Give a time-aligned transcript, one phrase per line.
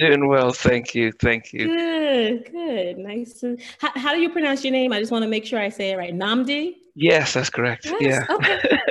[0.00, 0.52] doing well.
[0.52, 1.12] Thank you.
[1.12, 1.68] Thank you.
[1.68, 2.98] Good, good.
[2.98, 3.34] Nice.
[3.40, 4.92] To, how, how do you pronounce your name?
[4.92, 6.14] I just want to make sure I say it right.
[6.14, 6.76] Namdi?
[6.94, 7.86] Yes, that's correct.
[8.00, 8.24] Yes.
[8.28, 8.36] Yeah.
[8.36, 8.78] Okay.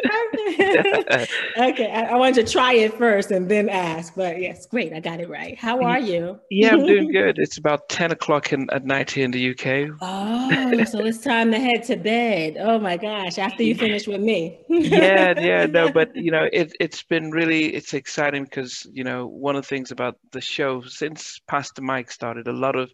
[1.57, 1.91] okay.
[1.91, 4.93] I, I, wanted to try it first and then ask, but yes, great.
[4.93, 5.57] I got it right.
[5.57, 5.85] How mm.
[5.85, 6.39] are you?
[6.49, 7.37] Yeah, I'm doing good.
[7.39, 9.97] It's about 10 o'clock in, at night here in the UK.
[10.01, 12.57] Oh, so it's time to head to bed.
[12.59, 14.59] Oh my gosh, after you finish with me.
[14.69, 19.27] yeah, yeah, no, but you know, it, it's been really, it's exciting because, you know,
[19.27, 22.91] one of the things about the show since Pastor Mike started, a lot of,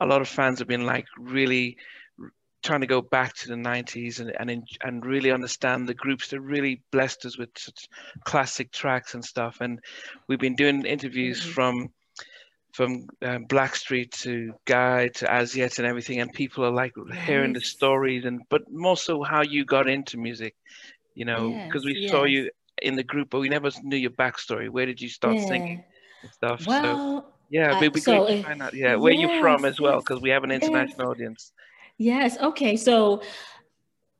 [0.00, 1.76] a lot of fans have been like really
[2.64, 6.40] trying to go back to the 90s and and and really understand the groups that
[6.40, 7.86] really blessed us with such
[8.24, 9.78] classic tracks and stuff and
[10.26, 11.50] we've been doing interviews mm-hmm.
[11.50, 11.88] from
[12.72, 16.92] from um, Blackstreet to Guy to Az Yet and everything and people are like
[17.24, 20.56] hearing the stories and but more so how you got into music
[21.14, 22.10] you know because yes, we yes.
[22.10, 22.50] saw you
[22.82, 25.46] in the group but we never knew your backstory where did you start yeah.
[25.46, 25.84] singing
[26.22, 28.74] and stuff well, so yeah, be so great to find out.
[28.74, 31.52] Yeah, where yes, you from as well, because we have an international audience.
[31.98, 32.38] Yes.
[32.38, 32.76] Okay.
[32.76, 33.22] So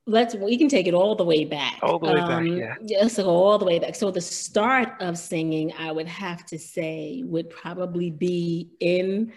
[0.07, 1.79] let's we can take it all the way back.
[1.83, 2.59] All the way um, back.
[2.59, 2.75] Yeah.
[2.83, 3.09] Yeah.
[3.09, 3.95] So all the way back.
[3.95, 9.33] So the start of singing, I would have to say, would probably be in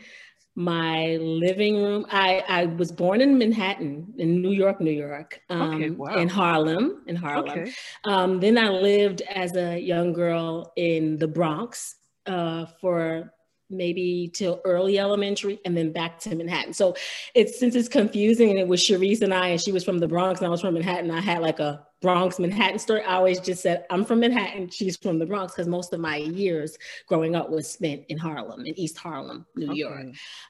[0.57, 2.05] my living room.
[2.09, 6.15] I, I was born in Manhattan, in New York, New York, um, okay, wow.
[6.15, 7.59] in Harlem, in Harlem.
[7.59, 7.71] Okay.
[8.05, 13.31] Um, then I lived as a young girl in the Bronx uh, for
[13.69, 16.73] maybe till early elementary and then back to Manhattan.
[16.73, 16.95] So
[17.35, 20.07] it's since it's confusing and it was Charisse and I and she was from the
[20.07, 21.11] Bronx and I was from Manhattan.
[21.11, 23.01] I had like a Bronx Manhattan story.
[23.01, 26.17] I always just said I'm from Manhattan, she's from the Bronx because most of my
[26.17, 29.79] years growing up was spent in Harlem, in East Harlem, New okay.
[29.79, 30.05] York.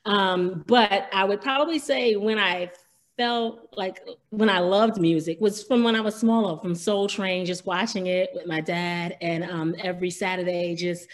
[0.06, 2.72] Um, but I would probably say when I
[3.18, 7.46] felt like when I loved music was from when I was smaller, from Soul Train,
[7.46, 11.08] just watching it with my dad, and um, every Saturday just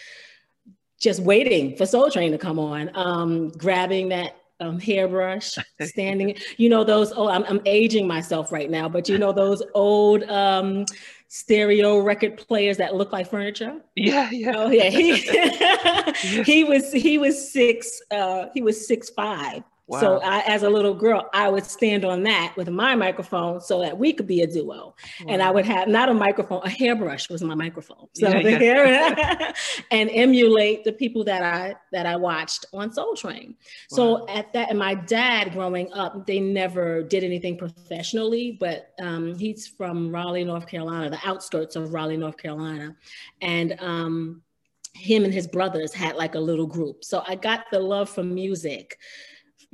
[1.00, 6.36] just waiting for Soul Train to come on, um, grabbing that um, hairbrush, standing.
[6.56, 7.12] you know those.
[7.12, 10.84] Oh, I'm, I'm, aging myself right now, but you know those old um,
[11.28, 13.80] stereo record players that look like furniture.
[13.96, 14.52] Yeah, yeah.
[14.56, 14.90] Oh, yeah.
[14.90, 15.16] He,
[16.44, 18.00] he was he was six.
[18.10, 20.00] Uh, he was six five, Wow.
[20.00, 23.80] So I, as a little girl, I would stand on that with my microphone so
[23.82, 24.66] that we could be a duo.
[24.66, 24.94] Wow.
[25.28, 28.06] And I would have not a microphone, a hairbrush was my microphone.
[28.14, 28.58] So yeah, the yeah.
[28.58, 29.54] hair
[29.90, 33.56] and emulate the people that I that I watched on Soul Train.
[33.90, 33.96] Wow.
[33.96, 39.34] So at that, and my dad growing up, they never did anything professionally, but um,
[39.38, 42.96] he's from Raleigh, North Carolina, the outskirts of Raleigh, North Carolina,
[43.42, 44.42] and um,
[44.94, 47.04] him and his brothers had like a little group.
[47.04, 48.98] So I got the love for music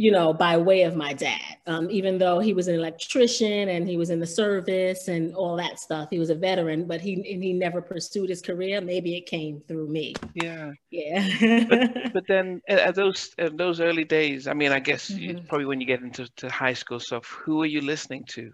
[0.00, 1.58] you know, by way of my dad.
[1.66, 5.56] Um, even though he was an electrician and he was in the service and all
[5.56, 8.80] that stuff, he was a veteran, but he and he never pursued his career.
[8.80, 10.14] Maybe it came through me.
[10.32, 11.66] Yeah, yeah.
[11.68, 15.46] but, but, then at those at those early days, I mean, I guess mm-hmm.
[15.48, 18.50] probably when you get into high school stuff, who are you listening to?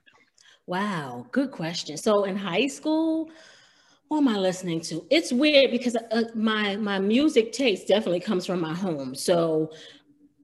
[0.67, 1.97] Wow, good question.
[1.97, 3.31] So in high school,
[4.09, 5.07] what am I listening to?
[5.11, 9.15] It's weird because uh, my my music taste definitely comes from my home.
[9.15, 9.71] So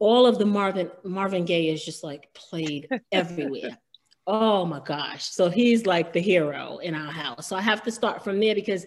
[0.02, 3.78] all of the Marvin Marvin Gaye is just like played everywhere.
[4.26, 5.24] oh my gosh.
[5.24, 7.46] So he's like the hero in our house.
[7.46, 8.84] So I have to start from there because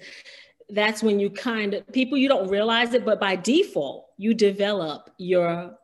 [0.69, 5.09] that's when you kind of people you don't realize it, but by default, you develop
[5.17, 5.77] your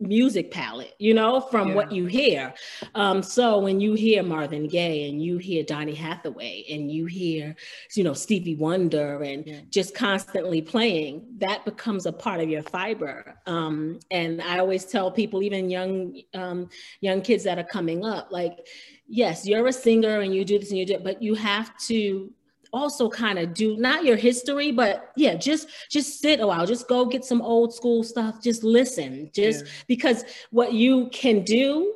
[0.00, 1.74] music palette, you know, from yeah.
[1.74, 2.52] what you hear.
[2.94, 7.54] Um, so when you hear Marvin Gaye and you hear Donny Hathaway and you hear,
[7.94, 9.60] you know, Stevie Wonder and yeah.
[9.70, 13.36] just constantly playing, that becomes a part of your fiber.
[13.46, 16.68] Um, and I always tell people, even young um,
[17.00, 18.66] young kids that are coming up, like,
[19.06, 21.76] yes, you're a singer and you do this and you do it, but you have
[21.88, 22.32] to
[22.72, 26.88] also kind of do not your history but yeah just just sit a while just
[26.88, 29.70] go get some old school stuff just listen just yeah.
[29.86, 31.94] because what you can do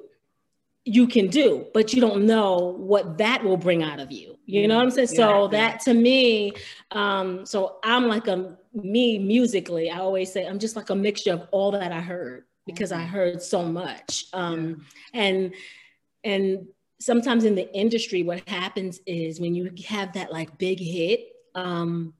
[0.84, 4.68] you can do but you don't know what that will bring out of you you
[4.68, 5.16] know what i'm saying yeah.
[5.16, 6.52] so that to me
[6.90, 11.32] um so i'm like a me musically i always say i'm just like a mixture
[11.32, 13.14] of all that i heard because i mm-hmm.
[13.14, 14.84] heard so much um
[15.14, 15.54] and
[16.22, 16.66] and
[17.04, 21.20] sometimes in the industry, what happens is when you have that like big hit,
[21.54, 22.14] um,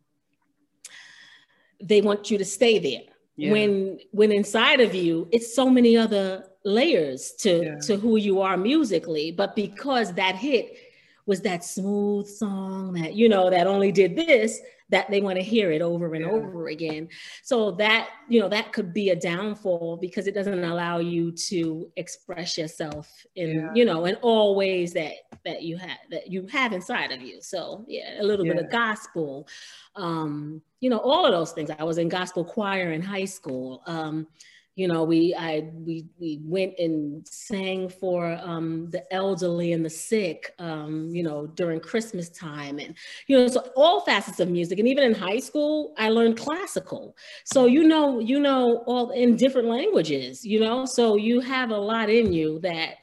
[1.83, 3.03] they want you to stay there.
[3.37, 3.53] Yeah.
[3.53, 7.79] When when inside of you, it's so many other layers to yeah.
[7.87, 9.33] to who you are musically.
[9.33, 10.77] But because that hit
[11.27, 14.61] was that smooth song that you know that only did this
[14.91, 16.31] that they want to hear it over and yeah.
[16.31, 17.09] over again
[17.43, 21.91] so that you know that could be a downfall because it doesn't allow you to
[21.97, 23.71] express yourself in yeah.
[23.75, 25.13] you know in all ways that
[25.45, 28.55] that you have that you have inside of you so yeah a little yeah.
[28.55, 29.49] bit of gospel
[29.97, 33.83] um you know all of those things i was in gospel choir in high school
[33.87, 34.27] um
[34.77, 39.91] you know we i we we went and sang for um, the elderly and the
[39.91, 42.79] sick um, you know during christmas time.
[42.79, 42.95] And
[43.27, 44.79] you know so all facets of music.
[44.79, 47.17] And even in high school i learned classical.
[47.45, 50.85] So you know you know all in different languages you know?
[50.85, 52.97] So you have a lot in you that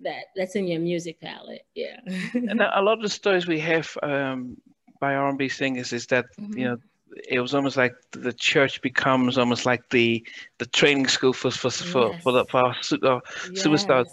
[0.00, 1.66] that that's in your music palette.
[1.74, 2.00] Yeah.
[2.34, 4.56] And a lot of the stories we have um,
[5.00, 6.58] by r&b singers is that mm-hmm.
[6.58, 6.78] you know
[7.28, 10.26] it was almost like the church becomes almost like the
[10.58, 12.22] the training school for for for, yes.
[12.22, 13.20] for, the, for our super,
[13.52, 13.66] yes.
[13.66, 14.06] superstars.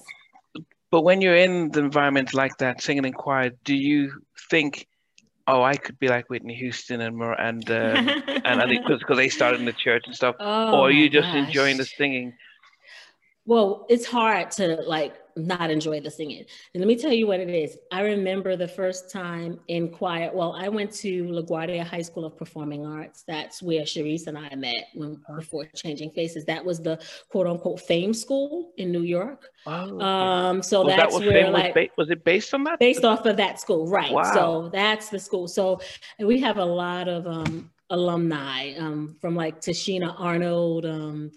[0.92, 4.88] But when you're in the environment like that, singing in choir, do you think,
[5.48, 9.66] oh, I could be like Whitney Houston and and um, and because they started in
[9.66, 11.48] the church and stuff, oh or are you just gosh.
[11.48, 12.34] enjoying the singing?
[13.46, 16.46] Well, it's hard to like not enjoy the singing.
[16.74, 17.78] And let me tell you what it is.
[17.92, 20.32] I remember the first time in choir.
[20.34, 23.24] Well, I went to LaGuardia High School of Performing Arts.
[23.28, 26.46] That's where Charisse and I met when, before Changing Faces.
[26.46, 29.50] That was the quote unquote fame school in New York.
[29.66, 32.80] Oh, um, so well, that's that where like was, ba- was, it based on that?
[32.80, 34.12] Based off of that school, right?
[34.12, 34.34] Wow.
[34.34, 35.48] So that's the school.
[35.48, 35.82] So
[36.20, 41.32] we have a lot of um, alumni um, from like Tichina Arnold, um,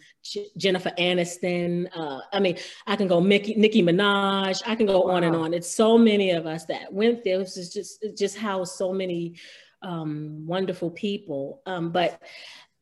[0.57, 1.89] Jennifer Aniston.
[1.95, 2.57] Uh, I mean,
[2.87, 4.63] I can go Mickey, Nicki Minaj.
[4.67, 5.17] I can go wow.
[5.17, 5.55] on and on.
[5.55, 7.37] It's so many of us that went there.
[7.37, 9.37] It was just it just housed so many
[9.83, 11.63] um, wonderful people.
[11.67, 12.21] Um, but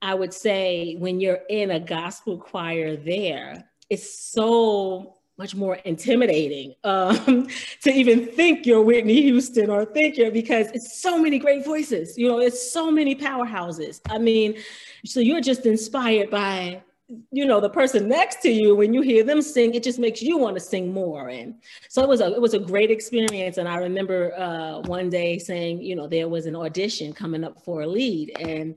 [0.00, 6.74] I would say when you're in a gospel choir there, it's so much more intimidating
[6.84, 7.48] um,
[7.82, 12.16] to even think you're Whitney Houston or think you're because it's so many great voices.
[12.16, 14.00] You know, it's so many powerhouses.
[14.08, 14.56] I mean,
[15.04, 16.82] so you're just inspired by
[17.30, 20.22] you know the person next to you when you hear them sing it just makes
[20.22, 21.54] you want to sing more and
[21.90, 25.38] so it was a it was a great experience and i remember uh, one day
[25.38, 28.74] saying you know there was an audition coming up for a lead and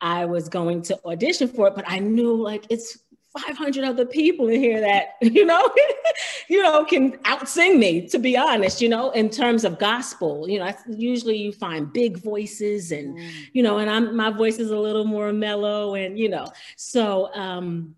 [0.00, 2.98] i was going to audition for it but i knew like it's
[3.38, 5.68] 500 other people in here that you know
[6.48, 10.58] you know can outsing me to be honest you know in terms of gospel you
[10.58, 13.30] know usually you find big voices and mm.
[13.52, 16.46] you know and i'm my voice is a little more mellow and you know
[16.76, 17.94] so um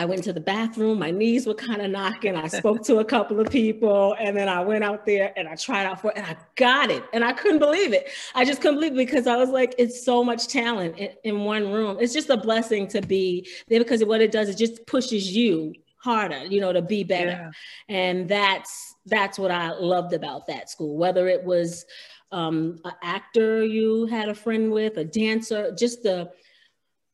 [0.00, 2.34] I went to the bathroom, my knees were kind of knocking.
[2.34, 5.56] I spoke to a couple of people and then I went out there and I
[5.56, 7.04] tried out for it and I got it.
[7.12, 8.08] And I couldn't believe it.
[8.34, 11.44] I just couldn't believe it because I was like, it's so much talent in, in
[11.44, 11.98] one room.
[12.00, 15.74] It's just a blessing to be there because what it does, it just pushes you
[15.96, 17.30] harder, you know, to be better.
[17.30, 17.50] Yeah.
[17.94, 21.84] And that's that's what I loved about that school, whether it was
[22.32, 26.30] um, an actor you had a friend with, a dancer, just the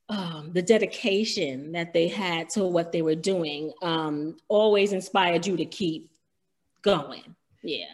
[0.09, 5.57] um, the dedication that they had to what they were doing um, always inspired you
[5.57, 6.11] to keep
[6.83, 7.35] going.
[7.63, 7.87] Yeah.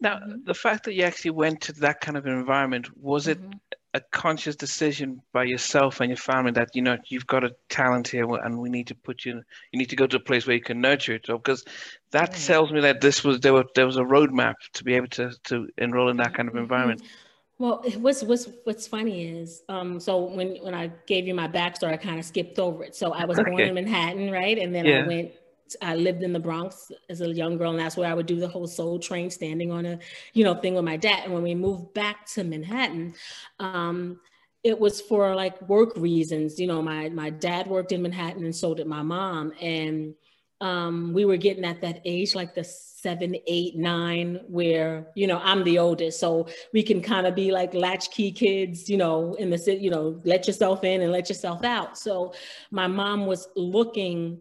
[0.00, 0.44] Now, mm-hmm.
[0.44, 3.50] the fact that you actually went to that kind of environment, was mm-hmm.
[3.50, 3.58] it
[3.94, 8.08] a conscious decision by yourself and your family that, you know, you've got a talent
[8.08, 9.40] here and we need to put you,
[9.70, 11.26] you need to go to a place where you can nurture it?
[11.28, 11.64] Because
[12.10, 12.32] that right.
[12.32, 15.30] tells me that this was, there, were, there was a roadmap to be able to,
[15.44, 16.64] to enroll in that kind of mm-hmm.
[16.64, 17.02] environment.
[17.02, 17.23] Mm-hmm.
[17.58, 21.92] Well, what's what's what's funny is, um, so when when I gave you my backstory,
[21.92, 22.96] I kind of skipped over it.
[22.96, 23.50] So I was okay.
[23.50, 25.04] born in Manhattan, right, and then yeah.
[25.04, 25.32] I went.
[25.80, 28.38] I lived in the Bronx as a young girl, and that's where I would do
[28.38, 29.98] the whole Soul Train, standing on a,
[30.32, 31.24] you know, thing with my dad.
[31.24, 33.14] And when we moved back to Manhattan,
[33.60, 34.20] um,
[34.62, 36.58] it was for like work reasons.
[36.58, 40.14] You know, my my dad worked in Manhattan, and so did my mom, and
[40.64, 45.38] um, we were getting at that age, like the seven, eight, nine, where, you know,
[45.44, 46.18] I'm the oldest.
[46.18, 49.90] So we can kind of be like latchkey kids, you know, in the city, you
[49.90, 51.98] know, let yourself in and let yourself out.
[51.98, 52.32] So
[52.70, 54.40] my mom was looking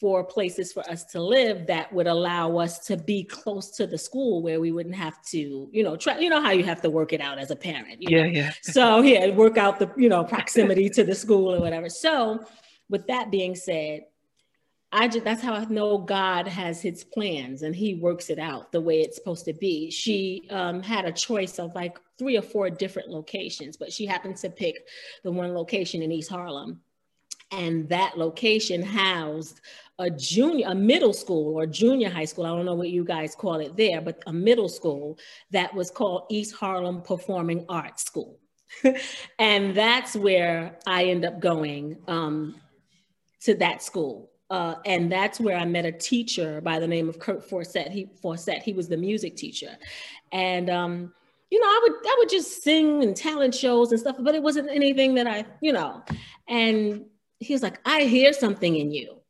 [0.00, 3.96] for places for us to live that would allow us to be close to the
[3.96, 6.90] school where we wouldn't have to, you know, try, you know how you have to
[6.90, 7.96] work it out as a parent.
[8.00, 8.28] yeah, know?
[8.28, 8.52] yeah.
[8.60, 11.88] So yeah, work out the, you know, proximity to the school or whatever.
[11.88, 12.44] So
[12.90, 14.02] with that being said,
[14.94, 18.70] I just that's how I know God has his plans and he works it out
[18.70, 19.90] the way it's supposed to be.
[19.90, 24.36] She um, had a choice of like three or four different locations, but she happened
[24.36, 24.86] to pick
[25.24, 26.80] the one location in East Harlem.
[27.50, 29.60] And that location housed
[29.98, 32.46] a junior, a middle school or junior high school.
[32.46, 35.18] I don't know what you guys call it there, but a middle school
[35.50, 38.38] that was called East Harlem Performing Arts School.
[39.40, 42.54] and that's where I end up going um,
[43.40, 47.18] to that school uh, and that's where I met a teacher by the name of
[47.18, 47.90] Kurt Forsett.
[47.90, 49.76] He Forsett, he was the music teacher,
[50.32, 51.12] and um,
[51.50, 54.42] you know, I would I would just sing and talent shows and stuff, but it
[54.42, 56.02] wasn't anything that I, you know,
[56.48, 57.04] and
[57.40, 59.20] he was like, I hear something in you,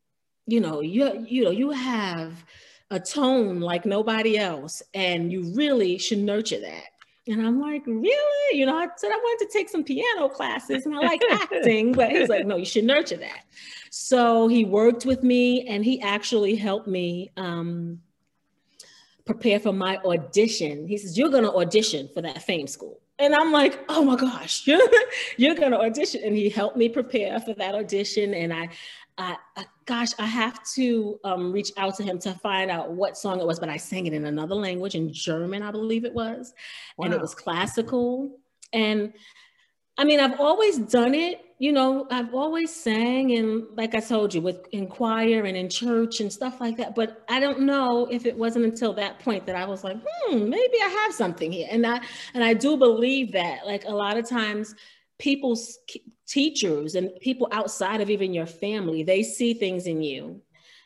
[0.46, 2.44] you know, you you know, you have
[2.90, 6.84] a tone like nobody else, and you really should nurture that.
[7.26, 8.58] And I'm like, really?
[8.58, 11.92] You know, I said I wanted to take some piano classes and I like acting,
[11.92, 13.44] but he's like, no, you should nurture that.
[13.90, 18.00] So he worked with me and he actually helped me um,
[19.24, 20.86] prepare for my audition.
[20.86, 23.00] He says, you're going to audition for that fame school.
[23.18, 24.86] And I'm like, oh my gosh, you're,
[25.36, 26.22] you're going to audition.
[26.24, 28.34] And he helped me prepare for that audition.
[28.34, 28.68] And I,
[29.16, 33.16] I, I, gosh, I have to um, reach out to him to find out what
[33.16, 36.12] song it was, but I sang it in another language, in German, I believe it
[36.12, 36.52] was,
[36.96, 37.04] wow.
[37.04, 38.38] and it was classical.
[38.72, 39.12] And
[39.96, 44.34] I mean, I've always done it, you know, I've always sang, and like I told
[44.34, 46.96] you, with in choir and in church and stuff like that.
[46.96, 50.48] But I don't know if it wasn't until that point that I was like, hmm,
[50.48, 52.00] maybe I have something here, and I
[52.34, 54.74] and I do believe that, like a lot of times
[55.18, 55.78] people's
[56.26, 60.40] teachers and people outside of even your family, they see things in you,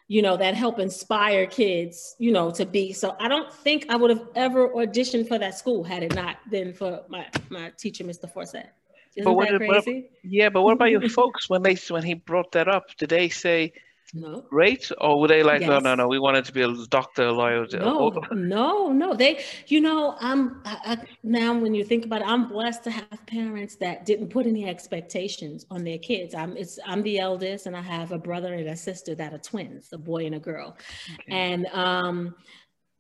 [0.08, 2.92] you know, that help inspire kids, you know, to be.
[2.92, 6.36] So I don't think I would have ever auditioned for that school had it not
[6.50, 8.32] been for my, my teacher, Mr.
[8.32, 8.68] Forsett.
[9.16, 9.94] Isn't but what, that crazy?
[9.94, 12.84] What, yeah, but what about your folks when they when he brought that up?
[12.98, 13.72] Did they say,
[14.14, 14.40] no.
[14.48, 14.90] Great.
[15.00, 15.68] Or were they like, yes.
[15.68, 17.66] no, no, no, we wanted to be a doctor, lawyer?
[17.72, 19.14] No, no, no.
[19.14, 22.90] They, you know, I'm I, I, now when you think about it, I'm blessed to
[22.90, 26.34] have parents that didn't put any expectations on their kids.
[26.34, 29.38] I'm it's I'm the eldest, and I have a brother and a sister that are
[29.38, 30.76] twins, a boy and a girl,
[31.14, 31.24] okay.
[31.28, 32.34] and um,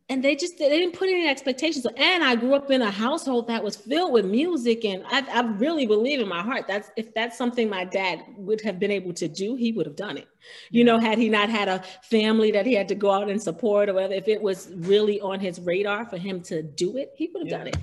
[0.08, 1.86] and they just they didn't put any expectations.
[1.96, 5.40] And i grew up in a household that was filled with music and I, I,
[5.40, 9.12] really believe in my heart that's if that's something my dad would have been able
[9.14, 10.28] to do he would have done it.
[10.70, 13.42] You know had he not had a family that he had to go out and
[13.42, 17.12] support or whether if it was really on his radar for him to do it
[17.16, 17.58] he would have yeah.
[17.58, 17.76] done it.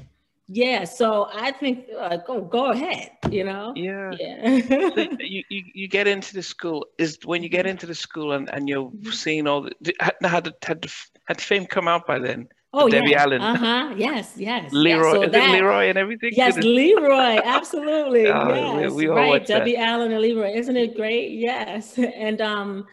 [0.48, 3.74] Yeah so i think uh, go go ahead you know?
[3.76, 4.14] Yeah.
[4.20, 4.60] Yeah.
[4.68, 7.72] So you, you you get into the school is when you get mm-hmm.
[7.72, 9.12] into the school and, and you're mm-hmm.
[9.12, 10.86] seeing all the had, to had, had,
[11.28, 13.24] had fame come out by then Oh, Debbie yeah.
[13.24, 13.42] Allen.
[13.42, 13.94] Uh-huh.
[13.98, 14.74] Yes, yes.
[14.74, 16.32] Leroy, yeah, so that, Leroy and everything?
[16.34, 18.28] Yes, Leroy, absolutely.
[18.28, 18.92] oh, yes.
[18.92, 19.46] We, we right.
[19.46, 19.88] Debbie that.
[19.88, 20.54] Allen and Leroy.
[20.54, 21.32] Isn't it great?
[21.32, 21.98] Yes.
[22.16, 22.86] And um,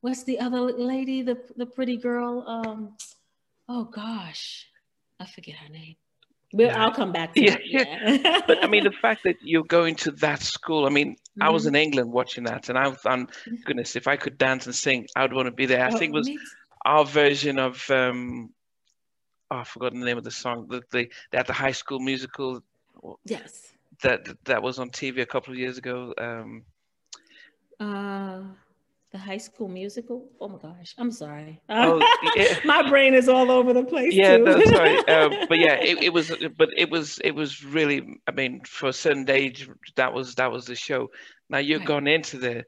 [0.00, 2.44] what's the other lady, the the pretty girl?
[2.46, 2.96] Um,
[3.68, 4.66] oh gosh,
[5.20, 5.96] I forget her name.
[6.52, 6.82] Well, yeah.
[6.82, 7.56] I'll come back to yeah.
[7.64, 8.40] Yeah.
[8.46, 11.42] but I mean, the fact that you're going to that school, I mean, mm-hmm.
[11.42, 11.76] I was mm-hmm.
[11.76, 13.28] in England watching that, and I was, on
[13.64, 15.84] goodness, if I could dance and sing, I would want to be there.
[15.84, 16.30] I oh, think it was
[16.84, 18.50] our version of, um,
[19.50, 22.00] oh, I've forgotten the name of the song, that they, they had the high school
[22.00, 22.62] musical.
[23.24, 23.72] Yes.
[24.02, 26.14] That that was on TV a couple of years ago.
[26.18, 26.62] Um,
[27.80, 28.42] uh,
[29.10, 30.28] the High School Musical.
[30.40, 31.60] Oh my gosh, I'm sorry.
[31.68, 32.00] Oh,
[32.36, 32.58] yeah.
[32.64, 34.14] my brain is all over the place.
[34.14, 38.20] Yeah, no, sorry, um, but yeah, it, it, was, but it was, it was really.
[38.26, 41.10] I mean, for a certain age, that was that was the show.
[41.48, 41.88] Now you're right.
[41.88, 42.66] gone into there.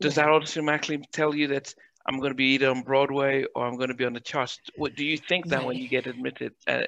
[0.00, 0.24] Does yeah.
[0.24, 1.74] that automatically tell you that
[2.06, 4.58] I'm going to be either on Broadway or I'm going to be on the charts?
[4.76, 5.66] What do you think that right.
[5.66, 6.52] when you get admitted?
[6.66, 6.82] Uh,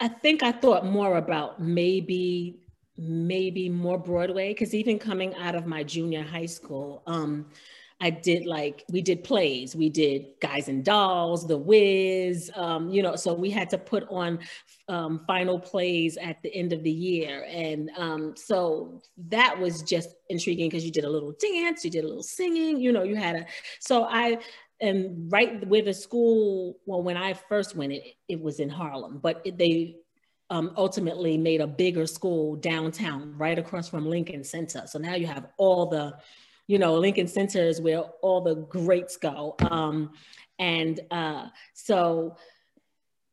[0.00, 2.58] I think I thought more about maybe
[2.98, 7.46] maybe more Broadway because even coming out of my junior high school, um,
[8.02, 13.00] I did like we did plays, we did Guys and Dolls, The Wiz, um, you
[13.00, 13.14] know.
[13.14, 14.40] So we had to put on
[14.88, 20.16] um, final plays at the end of the year, and um, so that was just
[20.28, 23.04] intriguing because you did a little dance, you did a little singing, you know.
[23.04, 23.46] You had a
[23.78, 24.38] so I
[24.80, 26.78] and right where the school.
[26.84, 29.94] Well, when I first went, it it was in Harlem, but it, they
[30.50, 34.82] um, ultimately made a bigger school downtown, right across from Lincoln Center.
[34.86, 36.14] So now you have all the
[36.66, 39.56] you know, Lincoln Center is where all the greats go.
[39.70, 40.10] Um,
[40.58, 42.36] and uh, so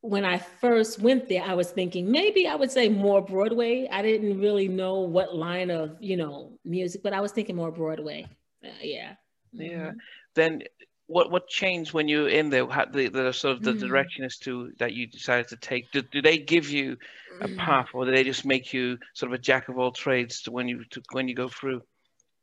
[0.02, 3.88] when I first went there, I was thinking maybe I would say more Broadway.
[3.92, 7.72] I didn't really know what line of, you know, music, but I was thinking more
[7.72, 8.26] Broadway.
[8.64, 9.14] Uh, yeah.
[9.52, 9.70] Yeah.
[9.70, 9.98] Mm-hmm.
[10.36, 10.64] Then
[11.08, 12.68] what what changed when you were in there?
[12.68, 13.80] How the, the sort of the mm.
[13.80, 15.92] direction as to that you decided to take?
[15.92, 16.98] Do, do they give you
[17.42, 17.58] a mm.
[17.58, 20.52] path, or do they just make you sort of a jack of all trades to
[20.52, 21.82] when you to, when you go through?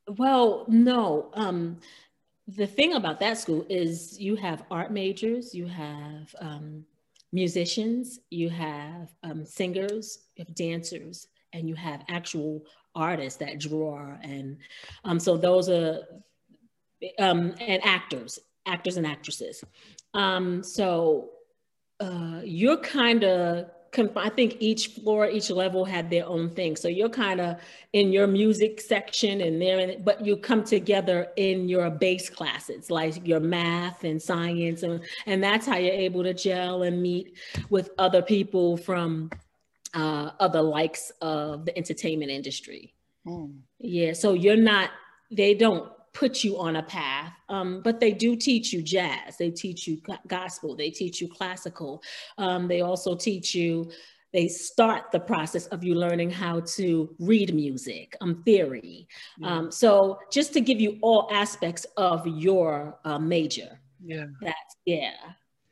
[0.08, 1.30] Well, no.
[1.34, 1.78] Um,
[2.46, 6.84] the thing about that school is you have art majors, you have um,
[7.32, 14.16] musicians, you have um, singers, you have dancers, and you have actual artists that draw.
[14.22, 14.58] And
[15.04, 16.02] um, so those are,
[17.18, 19.64] um, and actors, actors and actresses.
[20.14, 21.30] Um, so
[22.00, 23.70] uh, you're kind of
[24.16, 26.76] I think each floor, each level had their own thing.
[26.76, 27.56] So you're kind of
[27.92, 33.26] in your music section and there, but you come together in your base classes, like
[33.26, 37.36] your math and science, and, and that's how you're able to gel and meet
[37.70, 39.30] with other people from
[39.94, 42.94] uh, other likes of the entertainment industry.
[43.26, 43.60] Mm.
[43.78, 44.90] Yeah, so you're not,
[45.30, 49.50] they don't put you on a path, um, but they do teach you jazz, they
[49.50, 52.02] teach you gospel, they teach you classical.
[52.38, 53.90] Um, they also teach you,
[54.32, 59.06] they start the process of you learning how to read music, um, theory.
[59.38, 59.56] Yeah.
[59.56, 63.78] Um, so just to give you all aspects of your uh, major.
[64.02, 64.24] Yeah.
[64.40, 65.12] That's, yeah.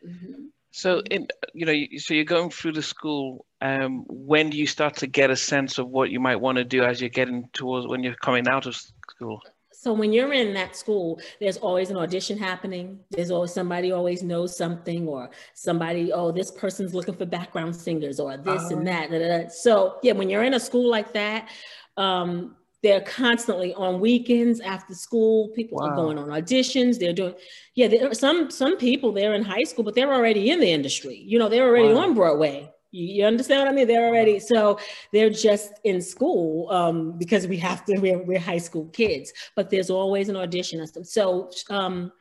[0.07, 0.49] Mm-hmm.
[0.73, 3.47] So, in you know, so you're going through the school.
[3.61, 6.65] Um, when do you start to get a sense of what you might want to
[6.65, 9.41] do as you're getting towards when you're coming out of school?
[9.85, 13.01] So when you're in that school, there's always an audition happening.
[13.11, 18.19] There's always somebody always knows something, or somebody, oh, this person's looking for background singers,
[18.19, 18.85] or this and oh.
[18.85, 19.11] that.
[19.11, 19.49] Da, da, da.
[19.51, 21.51] So yeah, when you're in a school like that,
[21.99, 25.49] um, they're constantly on weekends after school.
[25.49, 25.89] People wow.
[25.89, 26.99] are going on auditions.
[26.99, 27.35] They're doing,
[27.75, 27.89] yeah.
[27.89, 31.23] There are some some people they're in high school, but they're already in the industry.
[31.27, 32.05] You know, they're already wow.
[32.05, 32.74] on Broadway.
[32.95, 33.89] You, understand what I mean?
[33.89, 34.79] They're already so
[35.13, 37.99] they're just in school um, because we have to.
[37.99, 40.87] We're, we're high school kids, but there's always an audition.
[41.05, 42.13] So um,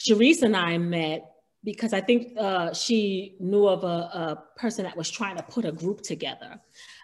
[0.00, 1.30] Charisse and I met
[1.62, 5.66] because I think uh, she knew of a, a, person that was trying to put
[5.66, 6.58] a group together.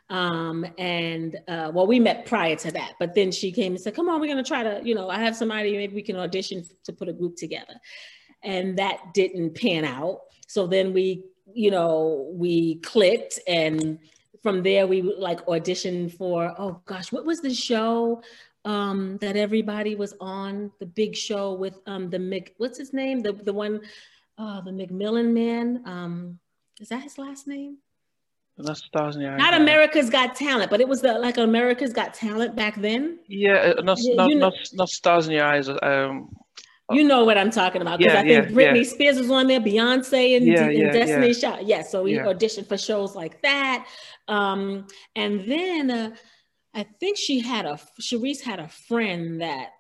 [0.08, 3.94] Um, and uh, well, we met prior to that, but then she came and said,
[3.94, 5.76] "Come on, we're to try to, you know, I have somebody.
[5.76, 7.74] Maybe we can audition to put a group together."
[8.42, 10.20] And that didn't pan out.
[10.46, 13.98] So then we you know, we clicked and
[14.42, 18.22] from there we like auditioned for, oh gosh, what was the show
[18.64, 20.70] um, that everybody was on?
[20.80, 23.20] The big show with um, the Mc, what's his name?
[23.20, 23.80] The, the one,
[24.38, 25.82] uh, the McMillan man.
[25.86, 26.38] Um,
[26.80, 27.78] is that his last name?
[28.56, 32.14] Not stars in the Not America's Got Talent, but it was the like America's Got
[32.14, 33.18] Talent back then.
[33.26, 35.68] Yeah, uh, not yeah, not, not, not stars in your eyes.
[35.68, 36.36] Um,
[36.90, 38.90] you know what I'm talking about because yeah, I think yeah, Britney yeah.
[38.90, 41.66] Spears was on there, Beyonce and, and Destiny Child.
[41.66, 43.86] Yeah, so we auditioned for shows like that.
[44.28, 44.86] Um,
[45.16, 46.10] and then uh,
[46.74, 49.70] I think she had a Charisse had a friend that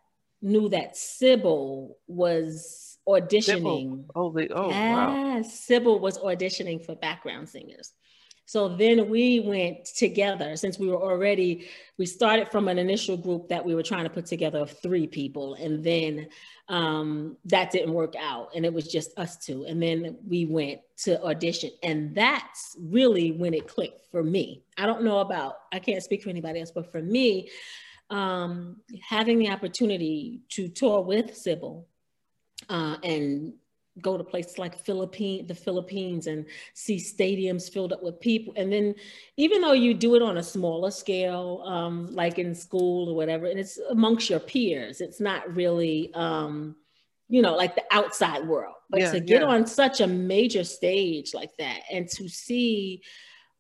[0.40, 3.42] knew that Sybil was auditioning.
[3.42, 4.04] Sybil.
[4.14, 5.42] Oh, they, oh, wow.
[5.42, 7.92] Sybil was auditioning for background singers.
[8.46, 13.48] So then we went together since we were already, we started from an initial group
[13.48, 15.54] that we were trying to put together of three people.
[15.54, 16.28] And then
[16.68, 19.64] um, that didn't work out and it was just us two.
[19.64, 24.62] And then we went to audition and that's really when it clicked for me.
[24.76, 27.50] I don't know about, I can't speak for anybody else, but for me,
[28.10, 31.86] um, having the opportunity to tour with Sybil
[32.68, 33.54] uh, and
[34.00, 38.52] go to places like Philippine, the Philippines and see stadiums filled up with people.
[38.56, 38.94] And then
[39.36, 43.46] even though you do it on a smaller scale, um, like in school or whatever,
[43.46, 46.76] and it's amongst your peers, it's not really, um,
[47.28, 48.74] you know, like the outside world.
[48.90, 49.48] But yeah, to get yeah.
[49.48, 53.02] on such a major stage like that and to see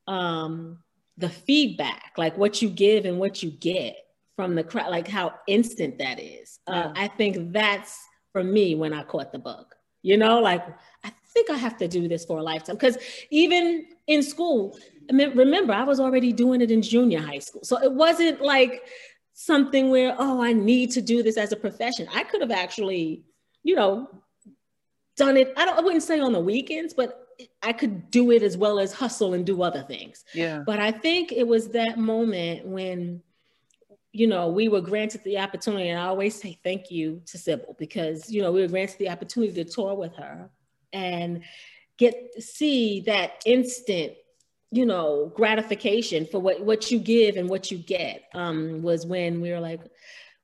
[0.08, 0.78] um,
[1.16, 3.96] the feedback, like what you give and what you get
[4.36, 6.58] from the crowd, like how instant that is.
[6.66, 7.04] Uh, yeah.
[7.04, 7.96] I think that's
[8.32, 9.73] for me when I caught the bug
[10.04, 10.64] you know, like
[11.02, 12.76] I think I have to do this for a lifetime.
[12.76, 12.98] Because
[13.30, 14.78] even in school,
[15.10, 17.64] I mean, remember, I was already doing it in junior high school.
[17.64, 18.82] So it wasn't like
[19.32, 22.06] something where, oh, I need to do this as a profession.
[22.14, 23.24] I could have actually,
[23.62, 24.08] you know,
[25.16, 25.54] done it.
[25.56, 27.26] I don't I wouldn't say on the weekends, but
[27.62, 30.24] I could do it as well as hustle and do other things.
[30.34, 30.62] Yeah.
[30.66, 33.22] But I think it was that moment when
[34.14, 37.74] you know, we were granted the opportunity, and I always say thank you to Sybil
[37.80, 40.48] because, you know, we were granted the opportunity to tour with her
[40.92, 41.42] and
[41.98, 44.12] get see that instant,
[44.70, 49.40] you know, gratification for what, what you give and what you get um, was when
[49.40, 49.80] we were like,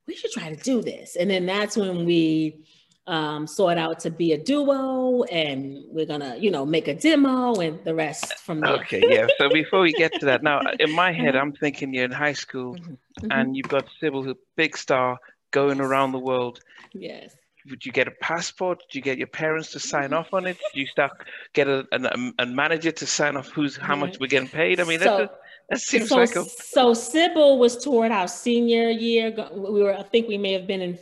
[0.08, 1.14] we should try to do this.
[1.14, 2.66] And then that's when we
[3.06, 7.54] um, sought out to be a duo and we're gonna you know make a demo
[7.54, 10.92] and the rest from there okay yeah so before we get to that now in
[10.94, 12.92] my head i'm thinking you're in high school mm-hmm.
[12.92, 13.32] mm-hmm.
[13.32, 15.18] and you've got sybil who big star
[15.50, 16.60] going around the world
[16.92, 17.34] yes
[17.68, 18.80] would you get a passport?
[18.88, 20.56] Did you get your parents to sign off on it?
[20.72, 21.12] Did you start
[21.52, 24.22] get a, a, a manager to sign off who's how much mm-hmm.
[24.22, 24.80] we're getting paid?
[24.80, 25.30] I mean, so, a,
[25.68, 26.44] that seems so, like a...
[26.44, 26.94] so.
[26.94, 29.30] Sybil was toward our senior year.
[29.52, 30.98] We were, I think, we may have been in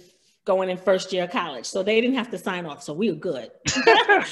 [0.48, 1.66] going in first year of college.
[1.66, 2.82] So they didn't have to sign off.
[2.82, 3.50] So we were good.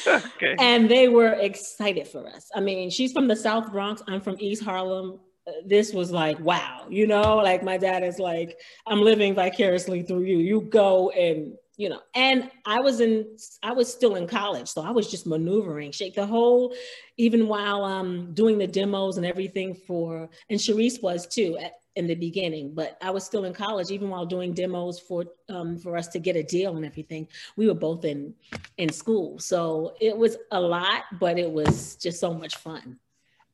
[0.07, 0.57] okay.
[0.59, 2.51] And they were excited for us.
[2.55, 4.03] I mean, she's from the South Bronx.
[4.09, 5.21] I'm from East Harlem.
[5.65, 10.23] This was like, wow, you know, like my dad is like, I'm living vicariously through
[10.23, 10.39] you.
[10.39, 14.81] You go and you know and i was in i was still in college so
[14.81, 16.75] i was just maneuvering shake the whole
[17.19, 22.07] even while um doing the demos and everything for and Charisse was too at, in
[22.07, 25.97] the beginning but i was still in college even while doing demos for um for
[25.97, 28.35] us to get a deal and everything we were both in
[28.77, 32.99] in school so it was a lot but it was just so much fun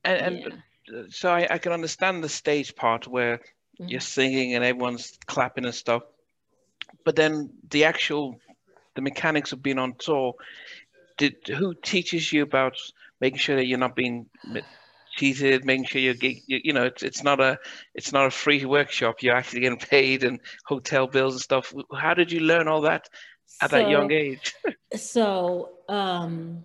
[0.05, 1.03] and, and yeah.
[1.09, 3.89] so I, I can understand the stage part where mm-hmm.
[3.89, 6.03] you're singing and everyone's clapping and stuff
[7.05, 8.39] but then the actual
[8.95, 10.35] the mechanics of being on tour
[11.17, 12.77] did who teaches you about
[13.21, 14.27] making sure that you're not being
[15.17, 17.59] cheated making sure you're you, you know it's, it's not a
[17.95, 22.15] it's not a free workshop you're actually getting paid and hotel bills and stuff how
[22.15, 23.09] did you learn all that
[23.61, 24.55] at so, that young age
[24.97, 26.65] so um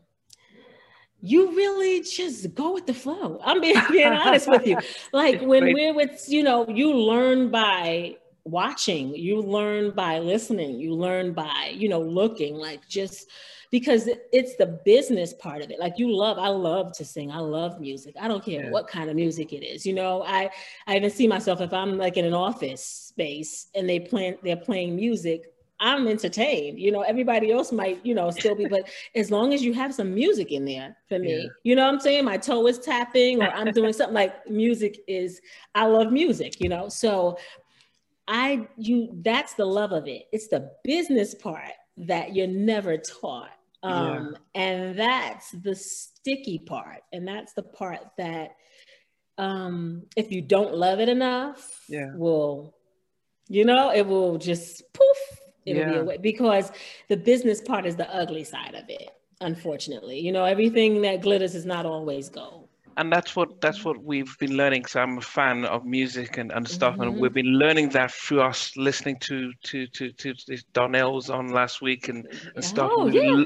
[1.20, 3.42] you really just go with the flow.
[3.44, 4.78] I'm being, being honest with you.
[5.12, 10.94] Like when we're with, you know, you learn by watching you learn by listening you
[10.94, 13.30] learn by you know looking like just
[13.72, 17.40] because it's the business part of it like you love i love to sing i
[17.40, 18.70] love music i don't care yeah.
[18.70, 20.50] what kind of music it is you know i
[20.88, 24.56] i even see myself if i'm like in an office space and they play they're
[24.56, 29.30] playing music i'm entertained you know everybody else might you know still be but as
[29.30, 31.50] long as you have some music in there for me yeah.
[31.64, 35.00] you know what i'm saying my toe is tapping or i'm doing something like music
[35.08, 35.40] is
[35.76, 37.38] i love music you know so
[38.28, 40.24] I you that's the love of it.
[40.32, 43.52] It's the business part that you're never taught.
[43.84, 44.62] Um, yeah.
[44.62, 47.04] and that's the sticky part.
[47.14, 48.56] And that's the part that
[49.38, 52.76] um if you don't love it enough, yeah, will
[53.50, 55.92] you know, it will just poof, it'll yeah.
[55.92, 56.72] be away because
[57.08, 59.10] the business part is the ugly side of it,
[59.42, 60.20] unfortunately.
[60.20, 64.38] You know, everything that glitters is not always gold and that's what that's what we've
[64.40, 64.86] been learning.
[64.86, 67.04] So I'm a fan of music and, and stuff, mm-hmm.
[67.04, 71.50] and we've been learning that through us listening to to to to, to Donell's on
[71.50, 72.92] last week and, and stuff.
[72.94, 73.44] Oh, yeah.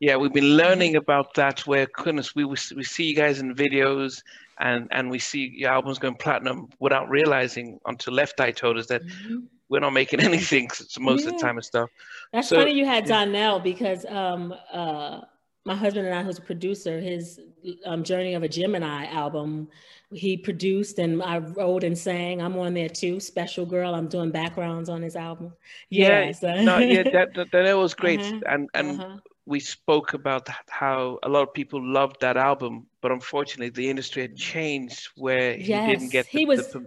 [0.00, 1.66] Yeah, we've been learning about that.
[1.66, 4.22] Where goodness, we we see you guys in videos,
[4.58, 8.86] and and we see your albums going platinum without realizing until Left Eye told us
[8.86, 9.04] that.
[9.04, 9.38] Mm-hmm.
[9.70, 11.28] We're not making anything most yeah.
[11.28, 11.90] of the time and stuff.
[12.32, 13.04] That's so, funny you had.
[13.04, 15.20] Donell because um, uh,
[15.66, 17.38] my husband and I, who's a producer, his
[17.84, 19.68] um, Journey of a Gemini album,
[20.10, 22.40] he produced and I wrote and sang.
[22.40, 23.20] I'm on there too.
[23.20, 23.94] Special Girl.
[23.94, 25.52] I'm doing backgrounds on his album.
[25.90, 28.20] Yeah, yeah no, yeah, that, that, that was great.
[28.20, 28.40] Uh-huh.
[28.46, 29.16] And and uh-huh.
[29.48, 34.20] We spoke about how a lot of people loved that album, but unfortunately, the industry
[34.22, 36.26] had changed where he yes, didn't get.
[36.30, 36.68] The, he was.
[36.68, 36.86] The,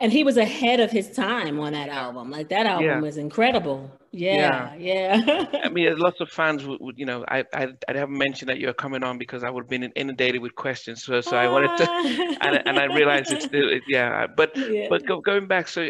[0.00, 2.30] and he was ahead of his time on that album.
[2.30, 3.00] Like that album yeah.
[3.00, 3.90] was incredible.
[4.10, 5.16] Yeah, yeah.
[5.16, 5.60] yeah.
[5.62, 8.58] I mean, lots of fans would, would, you know, I, I, I haven't mentioned that
[8.58, 11.04] you're coming on because I would have been inundated with questions.
[11.04, 12.36] So, so I wanted to, ah.
[12.40, 14.26] and, and I realized it's still, yeah.
[14.26, 14.88] But, yeah.
[14.90, 15.88] but go, going back, so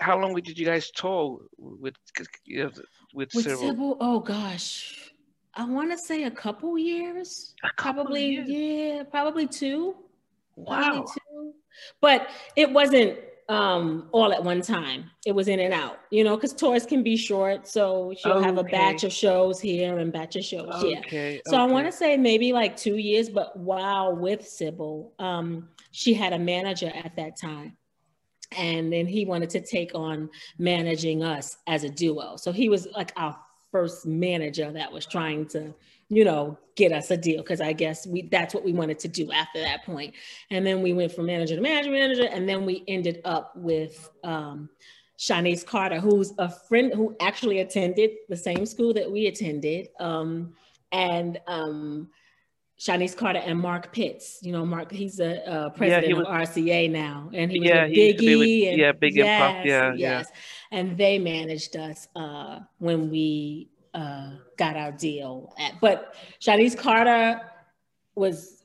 [0.00, 1.94] how long did you guys tour with,
[2.46, 2.70] you know,
[3.14, 3.58] with, with Sybil?
[3.58, 3.96] Sybil?
[4.00, 5.05] Oh gosh,
[5.56, 7.54] I want to say a couple years.
[7.64, 8.48] A couple probably, years.
[8.48, 9.96] yeah, probably two.
[10.54, 10.76] Wow.
[10.76, 11.52] Probably two.
[12.00, 16.34] But it wasn't um all at one time it was in and out you know
[16.34, 18.44] because tours can be short so she'll okay.
[18.44, 21.00] have a batch of shows here and batch of shows okay.
[21.08, 21.62] here so okay.
[21.62, 26.32] i want to say maybe like two years but while with sybil um she had
[26.32, 27.76] a manager at that time
[28.56, 32.88] and then he wanted to take on managing us as a duo so he was
[32.96, 33.38] like our
[33.70, 35.74] first manager that was trying to
[36.08, 39.08] you know, get us a deal because I guess we that's what we wanted to
[39.08, 39.80] do after that.
[40.50, 44.08] And then we went from manager to manager, manager, and then we ended up with
[44.22, 44.68] um,
[45.18, 49.88] Shanice Carter, who's a friend who actually attended the same school that we attended.
[49.98, 50.54] Um,
[50.92, 52.08] and um,
[52.78, 54.38] Shanice Carter and Mark Pitts.
[54.42, 57.68] You know, Mark, he's a uh, president yeah, was, of RCA now, and he was
[57.68, 58.38] yeah, with Biggie.
[58.38, 59.98] With, and, yeah, Big yes, Pop, yeah, yes.
[59.98, 60.36] Yeah.
[60.72, 65.54] And they managed us uh, when we uh, got our deal.
[65.58, 67.40] At, but Shanice Carter
[68.14, 68.64] was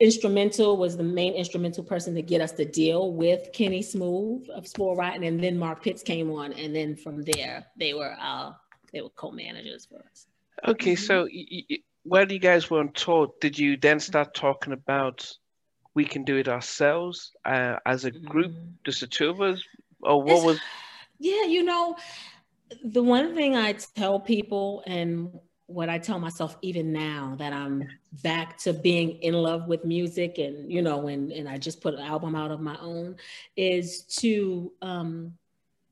[0.00, 4.66] instrumental, was the main instrumental person to get us the deal with Kenny Smoove of
[4.66, 8.52] Spoil Rotten, and then Mark Pitts came on, and then from there they were uh,
[8.92, 10.26] they were co-managers for us.
[10.66, 14.72] Okay, so y- y- while you guys were on tour, did you then start talking
[14.72, 15.30] about
[15.94, 18.70] we can do it ourselves uh, as a group, mm-hmm.
[18.84, 19.62] just the two of us,
[20.02, 20.60] or what it's, was?
[21.22, 21.96] Yeah, you know,
[22.82, 25.30] the one thing I tell people and
[25.66, 27.86] what I tell myself even now that I'm
[28.24, 31.94] back to being in love with music and you know and and I just put
[31.94, 33.16] an album out of my own
[33.56, 35.32] is to um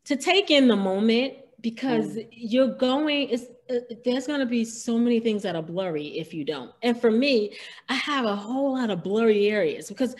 [0.04, 2.28] to take in the moment because mm.
[2.32, 6.34] you're going it's uh, there's going to be so many things that are blurry if
[6.34, 6.72] you don't.
[6.82, 7.56] And for me,
[7.88, 10.16] I have a whole lot of blurry areas because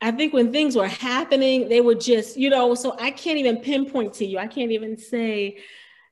[0.00, 3.58] I think when things were happening, they were just, you know, so I can't even
[3.58, 4.38] pinpoint to you.
[4.38, 5.58] I can't even say,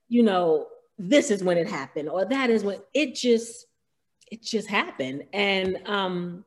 [0.09, 0.66] you know,
[0.98, 3.66] this is when it happened, or that is when it just
[4.31, 5.24] it just happened.
[5.33, 6.44] And um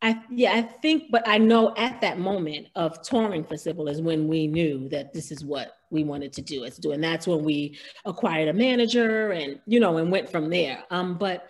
[0.00, 4.00] I yeah, I think, but I know at that moment of touring for Sybil is
[4.00, 6.62] when we knew that this is what we wanted to do.
[6.62, 10.50] It's do, and that's when we acquired a manager and you know and went from
[10.50, 10.84] there.
[10.90, 11.48] Um, but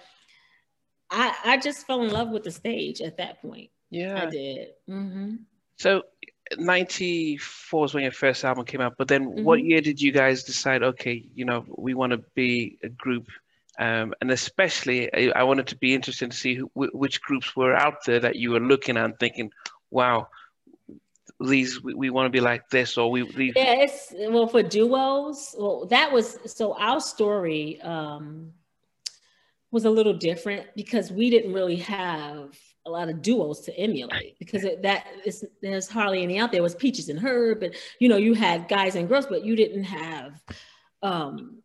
[1.11, 3.71] I I just fell in love with the stage at that point.
[3.91, 4.69] Yeah, I did.
[4.89, 5.37] Mm-hmm.
[5.77, 6.03] So
[6.57, 9.45] 94 is when your first album came out, but then mm-hmm.
[9.45, 13.29] what year did you guys decide, okay, you know, we want to be a group?
[13.79, 17.77] Um, and especially, I, I, wanted to be interested to see who, which groups were
[17.77, 19.53] out there that you were looking at and thinking,
[19.91, 20.27] wow,
[21.41, 23.53] these we, we want to be like this or we these...
[23.55, 28.53] yeah it's well for duos well that was so our story um
[29.71, 34.39] was a little different because we didn't really have a lot of duos to emulate
[34.39, 36.61] because it, that is there's hardly any out there.
[36.61, 39.57] It was Peaches and Herb, but you know you had guys and girls, but you
[39.57, 40.43] didn't have
[41.03, 41.58] um,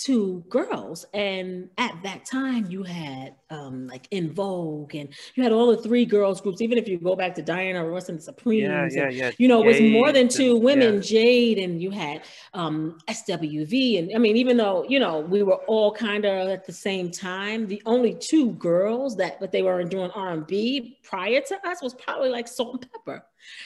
[0.00, 1.04] two girls.
[1.12, 5.76] And at that time, you had um, like En Vogue, and you had all the
[5.76, 6.60] three girls groups.
[6.60, 9.30] Even if you go back to Diana Ross and the Supremes, yeah, yeah, yeah.
[9.38, 10.96] you know, it was more than two women.
[10.96, 11.00] Yeah.
[11.00, 12.22] Jade, and you had
[12.54, 16.66] um, SWV, and I mean, even though you know we were all kind of at
[16.66, 20.98] the same time, the only two girls that but they were doing R and B
[21.02, 23.22] prior to us was probably like Salt-N-Pepa.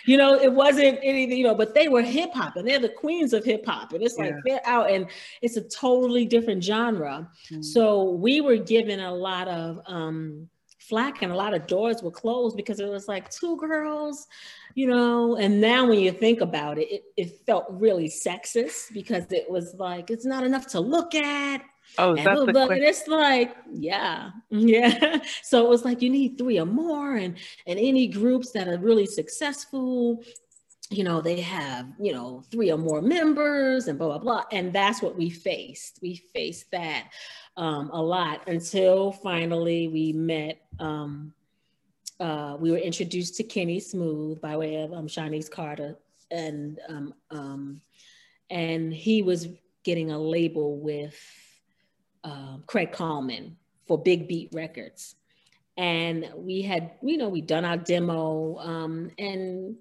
[0.06, 2.88] You know, it wasn't anything, you know, but they were hip hop and they're the
[2.88, 3.92] queens of hip hop.
[3.92, 4.40] And it's like yeah.
[4.44, 5.06] they're out and
[5.42, 7.28] it's a totally different genre.
[7.50, 7.62] Mm-hmm.
[7.62, 12.10] So we were given a lot of um flack and a lot of doors were
[12.10, 14.26] closed because it was like two girls,
[14.74, 15.36] you know.
[15.36, 19.74] And now when you think about it, it, it felt really sexist because it was
[19.78, 21.62] like it's not enough to look at
[21.98, 25.20] Oh, and, that's the and it's like, yeah, yeah.
[25.42, 28.78] so it was like you need three or more, and and any groups that are
[28.78, 30.22] really successful,
[30.90, 34.44] you know, they have you know three or more members, and blah blah blah.
[34.50, 35.98] And that's what we faced.
[36.02, 37.10] We faced that
[37.56, 40.62] um, a lot until finally we met.
[40.78, 41.32] Um,
[42.20, 45.96] uh, we were introduced to Kenny Smoove by way of um, Shanice Carter,
[46.30, 47.80] and um, um,
[48.50, 49.48] and he was
[49.84, 51.16] getting a label with
[52.24, 53.52] uh, Craig Kallman
[53.86, 55.14] for Big Beat Records.
[55.76, 59.76] And we had, you know, we'd done our demo um, and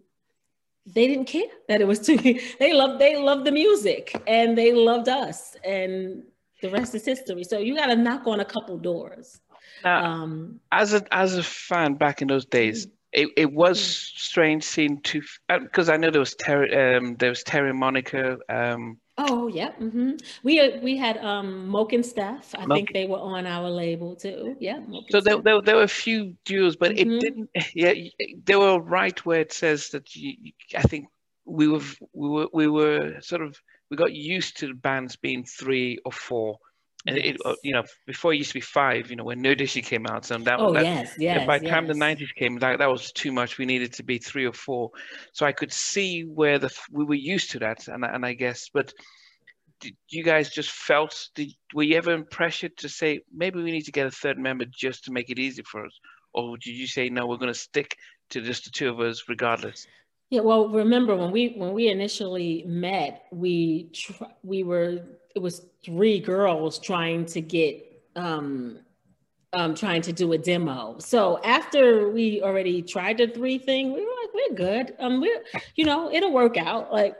[0.85, 2.17] they didn't care that it was too,
[2.59, 6.23] they loved, they loved the music and they loved us and
[6.61, 7.43] the rest is history.
[7.43, 9.39] So you got to knock on a couple doors.
[9.83, 12.95] Now, um, as a, as a fan back in those days, mm-hmm.
[13.11, 14.17] it, it was mm-hmm.
[14.17, 18.37] strange seeing two, because uh, I know there was Terry, um, there was Terry Monica,
[18.49, 20.13] um, Oh yeah, mm-hmm.
[20.43, 22.55] we uh, we had um Moke and Steph.
[22.57, 22.77] I Moke.
[22.77, 24.55] think they were on our label too.
[24.59, 24.79] Yeah.
[24.79, 27.11] Moke so there, there, there were a few duos, but mm-hmm.
[27.11, 27.49] it didn't.
[27.75, 27.93] Yeah,
[28.43, 30.51] they were right where it says that you.
[30.75, 31.07] I think
[31.45, 31.81] we were
[32.13, 33.55] we were we were sort of
[33.91, 36.57] we got used to the bands being three or four.
[37.05, 37.35] And yes.
[37.35, 39.09] it, uh, you know, before it used to be five.
[39.09, 40.59] You know, when New Edition came out, so that.
[40.59, 41.45] Oh that, yes, yes.
[41.45, 41.73] By the yes.
[41.73, 43.57] time the nineties came, that that was too much.
[43.57, 44.91] We needed to be three or four.
[45.33, 48.69] So I could see where the we were used to that, and and I guess,
[48.73, 48.93] but
[49.81, 51.29] did you guys just felt?
[51.35, 54.65] Did, were you ever pressured to say maybe we need to get a third member
[54.65, 55.99] just to make it easy for us,
[56.33, 57.97] or did you say no, we're going to stick
[58.29, 59.85] to just the two of us regardless?
[60.33, 65.03] Yeah, well, remember when we when we initially met, we tr- we were
[65.35, 68.79] it was three girls trying to get um
[69.53, 70.97] um trying to do a demo.
[70.97, 74.95] So after we already tried the three thing, we were like, we're good.
[74.97, 75.43] Um, we're
[75.75, 76.91] you know it'll work out.
[76.91, 77.15] Like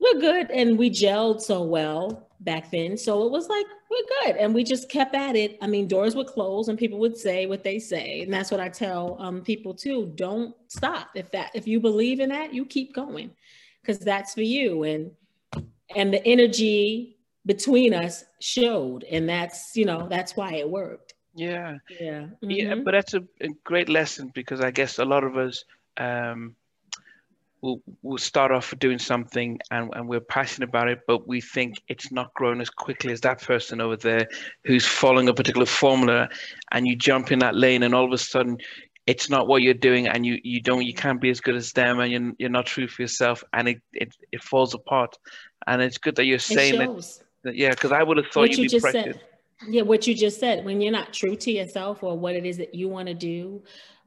[0.00, 2.96] we're good, and we gelled so well back then.
[2.96, 5.58] So it was like we're good, and we just kept at it.
[5.62, 8.60] I mean, doors would close, and people would say what they say, and that's what
[8.60, 10.12] I tell um people too.
[10.14, 11.08] Don't stop.
[11.14, 13.30] If that if you believe in that, you keep going,
[13.82, 14.82] because that's for you.
[14.84, 15.10] And
[15.94, 21.76] and the energy between us showed and that's you know that's why it worked yeah
[22.00, 22.50] yeah mm-hmm.
[22.50, 25.64] yeah but that's a, a, great lesson because i guess a lot of us
[25.96, 26.56] um
[27.66, 31.82] will will start off doing something and, and we're passionate about it but we think
[31.88, 34.26] it's not growing as quickly as that person over there
[34.64, 36.28] who's following a particular formula
[36.72, 38.56] and you jump in that lane and all of a sudden
[39.06, 41.72] it's not what you're doing and you you don't you can't be as good as
[41.72, 45.16] them and you're, you're not true for yourself and it, it it falls apart
[45.66, 46.78] and it's good that you're saying
[47.46, 49.12] that yeah, because I would have thought what you'd you be.
[49.68, 50.64] Yeah, what you just said.
[50.64, 53.62] When you're not true to yourself or what it is that you want to do,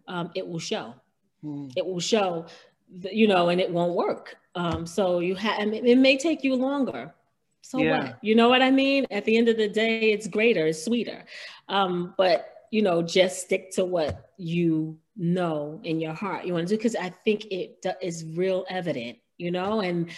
[0.07, 0.93] um, it will show.
[1.41, 1.69] Hmm.
[1.75, 2.45] It will show,
[2.91, 4.35] you know, and it won't work.
[4.55, 5.73] Um, so you have.
[5.73, 7.13] It may take you longer.
[7.61, 7.99] So yeah.
[7.99, 8.17] what?
[8.21, 9.05] You know what I mean?
[9.11, 11.25] At the end of the day, it's greater, it's sweeter.
[11.67, 16.67] Um, but you know, just stick to what you know in your heart you want
[16.67, 19.17] to do because I think it is real evident.
[19.37, 20.09] You know, and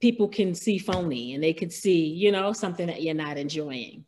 [0.00, 4.04] people can see phony and they could see, you know, something that you're not enjoying.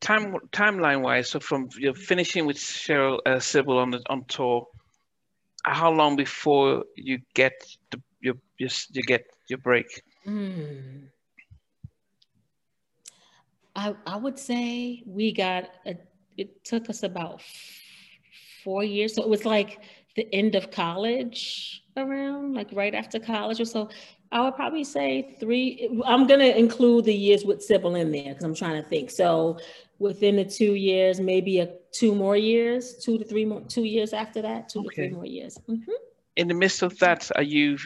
[0.00, 4.66] time timeline wise, so from you're finishing with Cheryl uh, Sybil on the on tour,
[5.64, 7.52] how long before you get
[7.90, 10.02] the your, your you get your break?
[10.26, 11.08] Mm.
[13.76, 15.96] I I would say we got a,
[16.36, 17.42] it took us about
[18.64, 19.14] four years.
[19.14, 19.80] So it was like
[20.16, 23.88] the end of college around, like right after college or so.
[24.32, 26.00] I would probably say three.
[26.04, 29.10] I'm gonna include the years with Sybil in there because I'm trying to think.
[29.10, 29.58] So
[29.98, 34.12] within the two years, maybe a two more years, two to three more, two years
[34.12, 34.88] after that, two okay.
[34.88, 35.58] to three more years.
[35.68, 35.92] Mm-hmm.
[36.36, 37.76] In the midst of that, are you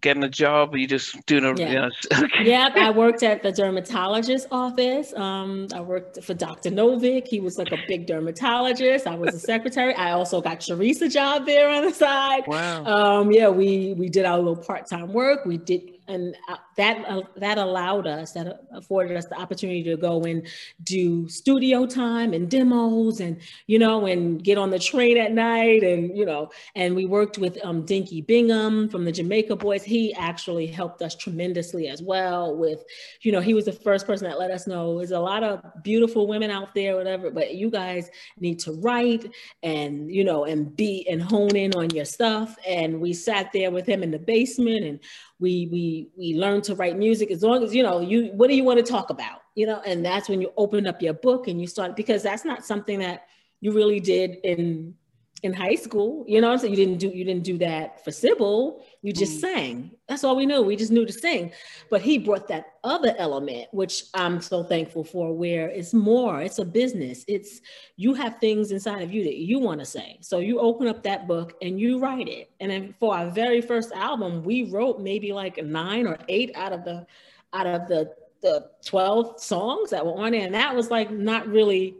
[0.00, 0.74] getting a job?
[0.74, 1.68] Or you just doing a, yeah.
[1.68, 1.90] You know,
[2.24, 2.44] okay.
[2.44, 5.12] Yep, I worked at the dermatologist office.
[5.14, 6.70] Um, I worked for Dr.
[6.70, 7.26] Novick.
[7.26, 9.06] He was like a big dermatologist.
[9.06, 9.94] I was a secretary.
[9.94, 12.44] I also got Teresa job there on the side.
[12.46, 12.84] Wow.
[12.84, 15.44] Um, yeah, we we did our little part-time work.
[15.44, 19.96] We did and uh, that uh, that allowed us that afforded us the opportunity to
[19.96, 20.46] go and
[20.82, 25.82] do studio time and demos and you know and get on the train at night
[25.82, 29.82] and you know and we worked with um, Dinky Bingham from the Jamaica Boys.
[29.82, 32.84] He actually helped us tremendously as well with
[33.22, 35.62] you know he was the first person that let us know there's a lot of
[35.82, 40.76] beautiful women out there whatever but you guys need to write and you know and
[40.76, 42.56] be and hone in on your stuff.
[42.66, 45.00] And we sat there with him in the basement and
[45.40, 48.54] we we we learn to write music as long as you know you what do
[48.54, 49.42] you want to talk about?
[49.54, 52.44] You know and that's when you open up your book and you start because that's
[52.44, 53.26] not something that
[53.60, 54.94] you really did in
[55.42, 58.10] in high school, you know, I'm saying you didn't do you didn't do that for
[58.10, 58.84] Sybil.
[59.02, 59.40] You just mm.
[59.40, 59.90] sang.
[60.08, 60.62] That's all we knew.
[60.62, 61.52] We just knew to sing.
[61.88, 66.58] But he brought that other element, which I'm so thankful for, where it's more, it's
[66.58, 67.24] a business.
[67.26, 67.60] It's
[67.96, 70.18] you have things inside of you that you want to say.
[70.20, 72.50] So you open up that book and you write it.
[72.60, 76.72] And then for our very first album, we wrote maybe like nine or eight out
[76.72, 77.06] of the
[77.52, 80.44] out of the the 12 songs that were on it.
[80.44, 81.96] And that was like not really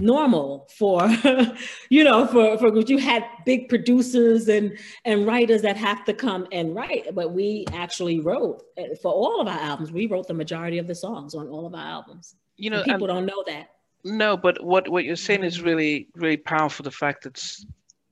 [0.00, 1.08] normal for
[1.90, 6.46] you know for for you had big producers and and writers that have to come
[6.52, 10.34] and write but we actually wrote eh, for all of our albums we wrote the
[10.34, 13.42] majority of the songs on all of our albums you know and people don't know
[13.46, 13.70] that
[14.04, 17.42] no but what what you're saying is really really powerful the fact that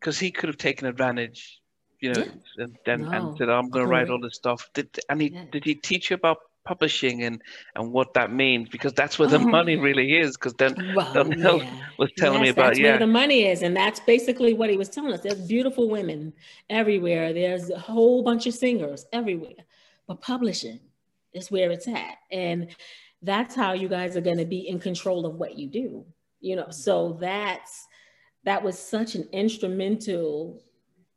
[0.01, 1.61] because he could have taken advantage
[2.01, 2.65] you know yeah.
[2.65, 3.11] and, and, no.
[3.11, 5.45] and said i'm going to write all this stuff did and he yeah.
[5.51, 7.41] did he teach you about publishing and
[7.77, 9.53] and what that means because that's where the oh.
[9.59, 11.67] money really is because then well, yeah.
[11.99, 14.77] was telling yes, me about yeah where the money is and that's basically what he
[14.77, 16.31] was telling us there's beautiful women
[16.69, 19.63] everywhere there's a whole bunch of singers everywhere
[20.07, 20.79] but publishing
[21.33, 22.69] is where it's at and
[23.23, 26.05] that's how you guys are going to be in control of what you do
[26.41, 27.89] you know so that's
[28.45, 30.63] that was such an instrumental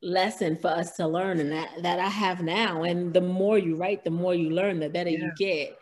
[0.02, 3.76] lesson for us to learn and that that I have now and the more you
[3.76, 5.20] write the more you learn the better yeah.
[5.20, 5.78] you get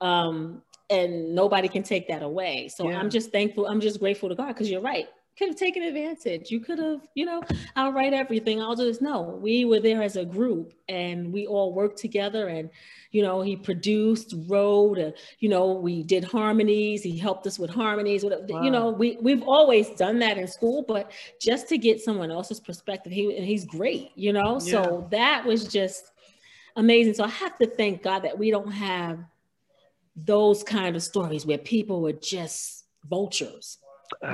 [0.00, 2.98] um and nobody can take that away so yeah.
[2.98, 5.08] I'm just thankful I'm just grateful to God because you're right
[5.42, 7.42] could have taken advantage you could have you know
[7.76, 11.46] I'll write everything I'll do this no we were there as a group and we
[11.46, 12.70] all worked together and
[13.12, 17.02] you know, he produced, wrote, uh, you know, we did harmonies.
[17.02, 18.24] He helped us with harmonies.
[18.24, 18.62] Wow.
[18.62, 22.58] You know, we, we've always done that in school, but just to get someone else's
[22.58, 24.58] perspective, he, he's great, you know?
[24.62, 24.82] Yeah.
[24.82, 26.10] So that was just
[26.74, 27.12] amazing.
[27.12, 29.18] So I have to thank God that we don't have
[30.16, 33.76] those kind of stories where people were just vultures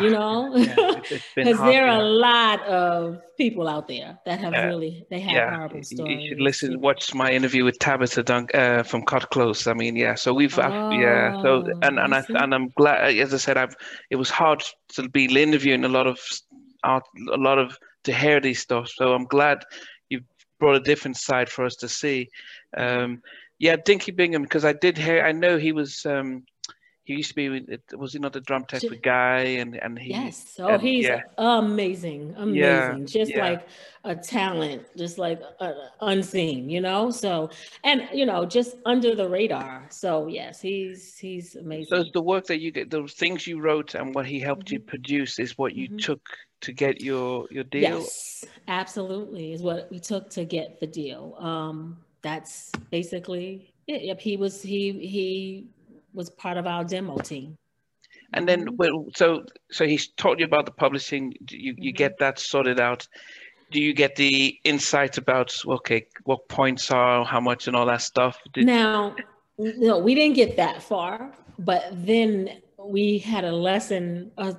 [0.00, 0.52] you know?
[0.52, 5.32] because yeah, there are a lot of people out there that have really they have
[5.32, 9.30] yeah, horrible stories you should listen watch my interview with tabitha Duncan, uh, from Kut
[9.30, 9.66] Klose.
[9.66, 13.32] I mean yeah so we've oh, yeah so and and, I, and i'm glad as
[13.32, 13.76] i said i've
[14.10, 14.62] it was hard
[14.94, 16.18] to be interviewing a lot of
[16.84, 19.64] art a lot of to hear these stuff so i'm glad
[20.08, 20.20] you
[20.58, 22.28] brought a different side for us to see.
[22.76, 23.22] Um
[23.58, 26.44] yeah dinky bingham because i did hear i know he was um
[27.08, 30.10] he used to be with, was he not the drum tech guy and and he
[30.10, 31.22] yes oh and, he's yeah.
[31.38, 33.48] amazing amazing yeah, just yeah.
[33.48, 33.68] like
[34.04, 37.48] a talent just like uh, unseen you know so
[37.82, 42.44] and you know just under the radar so yes he's he's amazing so the work
[42.44, 44.74] that you get the things you wrote and what he helped mm-hmm.
[44.74, 45.96] you produce is what you mm-hmm.
[45.96, 46.28] took
[46.60, 51.34] to get your your deal yes absolutely is what we took to get the deal
[51.38, 54.02] um that's basically it.
[54.02, 55.66] yep he was he he
[56.12, 57.56] was part of our demo team.
[58.34, 58.76] And then, mm-hmm.
[58.76, 61.34] well, so so he's taught you about the publishing.
[61.50, 61.96] You you mm-hmm.
[61.96, 63.08] get that sorted out.
[63.70, 68.02] Do you get the insight about okay, what points are, how much, and all that
[68.02, 68.38] stuff?
[68.52, 68.66] Did...
[68.66, 69.14] Now,
[69.58, 71.32] no, we didn't get that far.
[71.58, 74.52] But then we had a lesson, uh,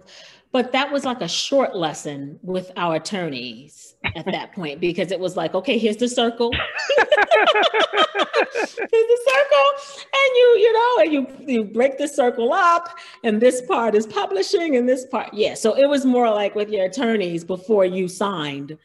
[0.52, 5.20] but that was like a short lesson with our attorneys at that point because it
[5.20, 6.52] was like, okay, here's the circle.
[8.54, 9.68] here's the circle.
[10.14, 12.90] And you, you know, and you you break the circle up,
[13.24, 15.54] and this part is publishing, and this part, yeah.
[15.54, 18.78] So it was more like with your attorneys before you signed.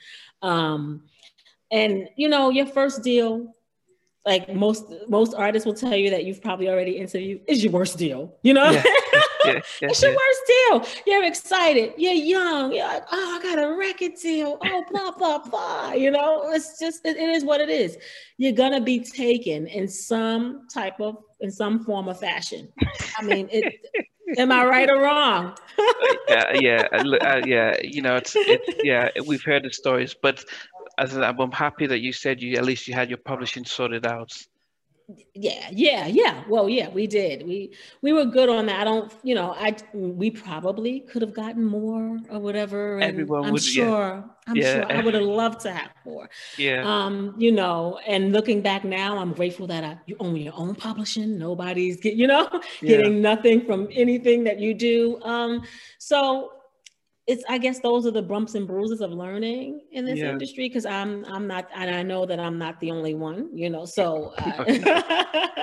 [0.42, 1.02] Um,
[1.70, 3.54] and you know, your first deal
[4.26, 7.98] like most most artists will tell you that you've probably already interviewed is your worst
[7.98, 8.82] deal you know yeah.
[9.54, 11.02] Yeah, yeah, it's your worst deal.
[11.06, 11.94] You're excited.
[11.96, 12.72] You're young.
[12.72, 14.58] You're like oh i got a record deal.
[14.64, 15.92] Oh blah blah blah.
[15.92, 17.98] You know it's just it, it is what it is.
[18.38, 22.68] You're gonna be taken in some type of in some form of fashion.
[23.18, 23.74] I mean it
[24.38, 25.54] Am I right or wrong?
[26.28, 27.76] yeah, yeah, uh, yeah.
[27.82, 29.10] You know, it's, it's yeah.
[29.26, 30.44] We've heard the stories, but
[30.98, 34.32] as I'm happy that you said you at least you had your publishing sorted out
[35.34, 36.44] yeah yeah yeah.
[36.48, 37.46] Well yeah we did.
[37.46, 38.80] We we were good on that.
[38.80, 43.44] I don't you know i we probably could have gotten more or whatever and Everyone
[43.46, 44.22] i'm would, sure yeah.
[44.46, 44.72] i'm yeah.
[44.74, 46.28] sure i would have loved to have more.
[46.58, 46.82] Yeah.
[46.84, 50.74] Um you know and looking back now i'm grateful that I, you own your own
[50.74, 51.38] publishing.
[51.38, 52.48] Nobody's get you know
[52.82, 52.88] yeah.
[52.96, 55.20] getting nothing from anything that you do.
[55.22, 55.62] Um
[55.98, 56.52] so
[57.26, 60.30] it's I guess those are the bumps and bruises of learning in this yeah.
[60.30, 63.70] industry because I'm I'm not and I know that I'm not the only one, you
[63.70, 63.86] know.
[63.86, 64.64] So uh,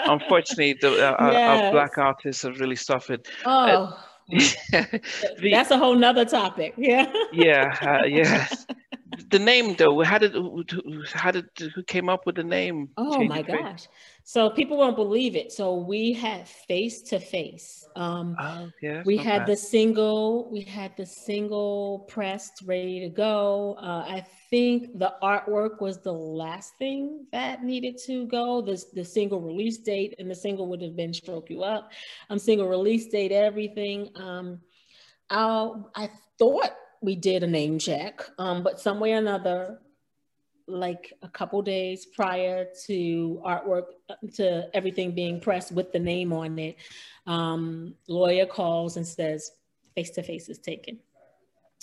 [0.07, 1.63] unfortunately, the, uh, yes.
[1.65, 3.27] our, black artists have really suffered.
[3.45, 4.07] Uh, oh.
[4.73, 4.83] Uh,
[5.41, 6.73] That's a whole nother topic.
[6.77, 7.11] Yeah.
[7.33, 7.75] yeah.
[7.81, 8.65] Uh, yes.
[9.29, 10.33] the name though, how did
[11.13, 12.89] how did who came up with the name?
[12.95, 13.87] Oh my gosh.
[14.31, 15.51] So people won't believe it.
[15.51, 17.85] So we had face to face.
[19.05, 23.75] We had the single, we had the single pressed, ready to go.
[23.77, 28.61] Uh, I think the artwork was the last thing that needed to go.
[28.61, 31.91] The, the single release date and the single would have been Stroke You Up.
[32.29, 34.11] Um, single release date, everything.
[34.15, 34.61] Um,
[35.29, 36.09] i I
[36.39, 36.71] thought
[37.01, 39.81] we did a name check, um, but some way or another,
[40.71, 43.85] like a couple days prior to artwork
[44.33, 46.75] to everything being pressed with the name on it
[47.27, 49.51] um, lawyer calls and says
[49.95, 50.99] face to face is taken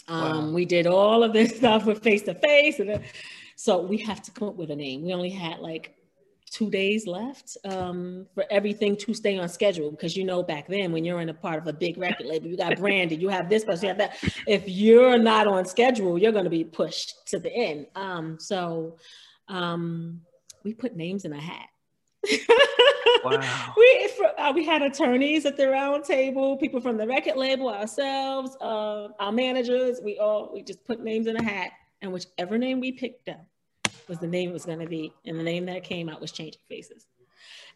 [0.08, 0.50] um, wow.
[0.52, 3.02] we did all of this stuff with face to face and
[3.56, 5.94] so we have to come up with a name we only had like
[6.50, 9.90] two days left um, for everything to stay on schedule.
[9.90, 12.48] Because you know back then when you're in a part of a big record label
[12.48, 14.18] you got branded you have this person you have that.
[14.46, 17.86] If you're not on schedule you're going to be pushed to the end.
[17.94, 18.96] Um, so
[19.48, 20.20] um,
[20.64, 21.68] we put names in a hat.
[23.24, 23.74] Wow.
[23.76, 28.56] we uh, we had attorneys at the round table people from the record label ourselves
[28.60, 31.70] uh, our managers we all we just put names in a hat
[32.02, 33.46] and whichever name we picked up
[34.08, 35.12] was the name it was going to be.
[35.26, 37.06] And the name that came out was Changing Faces.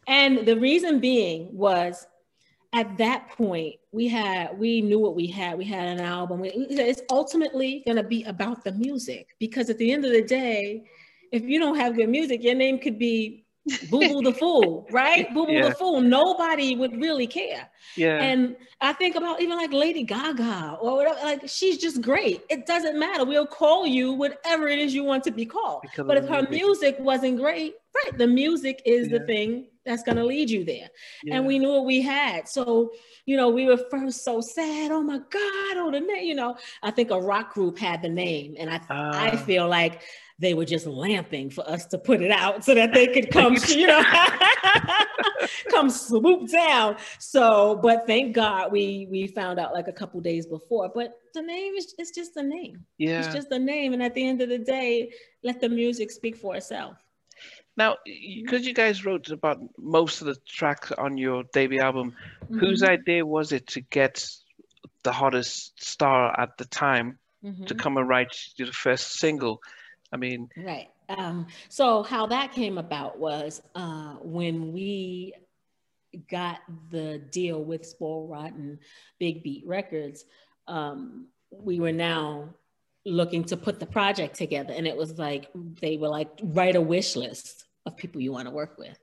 [0.07, 2.05] And the reason being was
[2.73, 7.01] at that point we had we knew what we had we had an album it's
[7.11, 10.83] ultimately going to be about the music because at the end of the day
[11.31, 13.42] if you don't have good music your name could be
[13.89, 15.27] Boo Boo the Fool, right?
[15.33, 15.69] Boo Boo yeah.
[15.69, 16.01] the Fool.
[16.01, 17.69] Nobody would really care.
[17.95, 18.21] Yeah.
[18.21, 22.41] And I think about even like Lady Gaga or whatever, like she's just great.
[22.49, 23.23] It doesn't matter.
[23.23, 25.81] We'll call you whatever it is you want to be called.
[25.83, 26.51] Because but if her music.
[26.51, 29.19] music wasn't great, right, the music is yeah.
[29.19, 30.89] the thing that's going to lead you there.
[31.23, 31.35] Yeah.
[31.35, 32.47] And we knew what we had.
[32.47, 32.91] So,
[33.25, 34.91] you know, we were first so sad.
[34.91, 38.09] Oh my God, oh the name, you know, I think a rock group had the
[38.09, 38.55] name.
[38.57, 39.37] And I, uh, I ah.
[39.37, 40.01] feel like
[40.39, 43.55] they were just lamping for us to put it out so that they could come,
[43.69, 44.03] you know,
[45.69, 46.97] come swoop down.
[47.19, 50.91] So, but thank God we we found out like a couple days before.
[50.93, 52.85] But the name is it's just a name.
[52.97, 53.19] Yeah.
[53.19, 53.93] It's just a name.
[53.93, 55.11] And at the end of the day,
[55.43, 57.02] let the music speak for itself.
[57.75, 62.13] Now, because you guys wrote about most of the tracks on your debut album,
[62.43, 62.59] mm-hmm.
[62.59, 64.27] whose idea was it to get
[65.03, 67.65] the hottest star at the time mm-hmm.
[67.65, 69.59] to come and write the first single?
[70.11, 70.89] I mean, right.
[71.09, 75.33] Um, so how that came about was uh, when we
[76.29, 76.59] got
[76.91, 78.79] the deal with Spoil Rotten
[79.19, 80.25] Big Beat Records,
[80.67, 82.49] um, we were now
[83.05, 84.73] looking to put the project together.
[84.73, 85.49] And it was like,
[85.81, 88.97] they were like, write a wish list of people you want to work with.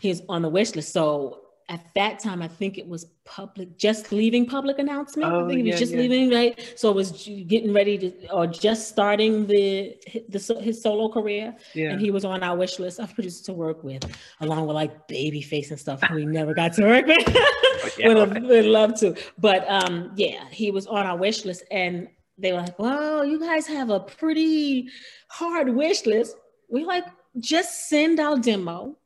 [0.00, 0.92] He's on the wish list.
[0.92, 5.32] So at that time, I think it was public, just leaving public announcement.
[5.32, 6.00] Oh, I think it was just yeah.
[6.00, 6.72] leaving, right?
[6.76, 9.96] So it was getting ready to, or just starting the,
[10.28, 11.54] the his solo career.
[11.74, 11.90] Yeah.
[11.90, 14.04] And he was on our wish list of producers to work with,
[14.40, 17.26] along with like Babyface and stuff we never got to work with.
[17.98, 19.16] yeah, would have would love to.
[19.38, 21.64] But um, yeah, he was on our wish list.
[21.70, 22.08] And
[22.42, 24.88] they were like, well, you guys have a pretty
[25.28, 26.36] hard wish list.
[26.68, 27.04] We like,
[27.38, 28.96] just send our demo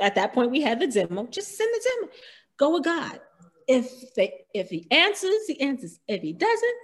[0.00, 2.12] at that point we had the demo just send the demo
[2.56, 3.20] go with god
[3.68, 6.00] if they if he answers, he answers.
[6.08, 6.74] If he doesn't,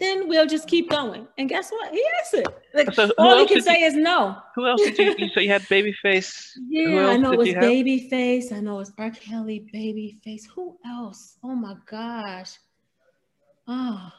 [0.00, 1.26] then we'll just keep going.
[1.38, 1.92] And guess what?
[1.92, 2.52] He answered.
[2.74, 4.36] Like, so all he can say you, is no.
[4.56, 5.28] Who else did you?
[5.28, 6.50] So you had Babyface.
[6.68, 8.52] Yeah, I know it was Babyface.
[8.52, 9.10] I know it was R.
[9.10, 10.42] Kelly, Babyface.
[10.54, 11.38] Who else?
[11.44, 12.58] Oh my gosh.
[13.68, 14.10] Oh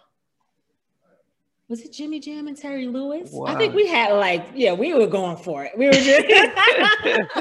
[1.67, 3.31] was it Jimmy Jam and Terry Lewis?
[3.31, 3.47] Wow.
[3.47, 5.71] I think we had like, yeah, we were going for it.
[5.75, 6.51] We were just, I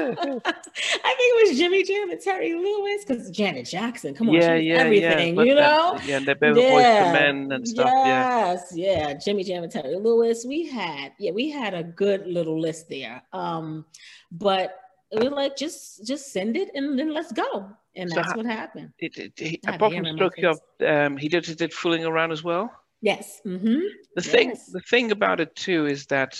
[0.03, 4.75] think it was Jimmy Jam and Terry Lewis because Janet Jackson, come on, yeah, yeah,
[4.77, 5.43] everything, yeah.
[5.43, 5.99] you know?
[6.05, 7.11] Yeah, and they're both yeah.
[7.13, 7.85] men and stuff.
[7.87, 9.09] Yes, yeah.
[9.09, 10.43] yeah, Jimmy Jam and Terry Lewis.
[10.47, 13.21] We had, yeah, we had a good little list there.
[13.31, 13.85] Um,
[14.31, 14.79] but
[15.15, 17.69] we were like, just just send it and then let's go.
[17.95, 18.91] And so that's how, what happened.
[18.99, 20.05] It, it, it, apart from
[20.45, 22.71] Up, um, he did, he did Fooling Around as well.
[23.05, 23.39] Yes.
[23.45, 23.81] Mm-hmm.
[24.15, 24.71] The thing, yes.
[24.71, 26.39] the thing about it too is that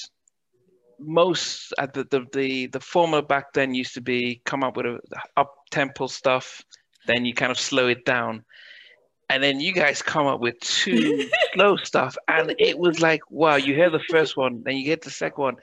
[0.98, 4.88] most uh, the, the the the former back then used to be come up with
[4.88, 5.00] a
[5.38, 6.64] up tempo stuff,
[7.06, 8.44] then you kind of slow it down,
[9.30, 13.58] and then you guys come up with two slow stuff, and it was like wow,
[13.58, 15.58] you hear the first one, then you get the second one,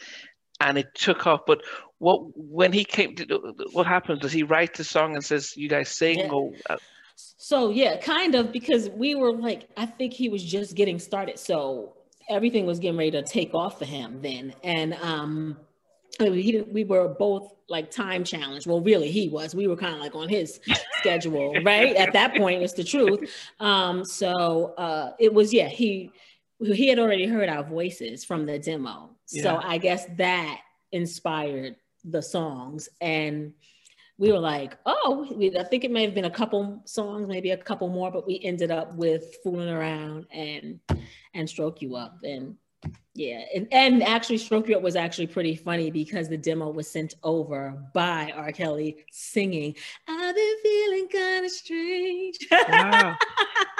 [0.60, 1.40] and it took off.
[1.48, 1.62] But
[1.98, 4.20] what when he came, to, what happens?
[4.20, 6.30] Does he write the song and says you guys sing yeah.
[6.30, 6.52] or?
[6.70, 6.76] Uh,
[7.16, 11.38] so yeah, kind of because we were like, I think he was just getting started.
[11.38, 11.94] So
[12.30, 14.54] everything was getting ready to take off for him then.
[14.62, 15.56] And um
[16.18, 18.66] he, we were both like time challenged.
[18.66, 19.54] Well, really, he was.
[19.54, 20.60] We were kind of like on his
[20.98, 21.96] schedule, right?
[21.96, 23.30] At that point, it's the truth.
[23.60, 25.68] Um, so uh, it was, yeah.
[25.68, 26.12] He
[26.60, 29.42] he had already heard our voices from the demo, yeah.
[29.42, 30.60] so I guess that
[30.92, 32.88] inspired the songs.
[33.00, 33.52] And
[34.18, 37.50] we were like, oh, we, I think it may have been a couple songs, maybe
[37.50, 40.80] a couple more, but we ended up with fooling around and
[41.34, 42.18] and stroke you up.
[42.22, 42.56] And
[43.14, 46.90] yeah and, and actually stroke you up was actually pretty funny because the demo was
[46.90, 48.50] sent over by r.
[48.52, 49.74] Kelly singing
[50.08, 52.38] i've been feeling kind of strange.
[52.50, 53.16] Wow.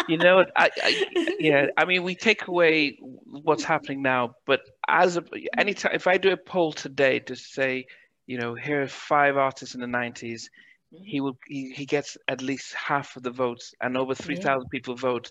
[0.09, 5.17] You know I, I yeah i mean we take away what's happening now but as
[5.17, 5.23] a
[5.57, 7.87] anytime if i do a poll today to say
[8.27, 10.43] you know, here are five artists in the 90s.
[10.95, 11.05] Mm-hmm.
[11.05, 14.69] He will he, he gets at least half of the votes, and over 3,000 yeah.
[14.71, 15.31] people vote.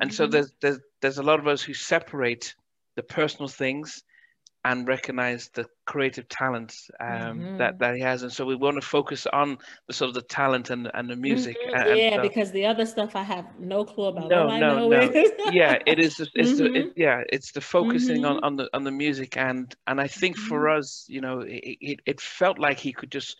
[0.00, 0.16] And mm-hmm.
[0.16, 2.54] so there's, there's there's a lot of us who separate
[2.96, 4.02] the personal things
[4.68, 7.56] and recognize the creative talents um, mm-hmm.
[7.56, 8.22] that, that he has.
[8.22, 9.56] And so we want to focus on
[9.86, 11.56] the sort of the talent and, and the music.
[11.56, 11.88] Mm-hmm.
[11.88, 14.28] And, yeah, because the other stuff I have no clue about.
[14.28, 15.00] No, All no, no.
[15.52, 16.20] yeah, it is.
[16.34, 16.74] It's mm-hmm.
[16.74, 18.44] the, it, yeah, it's the focusing on, mm-hmm.
[18.44, 20.78] on the on the music and and I think for mm-hmm.
[20.78, 23.36] us, you know, it, it, it felt like he could just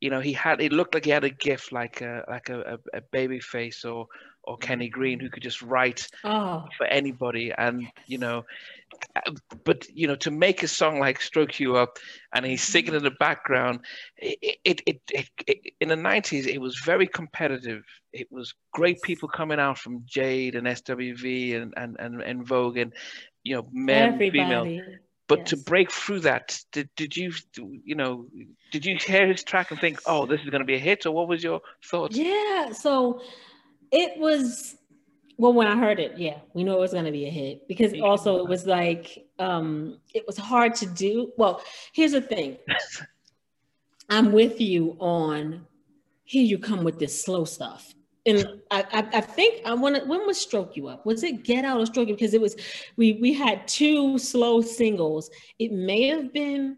[0.00, 2.60] you know he had it looked like he had a gift like a like a,
[2.60, 4.08] a, a baby face or
[4.44, 6.64] or Kenny Greene who could just write oh.
[6.76, 8.44] for anybody and you know
[9.64, 11.98] but you know to make a song like stroke you up
[12.34, 12.72] and he's mm-hmm.
[12.72, 13.80] singing in the background
[14.16, 19.28] it, it, it, it, in the 90s it was very competitive it was great people
[19.28, 22.92] coming out from jade and swv and and and, En Vogue and
[23.44, 24.30] you know men Everybody.
[24.30, 24.80] female
[25.28, 25.48] but yes.
[25.50, 27.32] to break through that did, did you
[27.84, 28.26] you know
[28.70, 31.06] did you hear his track and think oh this is going to be a hit
[31.06, 33.20] or what was your thoughts yeah so
[33.92, 34.76] it was
[35.38, 37.68] well when i heard it yeah we knew it was going to be a hit
[37.68, 41.62] because also it was like um it was hard to do well
[41.92, 42.56] here's the thing
[44.10, 45.64] i'm with you on
[46.24, 50.04] here you come with this slow stuff and I, I, I think I want to.
[50.04, 51.04] When was "Stroke You Up"?
[51.04, 52.14] Was it "Get Out" or "Stroke You"?
[52.14, 52.54] Because it was,
[52.96, 55.28] we we had two slow singles.
[55.58, 56.76] It may have been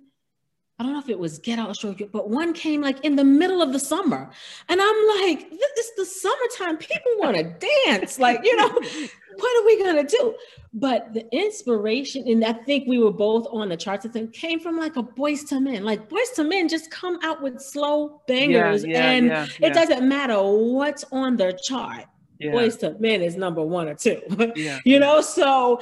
[0.79, 3.23] I don't know if it was Get Out Stroke, but one came like in the
[3.23, 4.29] middle of the summer.
[4.69, 6.79] And I'm like, this is the summertime.
[6.79, 7.45] People want to
[7.87, 8.19] dance.
[8.19, 8.69] Like, you know,
[9.37, 10.35] what are we going to do?
[10.73, 14.59] But the inspiration, and I think we were both on the charts, I think came
[14.59, 15.85] from like a Boyz II Men.
[15.85, 19.75] Like Boyz II Men just come out with slow bangers yeah, yeah, and yeah, it
[19.75, 22.07] doesn't matter what's on their chart.
[22.43, 24.21] Boyz II Men is number one or two.
[24.85, 25.81] You know, so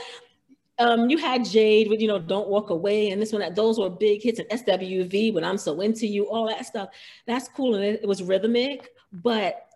[0.78, 3.78] um, you had Jade with, you know, Don't Walk Away, and this one, that those
[3.78, 6.88] were big hits, and SWV, When I'm So Into You, all that stuff.
[7.26, 9.66] That's cool, and it, it was rhythmic, but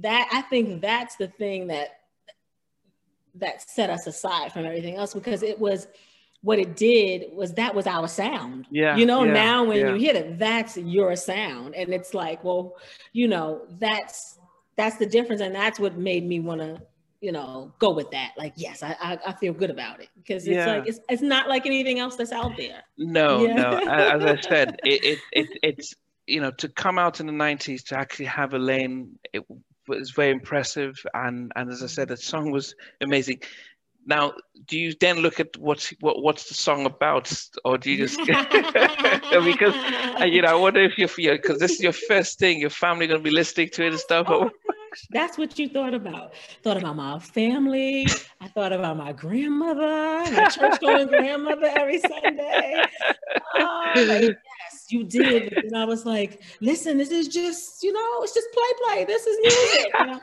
[0.00, 2.00] that I think that's the thing that
[3.38, 5.86] that set us aside from everything else because it was
[6.42, 8.66] what it did was that was our sound.
[8.70, 8.96] Yeah.
[8.96, 9.92] You know, yeah, now when yeah.
[9.92, 11.74] you hit it, that's your sound.
[11.74, 12.76] And it's like, well,
[13.12, 14.38] you know, that's
[14.76, 15.40] that's the difference.
[15.40, 16.80] And that's what made me want to
[17.26, 18.34] you know, go with that.
[18.38, 20.76] Like, yes, I, I, I feel good about it because it's yeah.
[20.76, 22.84] like it's, it's not like anything else that's out there.
[22.98, 23.54] No, yeah.
[23.54, 23.78] no.
[23.78, 25.94] As I said, it, it, it it's
[26.28, 29.42] you know to come out in the '90s to actually have a lane, it
[29.88, 33.40] was very impressive, and and as I said, the song was amazing.
[34.08, 34.34] Now,
[34.68, 38.18] do you then look at what's what what's the song about, or do you just
[38.24, 39.74] because
[40.20, 43.08] uh, you know I wonder if you're because this is your first thing, your family
[43.08, 44.28] going to be listening to it and stuff.
[44.30, 44.48] Oh
[45.10, 46.34] That's what you thought about.
[46.62, 48.06] Thought about my family.
[48.40, 52.82] I thought about my grandmother, my church going grandmother every Sunday.
[53.58, 55.52] Oh, like, yes, you did.
[55.52, 59.04] And I was like, listen, this is just, you know, it's just play, play.
[59.04, 59.92] This is music.
[59.98, 60.20] You know?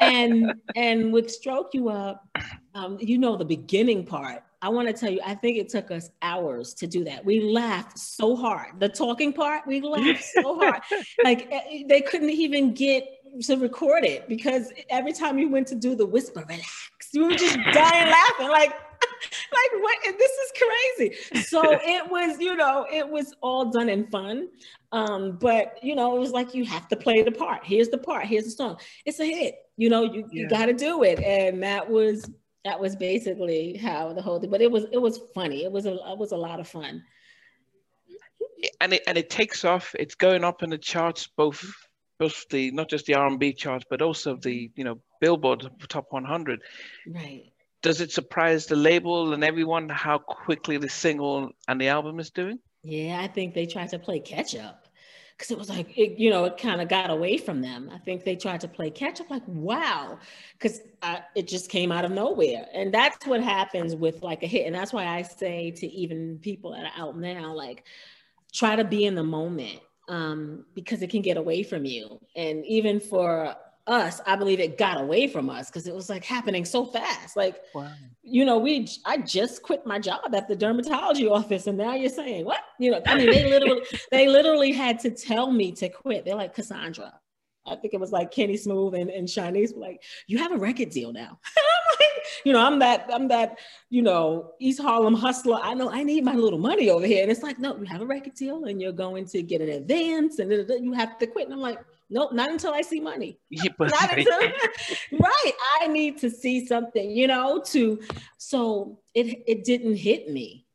[0.00, 2.28] and and with Stroke You Up,
[2.74, 5.90] um, you know the beginning part I want to tell you, I think it took
[5.90, 7.24] us hours to do that.
[7.24, 8.80] We laughed so hard.
[8.80, 10.80] The talking part, we laughed so hard.
[11.24, 13.06] like eh, they couldn't even get
[13.42, 17.34] to record it because every time you went to do the whisper, relax, you were
[17.34, 18.48] just dying laughing.
[18.48, 18.70] Like,
[19.52, 19.98] like what?
[20.18, 20.52] This is
[20.98, 21.42] crazy.
[21.42, 24.48] So it was, you know, it was all done in fun.
[24.92, 27.64] Um, but you know, it was like you have to play the part.
[27.64, 28.26] Here's the part.
[28.26, 28.78] Here's the song.
[29.04, 29.56] It's a hit.
[29.76, 30.42] You know, you, yeah.
[30.42, 32.30] you got to do it, and that was
[32.64, 34.50] that was basically how the whole thing.
[34.50, 35.64] But it was it was funny.
[35.64, 37.02] It was a it was a lot of fun.
[38.80, 39.94] And it and it takes off.
[39.98, 41.85] It's going up in the charts, both
[42.18, 45.68] both the not just the R and B charts, but also the you know Billboard
[45.88, 46.62] Top 100.
[47.06, 47.52] Right.
[47.82, 52.30] Does it surprise the label and everyone how quickly the single and the album is
[52.30, 52.58] doing?
[52.82, 54.86] Yeah, I think they tried to play catch up
[55.36, 57.98] because it was like it, you know it kind of got away from them i
[57.98, 60.18] think they tried to play catch up like wow
[60.52, 60.80] because
[61.34, 64.74] it just came out of nowhere and that's what happens with like a hit and
[64.74, 67.84] that's why i say to even people that are out now like
[68.52, 72.64] try to be in the moment um, because it can get away from you and
[72.66, 76.64] even for us, I believe it got away from us because it was like happening
[76.64, 77.36] so fast.
[77.36, 77.90] Like, wow.
[78.22, 82.10] you know, we I just quit my job at the dermatology office, and now you're
[82.10, 82.60] saying what?
[82.78, 86.24] You know, I mean, they literally they literally had to tell me to quit.
[86.24, 87.12] They're like, Cassandra,
[87.66, 90.56] I think it was like Kenny Smoove and, and Shanice were like, you have a
[90.56, 91.38] record deal now.
[92.00, 93.58] like, you know, I'm that, I'm that,
[93.90, 95.58] you know, East Harlem hustler.
[95.62, 97.22] I know I need my little money over here.
[97.22, 99.70] And it's like, no, you have a record deal and you're going to get an
[99.70, 101.46] advance and you have to quit.
[101.46, 103.38] And I'm like, Nope, not until I see money.
[103.50, 104.38] Yeah, not until,
[105.12, 105.52] right.
[105.80, 108.00] I need to see something, you know, to
[108.38, 110.66] so it it didn't hit me.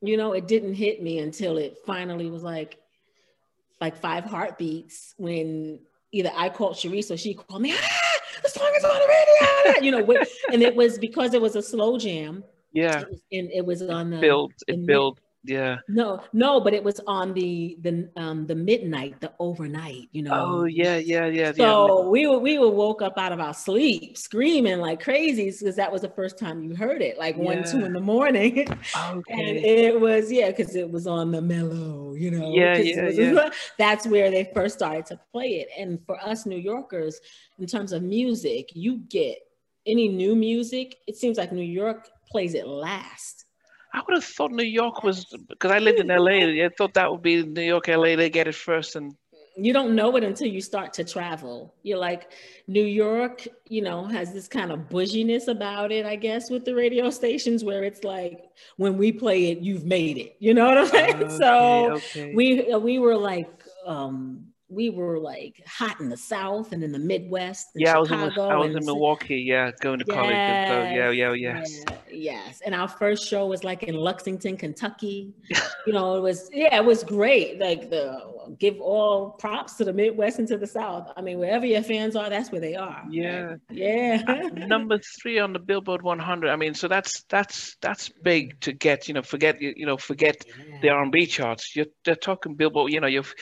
[0.00, 2.78] You know, it didn't hit me until it finally was like
[3.80, 5.80] like five heartbeats when
[6.12, 9.80] either I called Charisse or she called me, ah, the song is on the radio.
[9.82, 12.44] you know, and it was because it was a slow jam.
[12.72, 13.04] Yeah.
[13.32, 15.18] And it was on the build, it built
[15.48, 15.78] yeah.
[15.88, 20.32] No, no, but it was on the the um the midnight, the overnight, you know.
[20.34, 21.52] Oh yeah, yeah, yeah.
[21.52, 22.08] So yeah.
[22.08, 25.90] we were we were woke up out of our sleep screaming like crazy because that
[25.90, 27.42] was the first time you heard it, like yeah.
[27.42, 28.66] one, two in the morning.
[29.08, 29.32] Okay.
[29.32, 32.52] and it was yeah, because it was on the mellow, you know.
[32.52, 33.50] Yeah, yeah, was, yeah.
[33.78, 35.68] That's where they first started to play it.
[35.78, 37.20] And for us New Yorkers,
[37.58, 39.38] in terms of music, you get
[39.86, 43.46] any new music, it seems like New York plays it last
[43.92, 46.64] I would have thought New York was because I lived in LA.
[46.64, 48.16] I thought that would be New York, LA.
[48.16, 49.14] They get it first, and
[49.56, 51.74] you don't know it until you start to travel.
[51.82, 52.32] You're like
[52.68, 56.74] New York, you know, has this kind of bouginess about it, I guess, with the
[56.74, 58.44] radio stations where it's like
[58.76, 60.36] when we play it, you've made it.
[60.38, 61.16] You know what I'm saying?
[61.18, 62.34] Okay, so okay.
[62.34, 63.50] we we were like
[63.86, 67.68] um we were like hot in the South and in the Midwest.
[67.74, 69.36] yeah, I was in, I was in Milwaukee.
[69.36, 70.34] Yeah, going to yes, college.
[70.34, 71.80] And so, yeah, yeah, yes.
[71.86, 72.60] Yeah, yes.
[72.64, 75.32] And our first show was like in Lexington, Kentucky.
[75.86, 77.58] you know, it was yeah, it was great.
[77.58, 78.20] Like the
[78.58, 81.12] give all props to the Midwest and to the South.
[81.16, 83.04] I mean, wherever your fans are, that's where they are.
[83.10, 83.60] Yeah, right?
[83.70, 84.22] yeah.
[84.52, 86.50] number three on the Billboard 100.
[86.50, 89.08] I mean, so that's that's that's big to get.
[89.08, 90.78] You know, forget you know forget yeah.
[90.82, 91.74] the R&B charts.
[91.74, 92.92] You're they're talking Billboard.
[92.92, 93.34] You know, you've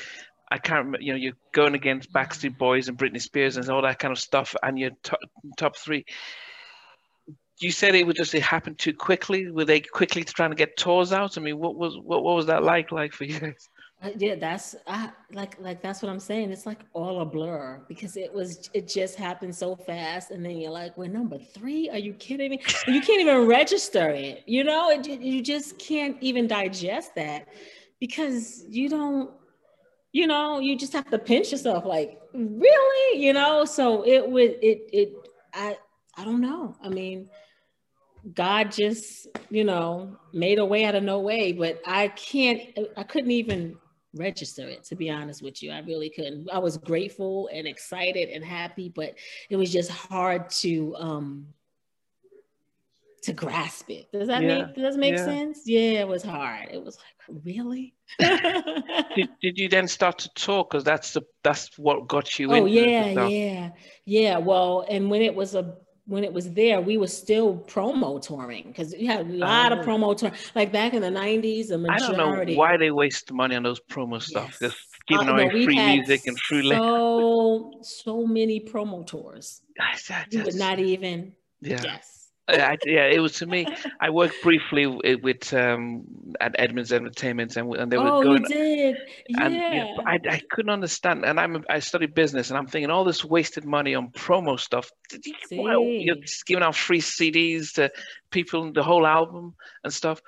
[0.50, 3.82] I can't remember, you know, you're going against Backstreet Boys and Britney Spears and all
[3.82, 5.18] that kind of stuff, and you're top,
[5.56, 6.04] top three.
[7.58, 9.50] You said it would just it happened too quickly.
[9.50, 11.38] Were they quickly trying to get tours out?
[11.38, 13.54] I mean, what was what, what was that like like for you?
[14.02, 16.52] Uh, yeah, that's I, like like that's what I'm saying.
[16.52, 20.58] It's like all a blur because it was it just happened so fast, and then
[20.58, 21.88] you're like, we're number three.
[21.88, 22.60] Are you kidding me?
[22.86, 24.44] You can't even register it.
[24.46, 27.48] You know, it, you just can't even digest that
[27.98, 29.30] because you don't
[30.12, 33.22] you know, you just have to pinch yourself like, really?
[33.22, 35.12] You know, so it would it it
[35.52, 35.78] I
[36.16, 36.76] I don't know.
[36.82, 37.28] I mean,
[38.34, 42.60] God just, you know, made a way out of no way, but I can't
[42.96, 43.76] I couldn't even
[44.14, 45.70] register it to be honest with you.
[45.70, 46.48] I really couldn't.
[46.50, 49.14] I was grateful and excited and happy, but
[49.50, 51.46] it was just hard to um
[53.22, 54.10] to grasp it.
[54.12, 54.66] Does that yeah.
[54.66, 55.24] make does that make yeah.
[55.24, 55.62] sense?
[55.66, 56.68] Yeah, it was hard.
[56.72, 57.94] It was like, really?
[58.18, 60.70] did, did you then start to talk?
[60.70, 62.52] Because that's the that's what got you.
[62.52, 62.62] In.
[62.62, 63.70] Oh yeah, yeah,
[64.04, 64.38] yeah.
[64.38, 68.68] Well, and when it was a when it was there, we were still promo touring
[68.68, 69.82] because we had a lot of oh.
[69.82, 70.30] promo tour.
[70.54, 72.04] Like back in the nineties, the majority.
[72.04, 74.58] I don't know why they waste money on those promo stuff.
[74.60, 74.72] Yes.
[74.72, 79.62] Just giving uh, away free music and free so so many promo tours.
[79.94, 81.78] Just, you would not even yeah.
[81.78, 82.15] guess.
[82.48, 83.66] I, yeah, it was to me.
[84.00, 86.04] I worked briefly with um,
[86.40, 88.10] at Edmonds Entertainment, and, and they were good.
[88.10, 88.42] oh, going.
[88.42, 88.96] you did,
[89.28, 89.44] yeah.
[89.44, 93.24] And, I, I couldn't understand, and I'm I studied business, and I'm thinking all this
[93.24, 94.90] wasted money on promo stuff.
[96.04, 97.90] you're just giving out free CDs to
[98.30, 100.20] people, the whole album and stuff.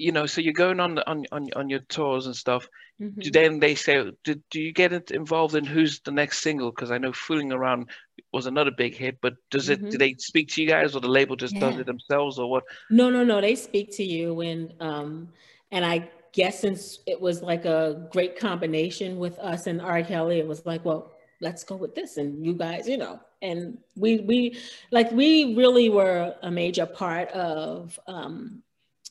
[0.00, 2.68] You know, so you're going on on on, on your tours and stuff.
[3.00, 3.30] Mm-hmm.
[3.32, 6.70] Then they say, do, do you get involved in who's the next single?
[6.70, 7.90] Because I know Fooling Around
[8.32, 9.90] was another big hit, but does it, mm-hmm.
[9.90, 11.60] do they speak to you guys or the label just yeah.
[11.60, 12.64] does it themselves or what?
[12.90, 13.40] No, no, no.
[13.40, 14.40] They speak to you.
[14.40, 15.28] And, um,
[15.70, 20.02] and I guess since it was like a great combination with us and R.
[20.02, 22.18] Kelly, it was like, well, let's go with this.
[22.18, 24.58] And you guys, you know, and we, we,
[24.90, 28.62] like, we really were a major part of, um,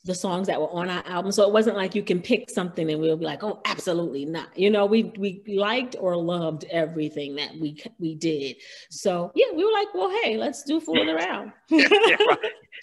[0.06, 1.32] the songs that were on our album.
[1.32, 4.58] So it wasn't like you can pick something and we'll be like, oh, absolutely not.
[4.58, 8.56] You know, we we liked or loved everything that we we did.
[8.90, 11.52] So yeah, we were like, well, hey, let's do fooling around.
[11.70, 12.18] yeah,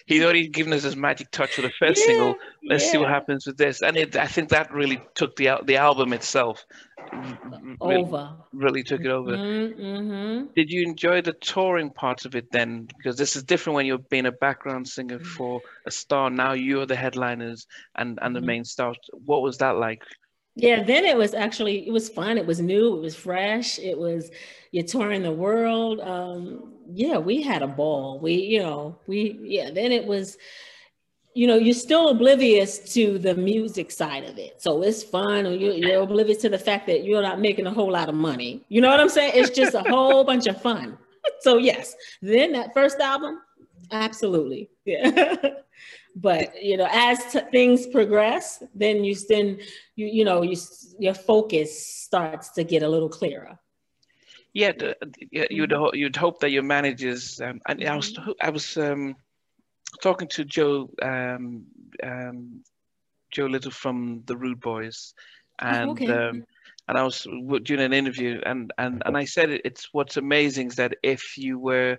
[0.07, 2.37] He's already given us his magic touch with the first yeah, single.
[2.65, 2.93] Let's yeah.
[2.93, 3.83] see what happens with this.
[3.83, 6.65] And it, I think that really took the the album itself
[7.81, 8.37] over.
[8.53, 9.33] Really, took it over.
[9.33, 10.47] Mm-hmm, mm-hmm.
[10.55, 12.89] Did you enjoy the touring part of it then?
[12.97, 16.31] Because this is different when you're being a background singer for a star.
[16.31, 18.47] Now you're the headliners and and the mm-hmm.
[18.47, 18.95] main star.
[19.13, 20.03] What was that like?
[20.57, 22.39] Yeah, then it was actually it was fun.
[22.39, 22.97] It was new.
[22.97, 23.79] It was fresh.
[23.79, 24.31] It was
[24.73, 26.01] you're touring the world.
[26.01, 28.19] Um, yeah, we had a ball.
[28.19, 29.71] We, you know, we yeah.
[29.71, 30.39] Then it was
[31.35, 34.63] you know, you're still oblivious to the music side of it.
[34.63, 35.45] So it's fun.
[35.45, 38.65] You're, you're, oblivious to the fact that you're not making a whole lot of money.
[38.71, 39.33] You know what I'm saying?
[39.35, 40.97] It's just a whole bunch of fun.
[41.41, 43.43] So yes, then that first album,
[43.93, 45.37] absolutely, yeah.
[46.17, 49.59] but you know, as t- things progress, then you then
[49.97, 50.57] you you know you
[50.99, 53.59] your focus starts to get a little clearer.
[54.55, 54.73] Yeah,
[55.31, 57.39] you'd you'd hope that your managers.
[57.43, 59.17] Um, and I was I was um,
[60.03, 61.67] talking to Joe um,
[62.03, 62.64] um,
[63.31, 65.12] Joe Little from the Rude Boys,
[65.61, 66.11] oh, and okay.
[66.11, 66.45] um,
[66.89, 67.27] and I was
[67.62, 71.59] doing an interview, and and and I said it's what's amazing is that if you
[71.59, 71.99] were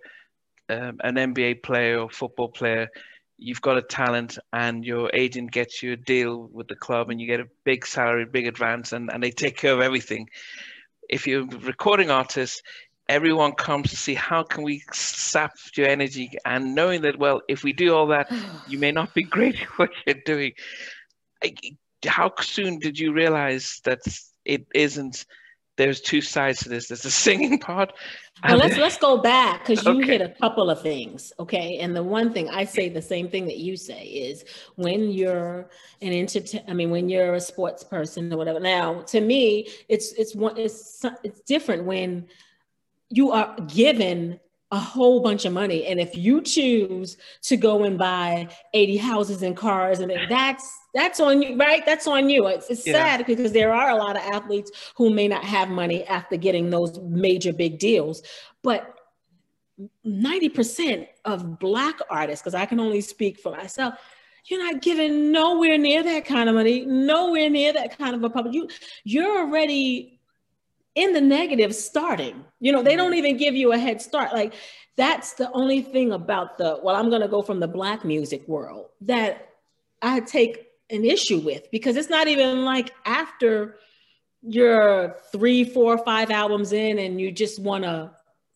[0.70, 2.90] um, an NBA player or football player,
[3.38, 7.20] you've got a talent, and your agent gets you a deal with the club, and
[7.22, 10.30] you get a big salary, big advance, and and they take care of everything.
[11.10, 12.64] If you're a recording artist,
[13.10, 17.64] everyone comes to see how can we sap your energy and knowing that well if
[17.64, 18.32] we do all that
[18.68, 20.52] you may not be great at what you're doing
[22.06, 24.02] how soon did you realize that
[24.46, 25.26] it isn't
[25.78, 26.88] there's two sides to this.
[26.88, 27.94] There's the singing part
[28.44, 30.18] well let's let's go back because you okay.
[30.18, 31.78] hit a couple of things okay?
[31.80, 35.70] And the one thing i say the same thing that you say is when you're
[36.02, 38.60] an entertain i mean when you're a sports person or whatever.
[38.60, 42.28] Now to me it's it's one it's it's different when
[43.10, 44.40] you are given
[44.72, 45.86] a whole bunch of money.
[45.86, 51.20] And if you choose to go and buy 80 houses and cars, and that's that's
[51.20, 51.86] on you, right?
[51.86, 52.48] That's on you.
[52.48, 52.94] It's, it's yeah.
[52.94, 56.70] sad because there are a lot of athletes who may not have money after getting
[56.70, 58.24] those major big deals.
[58.64, 58.96] But
[60.06, 63.94] 90% of black artists, because I can only speak for myself,
[64.46, 68.30] you're not giving nowhere near that kind of money, nowhere near that kind of a
[68.30, 68.54] public.
[68.54, 68.68] You
[69.04, 70.17] you're already
[70.98, 72.44] in the negative starting.
[72.60, 73.26] You know, they don't mm-hmm.
[73.26, 74.34] even give you a head start.
[74.34, 74.56] Like
[74.98, 78.48] that's the only thing about the, well, I'm going to go from the black music
[78.48, 79.50] world that
[80.02, 83.78] I take an issue with because it's not even like after
[84.42, 88.10] you're three, four, five albums in and you just want to,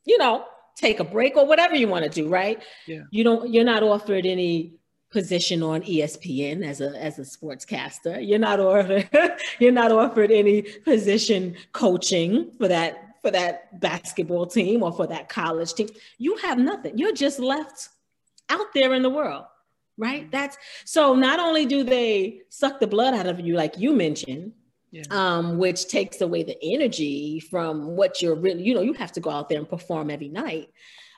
[0.06, 2.64] you know, take a break or whatever you want to do, right?
[2.88, 3.04] Yeah.
[3.12, 4.80] You don't, you're not offered any
[5.12, 8.26] position on ESPN as a as a sportscaster.
[8.26, 9.10] You're not offered
[9.60, 15.30] you're not offered any position coaching for that for that basketball team or for that
[15.30, 15.90] college team.
[16.18, 16.98] You have nothing.
[16.98, 17.90] You're just left
[18.50, 19.46] out there in the world.
[19.98, 20.32] Right?
[20.32, 24.54] That's so not only do they suck the blood out of you like you mentioned,
[24.92, 25.04] yeah.
[25.12, 29.20] um, which takes away the energy from what you're really, you know, you have to
[29.20, 30.70] go out there and perform every night.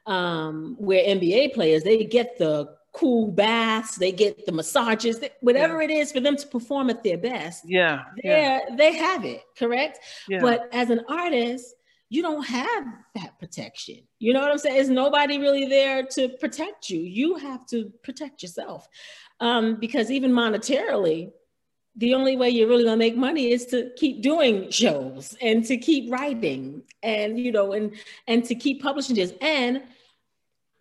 [0.06, 5.90] Um, where NBA players, they get the cool baths, they get the massages, whatever yeah.
[5.90, 7.64] it is for them to perform at their best.
[7.68, 8.04] Yeah.
[8.24, 8.60] yeah.
[8.78, 10.00] They have it, correct?
[10.30, 10.42] Yeah.
[10.42, 11.76] But as an artist,
[12.10, 12.86] you don't have
[13.16, 14.02] that protection.
[14.20, 14.76] You know what I'm saying?
[14.76, 17.02] There's nobody really there to protect you.
[17.02, 18.88] You have to protect yourself.
[19.40, 21.32] Um, because even monetarily,
[21.96, 25.78] the only way you're really gonna make money is to keep doing shows and to
[25.78, 27.94] keep writing and you know and
[28.28, 29.84] and to keep publishing this and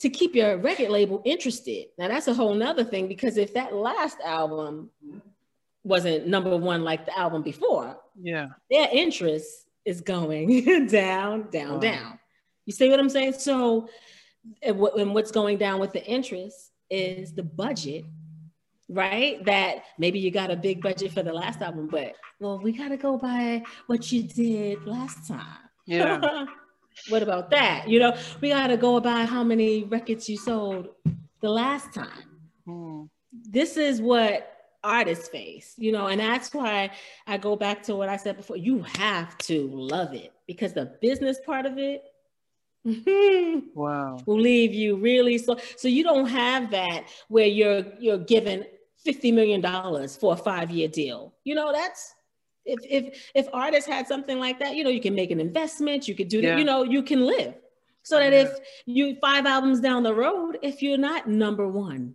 [0.02, 1.86] to keep your record label interested.
[1.96, 4.90] Now that's a whole nother thing because if that last album
[5.84, 9.48] wasn't number one like the album before, yeah, their interest
[9.84, 11.78] is going down, down, wow.
[11.78, 12.18] down.
[12.66, 13.34] You see what I'm saying?
[13.34, 13.88] So,
[14.62, 18.04] and what's going down with the interest is the budget,
[18.88, 19.44] right?
[19.44, 22.88] That maybe you got a big budget for the last album, but well, we got
[22.88, 25.68] to go by what you did last time.
[25.86, 26.46] Yeah.
[27.08, 27.88] what about that?
[27.88, 30.88] You know, we got to go about how many records you sold
[31.40, 32.24] the last time.
[32.64, 33.04] Hmm.
[33.32, 34.48] This is what
[34.84, 36.90] artists face, you know, and that's why
[37.26, 38.56] I go back to what I said before.
[38.56, 42.02] You have to love it because the business part of it
[43.74, 48.64] wow will leave you really so so you don't have that where you're you're given
[49.04, 52.12] 50 million dollars for a five year deal you know that's
[52.64, 56.06] if if if artists had something like that you know you can make an investment
[56.06, 56.50] you could do yeah.
[56.50, 57.54] that you know you can live
[58.02, 58.42] so that yeah.
[58.42, 62.14] if you five albums down the road if you're not number one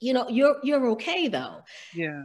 [0.00, 1.62] you know you're you're okay though
[1.94, 2.24] yeah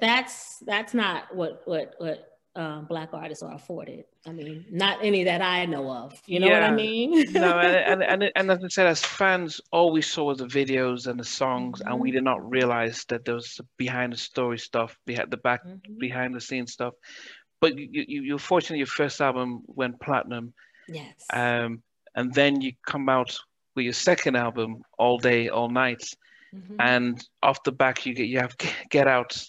[0.00, 2.27] that's that's not what what what
[2.58, 4.04] um, black artists are afforded.
[4.26, 6.20] I mean, not any that I know of.
[6.26, 6.60] You know yeah.
[6.60, 7.32] what I mean?
[7.32, 10.46] no, and, and, and, and as I said, as fans, all we saw was the
[10.46, 11.88] videos and the songs, mm-hmm.
[11.88, 12.16] and we mm-hmm.
[12.16, 15.98] did not realize that there was behind the story stuff, behind the back, mm-hmm.
[15.98, 16.94] behind the scenes stuff.
[17.60, 20.52] But you, you, you're fortunate your first album went platinum.
[20.88, 21.14] Yes.
[21.32, 21.82] Um,
[22.16, 23.38] and then you come out
[23.76, 26.02] with your second album, All Day, All Night.
[26.52, 26.76] Mm-hmm.
[26.80, 28.56] And off the back, you get you have
[28.90, 29.40] Get Out,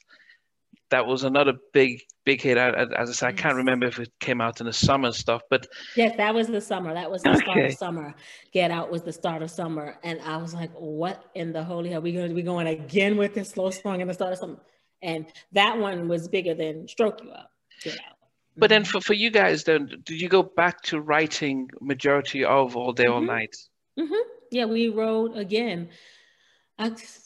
[0.90, 2.58] that was another big big hit.
[2.58, 5.68] As I said, I can't remember if it came out in the summer stuff, but
[5.96, 6.94] yes, that was the summer.
[6.94, 7.40] That was the okay.
[7.40, 8.16] start of summer.
[8.52, 11.90] Get Out was the start of summer, and I was like, "What in the holy
[11.90, 12.02] hell?
[12.02, 14.58] We going to be going again with this slow song in the start of summer?"
[15.02, 17.52] And that one was bigger than Stroke You Up.
[17.84, 18.18] Get Out.
[18.58, 18.92] But then mm-hmm.
[18.92, 23.06] for, for you guys, then did you go back to writing majority of All Day
[23.06, 23.28] All mm-hmm.
[23.28, 23.56] Night?
[23.98, 24.30] Mm-hmm.
[24.52, 25.90] Yeah, we wrote again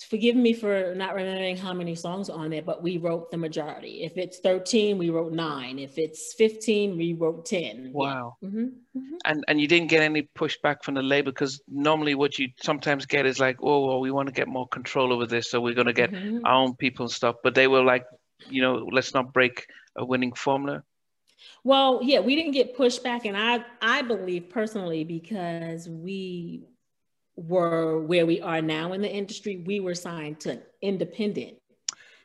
[0.10, 4.04] Forgive me for not remembering how many songs on there, but we wrote the majority.
[4.04, 5.78] If it's 13, we wrote nine.
[5.78, 7.92] If it's 15, we wrote 10.
[7.94, 8.38] Wow.
[8.42, 8.50] Yeah.
[8.50, 8.60] Mm-hmm.
[8.60, 9.16] Mm-hmm.
[9.26, 13.06] And and you didn't get any pushback from the label because normally what you sometimes
[13.06, 15.76] get is like, oh, well, we want to get more control over this, so we're
[15.76, 16.46] going to get mm-hmm.
[16.46, 17.36] our own people and stuff.
[17.44, 18.06] But they were like,
[18.50, 20.84] you know, let's not break a winning formula.
[21.64, 26.64] Well, yeah, we didn't get pushback, and I I believe personally because we
[27.36, 31.58] were where we are now in the industry, we were signed to an independent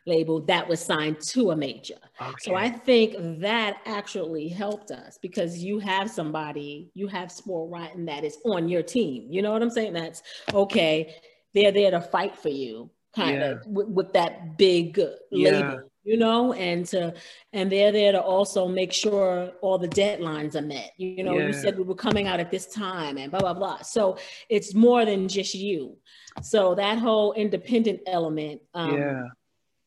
[0.08, 1.98] label that was signed to a major.
[2.20, 2.34] Okay.
[2.40, 8.06] So I think that actually helped us because you have somebody, you have Sport Rotten
[8.06, 9.28] that is on your team.
[9.30, 9.92] You know what I'm saying?
[9.92, 11.14] That's okay.
[11.54, 13.50] They're there to fight for you, kind yeah.
[13.50, 15.00] of with, with, that big
[15.30, 15.76] yeah.
[16.08, 17.12] You know, and to
[17.52, 20.92] and they're there to also make sure all the deadlines are met.
[20.96, 21.48] You know, yeah.
[21.48, 23.82] you said we were coming out at this time and blah blah blah.
[23.82, 24.16] So
[24.48, 25.98] it's more than just you.
[26.42, 29.22] So that whole independent element um, yeah.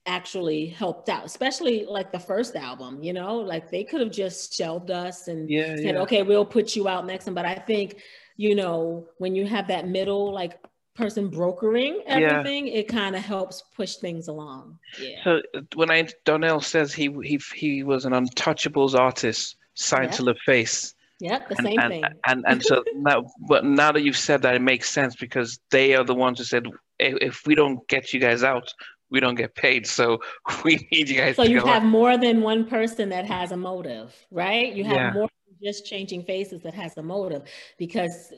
[0.05, 3.01] actually helped out, especially like the first album.
[3.01, 6.75] You know, like they could have just shelved us and yeah, said, "Okay, we'll put
[6.75, 7.33] you out next." Time.
[7.33, 7.99] But I think
[8.37, 10.59] you know when you have that middle like
[10.95, 12.73] person brokering everything, yeah.
[12.73, 14.77] it kind of helps push things along.
[14.99, 15.23] Yeah.
[15.23, 15.41] So
[15.75, 20.15] when I Donell says he he he was an untouchables artist signed yep.
[20.15, 20.93] to the face.
[21.19, 22.03] Yep, the and, same and, thing.
[22.25, 25.95] And and so now, but now that you've said that, it makes sense because they
[25.95, 26.65] are the ones who said,
[26.99, 28.73] if, if we don't get you guys out,
[29.11, 29.85] we don't get paid.
[29.85, 30.19] So
[30.63, 31.35] we need you guys.
[31.35, 31.85] So you have out.
[31.85, 34.73] more than one person that has a motive, right?
[34.73, 35.13] You have yeah.
[35.13, 35.29] more
[35.61, 37.43] just changing faces that has a motive
[37.77, 38.33] because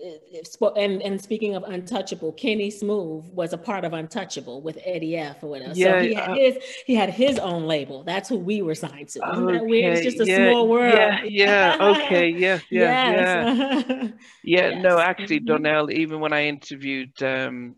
[0.75, 5.43] and and speaking of untouchable Kenny Smoove was a part of untouchable with eddie f
[5.43, 8.37] or whatever yeah, so he had uh, his he had his own label that's who
[8.37, 11.23] we were signed to isn't okay, that weird it's just a yeah, small world yeah
[11.23, 13.57] yeah okay yeah yeah yes.
[14.43, 14.83] yeah yeah yes.
[14.83, 15.45] no actually mm-hmm.
[15.45, 17.75] Donell even when i interviewed um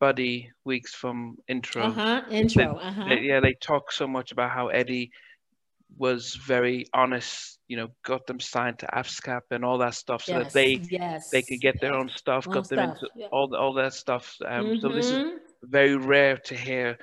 [0.00, 3.08] buddy weeks from intro uh-huh intro uh-huh.
[3.08, 5.10] They, yeah they talk so much about how eddie
[5.96, 10.32] was very honest, you know, got them signed to ASCAP and all that stuff so
[10.32, 13.08] yes, that they yes, they could get their own stuff, own got them stuff, into
[13.16, 13.26] yeah.
[13.32, 14.36] all all that stuff.
[14.46, 14.80] Um, mm-hmm.
[14.80, 15.36] So this is mm-hmm.
[15.62, 16.98] very rare to hear,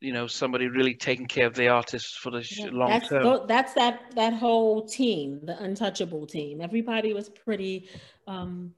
[0.00, 3.46] you know, somebody really taking care of the artists for the yeah, long that's, term.
[3.46, 6.60] That's that that whole team, the Untouchable team.
[6.60, 7.88] Everybody was pretty
[8.26, 8.72] um,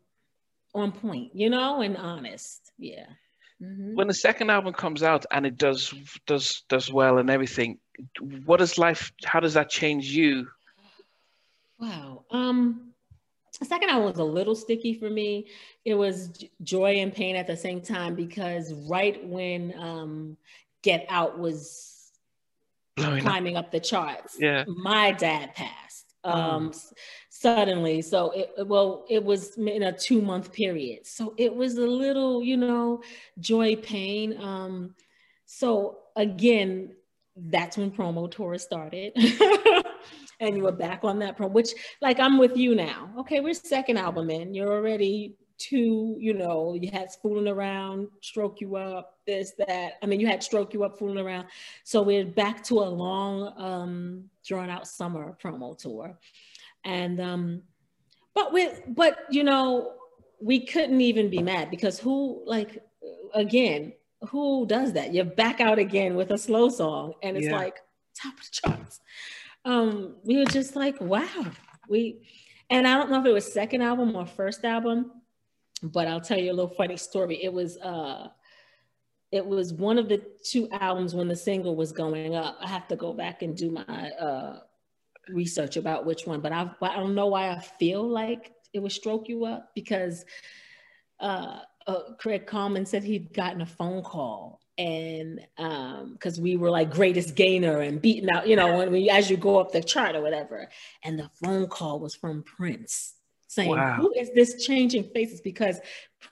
[0.74, 2.72] on point, you know, and honest.
[2.78, 3.06] Yeah.
[3.62, 3.94] Mm-hmm.
[3.96, 5.92] When the second album comes out and it does
[6.26, 7.78] does does well and everything,
[8.44, 9.12] what is life?
[9.24, 10.48] How does that change you?
[11.78, 12.24] Wow.
[12.30, 12.92] Um,
[13.58, 15.48] the second album was a little sticky for me.
[15.84, 20.36] It was joy and pain at the same time because right when um,
[20.82, 22.12] Get Out was
[22.94, 23.66] Blowing climbing up.
[23.66, 23.70] up.
[23.72, 26.78] the charts, yeah, my dad passed um, oh.
[27.30, 28.02] suddenly.
[28.02, 31.06] So it well, it was in a two month period.
[31.06, 33.02] So it was a little, you know,
[33.38, 34.38] joy pain.
[34.40, 34.94] Um,
[35.46, 36.94] so again,
[37.36, 39.12] that's when promo tour started.
[40.40, 43.10] and you were back on that promo, which like I'm with you now.
[43.20, 44.54] Okay, we're second album in.
[44.54, 49.94] You're already two, you know, you had fooling around, stroke you up, this, that.
[50.02, 51.48] I mean, you had stroke you up, fooling around.
[51.84, 56.18] So we're back to a long, um, drawn out summer promo tour.
[56.84, 57.62] And um,
[58.34, 59.94] but with but you know,
[60.40, 62.82] we couldn't even be mad because who like
[63.34, 63.92] again,
[64.28, 65.12] who does that?
[65.12, 67.56] You're back out again with a slow song and it's yeah.
[67.56, 67.80] like
[68.20, 69.00] top of the charts.
[69.64, 71.46] Um, we were just like, wow.
[71.88, 72.20] We
[72.70, 75.10] and I don't know if it was second album or first album,
[75.82, 77.42] but I'll tell you a little funny story.
[77.42, 78.28] It was uh
[79.30, 82.56] it was one of the two albums when the single was going up.
[82.60, 84.60] I have to go back and do my uh
[85.28, 88.92] research about which one, but I I don't know why I feel like it would
[88.92, 90.24] stroke you up because
[91.20, 96.70] uh, uh Craig Kallman said he'd gotten a phone call and um because we were
[96.70, 99.82] like greatest gainer and beating out, you know, when we as you go up the
[99.82, 100.68] chart or whatever,
[101.04, 103.14] and the phone call was from Prince
[103.48, 103.94] saying, wow.
[103.94, 105.80] "Who is this changing faces?" Because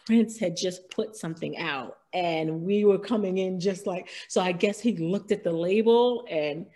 [0.07, 4.41] Prince had just put something out, and we were coming in just like so.
[4.41, 6.67] I guess he looked at the label and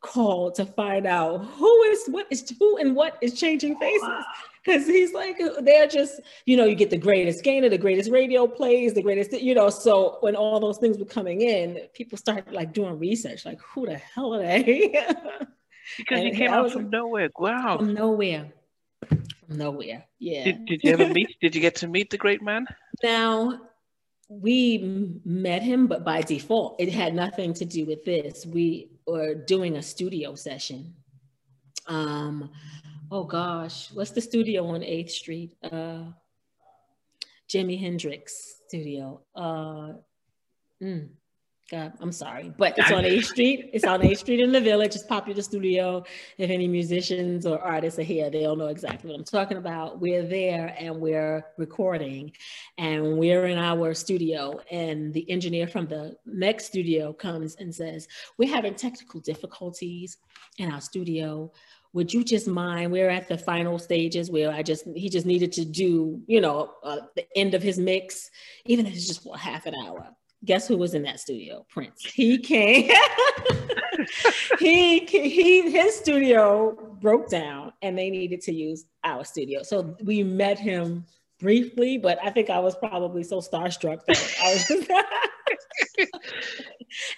[0.00, 4.24] called to find out who is what is who and what is changing faces
[4.64, 8.46] because he's like they're just you know you get the greatest gainer the greatest radio
[8.46, 12.52] plays the greatest you know so when all those things were coming in people started
[12.52, 15.04] like doing research like who the hell are they
[15.96, 18.52] because he came out from nowhere wow from nowhere
[19.48, 20.04] nowhere.
[20.18, 20.44] Yeah.
[20.44, 22.66] Did, did you ever meet did you get to meet the great man?
[23.02, 23.60] Now
[24.28, 28.44] we met him but by default it had nothing to do with this.
[28.44, 30.94] We were doing a studio session.
[31.86, 32.50] Um
[33.10, 35.54] oh gosh, what's the studio on 8th Street?
[35.62, 36.04] Uh,
[37.48, 39.22] Jimi Hendrix studio.
[39.34, 39.92] Uh,
[40.82, 41.08] mm,
[41.70, 43.68] God, I'm sorry, but it's on 8th Street.
[43.74, 44.94] It's on 8th Street in the Village.
[44.94, 46.02] It's popular studio.
[46.38, 50.00] If any musicians or artists are here, they'll know exactly what I'm talking about.
[50.00, 52.32] We're there and we're recording,
[52.78, 54.60] and we're in our studio.
[54.70, 58.08] And the engineer from the next studio comes and says,
[58.38, 60.16] "We're having technical difficulties
[60.56, 61.52] in our studio
[61.94, 65.50] would you just mind we're at the final stages where i just he just needed
[65.50, 68.30] to do you know uh, the end of his mix
[68.66, 70.14] even if it's just for half an hour
[70.44, 72.90] guess who was in that studio prince he came
[74.58, 80.22] he he his studio broke down and they needed to use our studio so we
[80.22, 81.04] met him
[81.40, 84.90] briefly but i think i was probably so starstruck that i was just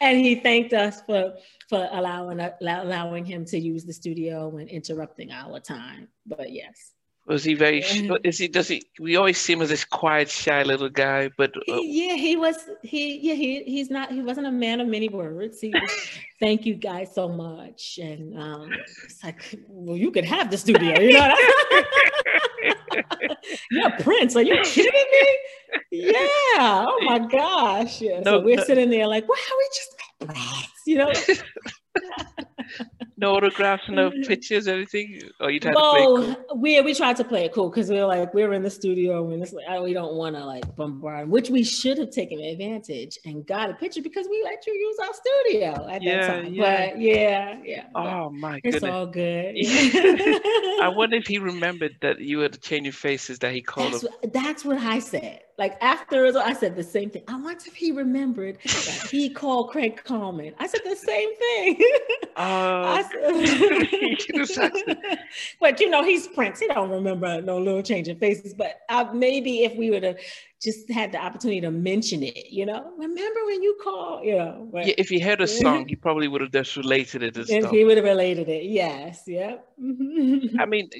[0.00, 1.34] and he thanked us for
[1.68, 6.08] for allowing allowing him to use the studio and interrupting our time.
[6.26, 6.92] But yes.
[7.30, 7.78] Was he very?
[8.24, 8.48] Is he?
[8.48, 8.82] Does he?
[8.98, 12.56] We always see him as this quiet, shy little guy, but uh, yeah, he was.
[12.82, 14.10] He yeah, he he's not.
[14.10, 15.60] He wasn't a man of many words.
[15.60, 15.92] He was,
[16.40, 18.72] thank you guys so much, and um,
[19.04, 21.32] it's like, well, you could have the studio, you know.
[23.70, 25.38] yeah, Prince, are you kidding me?
[25.92, 26.84] Yeah.
[26.88, 28.00] Oh my gosh.
[28.00, 28.22] Yeah.
[28.24, 28.64] No, so we're no.
[28.64, 29.94] sitting there like, wow, we just
[30.84, 31.12] you know.
[33.20, 35.20] no autographs, no pictures, anything.
[35.40, 36.58] Oh, you tried no, to play cool.
[36.58, 38.70] we we tried to play it cool because we were like we were in the
[38.70, 42.40] studio and it's like we don't want to like bombard, which we should have taken
[42.40, 46.26] advantage and got a picture because we let you use our studio at yeah, that
[46.26, 46.54] time.
[46.54, 46.86] Yeah.
[46.88, 47.84] But yeah, yeah.
[47.94, 49.54] Oh my goodness, it's all good.
[50.82, 53.92] I wonder if he remembered that you had changing faces that he called.
[53.92, 55.40] That's, what, that's what I said.
[55.60, 57.22] Like after I said the same thing.
[57.28, 60.54] I wonder if he remembered that he called Craig Kallman.
[60.58, 61.82] I said the same thing.
[62.34, 63.02] Uh,
[65.60, 66.60] but you know, he's Prince.
[66.60, 68.54] He don't remember no little change in faces.
[68.54, 70.18] But uh, maybe if we would have
[70.62, 74.68] just had the opportunity to mention it, you know, remember when you called, you know.
[74.72, 77.36] But, yeah, if he heard a song, he probably would have just related it.
[77.36, 79.56] If he would have related it, yes, yeah.
[80.58, 80.90] I mean,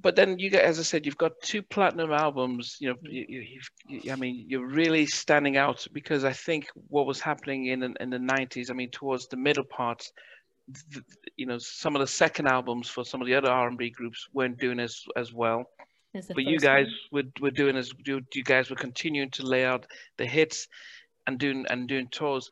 [0.00, 2.76] but then you get, as I said, you've got two platinum albums.
[2.80, 7.20] You know, you, you, I mean, you're really standing out because I think what was
[7.20, 8.70] happening in in the '90s.
[8.70, 10.10] I mean, towards the middle part,
[10.68, 11.02] the,
[11.36, 14.58] you know, some of the second albums for some of the other R&B groups weren't
[14.58, 15.64] doing as as well.
[16.12, 17.24] But you guys one.
[17.40, 19.86] were, were doing as you, you guys were continuing to lay out
[20.16, 20.66] the hits
[21.26, 22.50] and doing and doing tours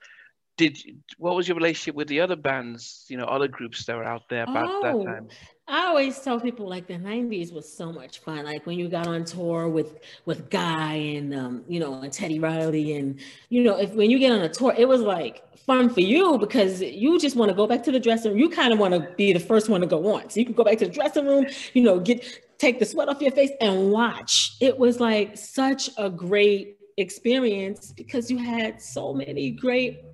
[0.57, 0.79] did
[1.19, 4.29] what was your relationship with the other bands you know other groups that were out
[4.29, 5.29] there about oh, that time?
[5.67, 8.45] I always tell people like the 90s was so much fun.
[8.45, 12.39] Like when you got on tour with with guy and um, you know and teddy
[12.39, 15.89] riley and you know if when you get on a tour it was like fun
[15.89, 18.41] for you because you just want to go back to the dressing room.
[18.41, 20.29] You kind of want to be the first one to go on.
[20.29, 22.25] So you can go back to the dressing room you know get
[22.59, 24.57] take the sweat off your face and watch.
[24.61, 30.05] It was like such a great experience because you had so many great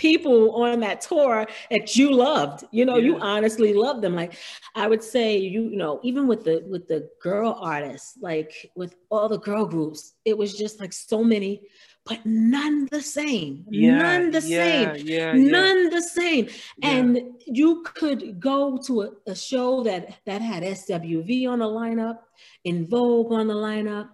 [0.00, 2.64] people on that tour that you loved.
[2.70, 3.04] You know, yeah.
[3.04, 4.14] you honestly loved them.
[4.14, 4.34] Like
[4.74, 8.96] I would say, you, you know, even with the with the girl artists, like with
[9.10, 11.62] all the girl groups, it was just like so many
[12.06, 13.64] but none the same.
[13.70, 15.06] Yeah, none the yeah, same.
[15.06, 16.48] Yeah, none the same.
[16.82, 22.18] And you could go to a, a, show that that had SWV on the lineup,
[22.64, 24.08] En Vogue on the lineup,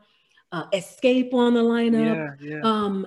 [0.52, 2.36] uh, Xscape on the lineup.
[2.40, 2.60] Yeah, yeah.
[2.62, 3.06] Um,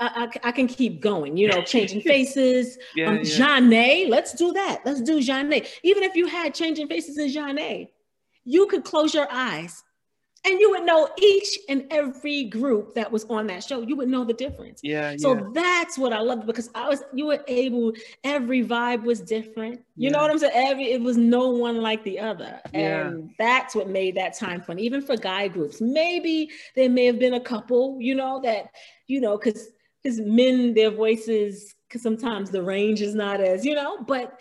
[0.00, 2.78] I, I, I, can keep going, you know, changing faces.
[2.96, 4.06] yeah, um, yeah.
[4.08, 4.80] let's do that.
[4.84, 5.66] Let's do Zhané.
[5.82, 7.88] Even if you had changing faces in Zhané,
[8.44, 9.82] you could close your eyes
[10.44, 13.82] and you would know each and every group that was on that show.
[13.82, 14.80] You would know the difference.
[14.82, 15.14] Yeah.
[15.18, 15.42] So yeah.
[15.52, 17.92] that's what I loved because I was you were able.
[18.24, 19.80] Every vibe was different.
[19.96, 20.10] You yeah.
[20.10, 20.52] know what I'm saying?
[20.54, 23.08] Every it was no one like the other, yeah.
[23.08, 24.78] and that's what made that time fun.
[24.78, 27.98] Even for guy groups, maybe there may have been a couple.
[28.00, 28.70] You know that
[29.08, 29.68] you know because
[30.02, 34.38] because men their voices because sometimes the range is not as you know, but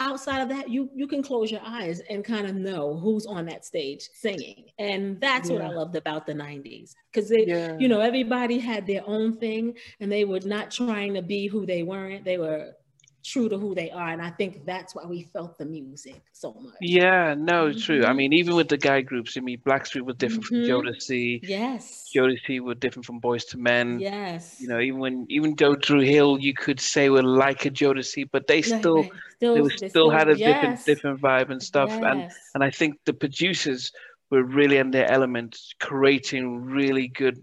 [0.00, 3.46] outside of that you you can close your eyes and kind of know who's on
[3.46, 5.56] that stage singing and that's yeah.
[5.56, 7.76] what i loved about the 90s because they yeah.
[7.78, 11.66] you know everybody had their own thing and they were not trying to be who
[11.66, 12.72] they weren't they were
[13.24, 14.08] true to who they are.
[14.08, 16.74] And I think that's why we felt the music so much.
[16.80, 17.78] Yeah, no, mm-hmm.
[17.78, 18.02] true.
[18.02, 18.16] I mm-hmm.
[18.16, 20.66] mean, even with the guy groups, I mean, Blackstreet was different mm-hmm.
[20.66, 21.40] from Jodeci.
[21.42, 22.10] Yes.
[22.14, 24.00] Jodeci were different from Boyz II Men.
[24.00, 24.60] Yes.
[24.60, 28.28] You know, even when even though Dru Hill, you could say were like a Jodeci,
[28.30, 30.84] but they still, still they, still, still, had a yes.
[30.84, 31.90] different different vibe and stuff.
[31.90, 32.02] Yes.
[32.02, 33.92] And and I think the producers
[34.30, 37.42] were really in their element, creating really good,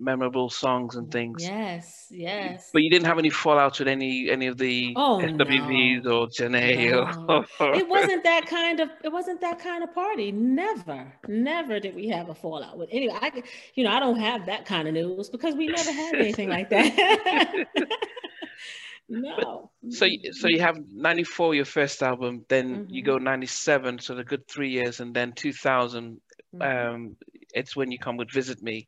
[0.00, 1.42] memorable songs and things.
[1.42, 2.70] Yes, yes.
[2.72, 6.20] But you didn't have any fallout with any any of the oh, SWVs no.
[6.20, 7.44] or Zhané no.
[7.60, 7.74] or.
[7.74, 8.90] it wasn't that kind of.
[9.02, 10.32] It wasn't that kind of party.
[10.32, 13.16] Never, never did we have a fallout with anyway.
[13.20, 13.42] I,
[13.74, 16.70] you know, I don't have that kind of news because we never had anything like
[16.70, 17.66] that.
[19.08, 19.70] no.
[19.82, 22.94] But, so so you have 94 your first album, then mm-hmm.
[22.94, 26.14] you go 97, so the good three years, and then 2000 mm-hmm.
[26.60, 27.16] Um,
[27.54, 28.86] it's when you come would Visit Me.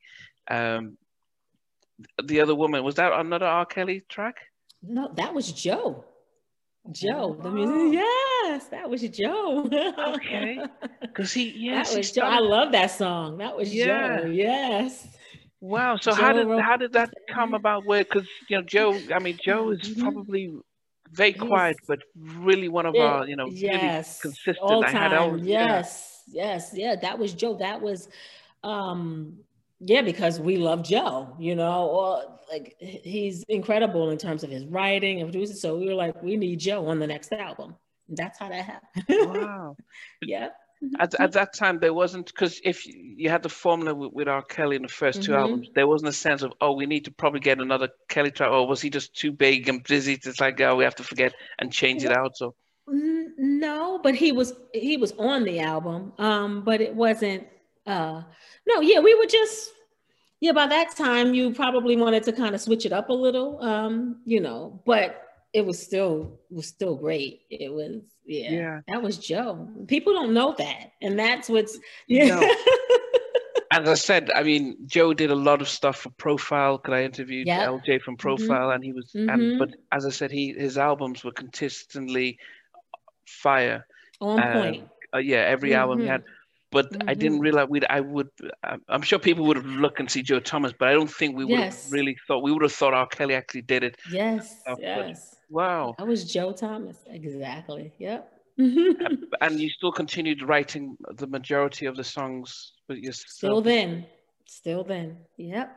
[0.48, 0.96] Um,
[2.22, 3.66] the other woman was that another R.
[3.66, 4.36] Kelly track?
[4.82, 6.04] No, that was Joe.
[6.92, 7.74] Joe, the music.
[7.76, 7.90] Oh.
[7.90, 9.68] Yes, that was Joe.
[10.14, 10.60] okay,
[11.00, 12.22] because he yes, that was Joe.
[12.22, 13.38] I love that song.
[13.38, 14.20] That was yeah.
[14.20, 14.26] Joe.
[14.26, 15.08] Yes.
[15.60, 15.96] Wow.
[15.96, 17.86] So Joe how did how did that come about?
[17.86, 20.02] Where because you know Joe, I mean Joe is mm-hmm.
[20.02, 20.54] probably
[21.10, 24.20] very quiet, but really one of our you know yes.
[24.22, 24.58] really consistent.
[24.60, 24.96] All time.
[24.96, 26.15] I had yes.
[26.26, 27.54] Yeah yes, yeah, that was Joe.
[27.54, 28.08] That was,
[28.62, 29.38] um,
[29.80, 34.64] yeah, because we love Joe, you know, or like he's incredible in terms of his
[34.64, 35.56] writing and producing.
[35.56, 37.74] So we were like, we need Joe on the next album.
[38.08, 39.04] That's how that happened.
[39.36, 39.76] Wow.
[40.22, 40.48] yeah.
[41.00, 44.42] At, at that time, there wasn't because if you had the formula with, with R.
[44.42, 45.40] Kelly in the 1st two mm-hmm.
[45.40, 48.50] albums, there wasn't a sense of oh, we need to probably get another Kelly track,
[48.50, 50.12] or was he just too big and busy?
[50.22, 52.36] It's like oh, we have to forget and change it out.
[52.36, 52.54] So
[52.88, 56.12] no, but he was he was on the album.
[56.18, 57.46] Um, but it wasn't
[57.86, 58.22] uh
[58.66, 59.70] no, yeah, we were just
[60.40, 63.62] yeah, by that time you probably wanted to kind of switch it up a little.
[63.62, 65.22] Um, you know, but
[65.52, 67.42] it was still was still great.
[67.50, 68.80] It was yeah, yeah.
[68.88, 69.68] that was Joe.
[69.86, 70.92] People don't know that.
[71.00, 71.78] And that's what's
[72.08, 72.40] yeah.
[72.40, 73.82] No.
[73.82, 76.78] as I said, I mean, Joe did a lot of stuff for Profile.
[76.78, 77.68] Because I interviewed yep.
[77.68, 78.20] LJ from mm-hmm.
[78.20, 78.70] Profile, mm-hmm.
[78.70, 79.28] and he was, mm-hmm.
[79.28, 82.38] and but as I said, he his albums were consistently
[83.26, 83.86] fire.
[84.20, 84.88] On um, point.
[85.14, 85.78] Uh, yeah, every mm-hmm.
[85.78, 86.22] album he had.
[86.72, 87.08] But mm-hmm.
[87.08, 87.86] I didn't realize we'd.
[87.88, 88.28] I would.
[88.88, 91.44] I'm sure people would have looked and see Joe Thomas, but I don't think we
[91.44, 91.84] would yes.
[91.84, 92.42] have really thought.
[92.42, 93.06] We would have thought R.
[93.06, 93.96] Kelly actually did it.
[94.10, 94.62] Yes.
[94.66, 95.36] Uh, yes.
[95.48, 95.94] Wow.
[95.98, 96.98] That was Joe Thomas.
[97.06, 97.92] Exactly.
[97.98, 98.32] Yep.
[98.58, 103.28] and you still continued writing the majority of the songs with yourself.
[103.28, 104.06] Still then.
[104.46, 105.18] Still then.
[105.36, 105.76] Yep.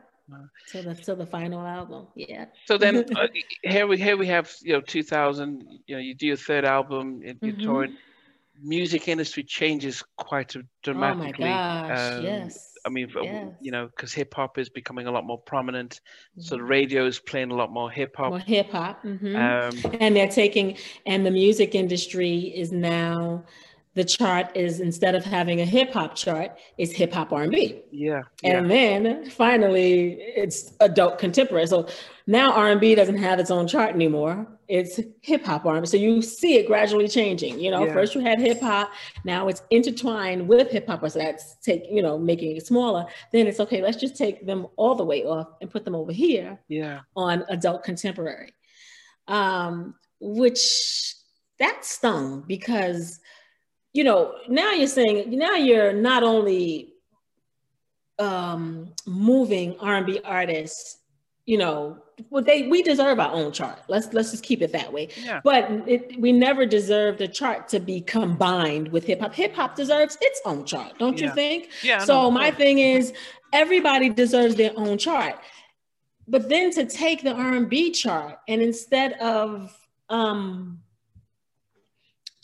[0.70, 2.46] Till the till the final album, yeah.
[2.66, 3.28] So then uh,
[3.62, 5.80] here we here we have you know 2000.
[5.86, 7.62] You know you do your third album, you're mm-hmm.
[7.62, 7.96] touring.
[8.62, 11.46] Music industry changes quite dramatically.
[11.46, 12.12] Oh my gosh!
[12.12, 12.70] Um, yes.
[12.84, 13.48] I mean, yes.
[13.60, 16.00] you know, because hip hop is becoming a lot more prominent.
[16.32, 16.42] Mm-hmm.
[16.42, 18.30] So the radio is playing a lot more hip hop.
[18.30, 19.02] More hip hop.
[19.02, 19.36] Mm-hmm.
[19.36, 20.76] Um, and they're taking,
[21.06, 23.44] and the music industry is now
[23.94, 27.82] the chart is instead of having a hip hop chart, it's hip hop R&B.
[27.90, 28.58] Yeah, yeah.
[28.58, 31.66] And then finally it's adult contemporary.
[31.66, 31.88] So
[32.26, 34.46] now R&B doesn't have its own chart anymore.
[34.68, 35.86] It's hip hop R&B.
[35.86, 37.58] So you see it gradually changing.
[37.58, 37.92] You know, yeah.
[37.92, 38.92] first you had hip hop,
[39.24, 41.08] now it's intertwined with hip hop.
[41.10, 43.06] So that's take, you know, making it smaller.
[43.32, 46.12] Then it's okay, let's just take them all the way off and put them over
[46.12, 47.00] here yeah.
[47.16, 48.54] on adult contemporary.
[49.26, 51.14] Um, which
[51.58, 53.20] that stung because
[53.92, 56.94] you know, now you're saying now you're not only
[58.18, 60.98] um, moving R&B artists,
[61.46, 61.98] you know,
[62.28, 63.78] well, they we deserve our own chart.
[63.88, 65.08] Let's let's just keep it that way.
[65.16, 65.40] Yeah.
[65.42, 69.34] But it, we never deserved a chart to be combined with hip hop.
[69.34, 71.28] Hip hop deserves its own chart, don't Yeah.
[71.28, 71.70] you think?
[71.82, 71.98] Yeah.
[71.98, 73.14] So my thing is,
[73.52, 75.36] everybody deserves their own chart.
[76.28, 79.76] But then to take the R&B chart and instead of
[80.10, 80.80] um,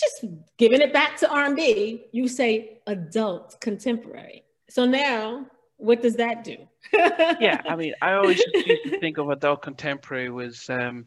[0.06, 0.24] just
[0.56, 4.44] giving it back to R&B, you say adult contemporary.
[4.68, 5.46] So now,
[5.76, 6.56] what does that do?
[6.92, 11.06] yeah, I mean, I always used to think of adult contemporary was, um,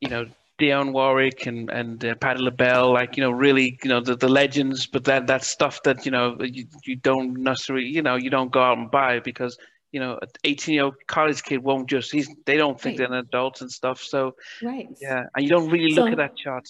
[0.00, 0.26] you know,
[0.58, 4.28] Dionne Warwick and and uh, Patti LaBelle, like you know, really, you know, the, the
[4.28, 4.86] legends.
[4.86, 8.52] But that that stuff that you know you, you don't necessarily, you know, you don't
[8.52, 9.56] go out and buy because
[9.92, 13.08] you know, an 18 year old college kid won't just he's they don't think Right.
[13.08, 14.00] they're an adult and stuff.
[14.00, 14.88] So right.
[15.00, 16.68] yeah, and you don't really look So- at that chart.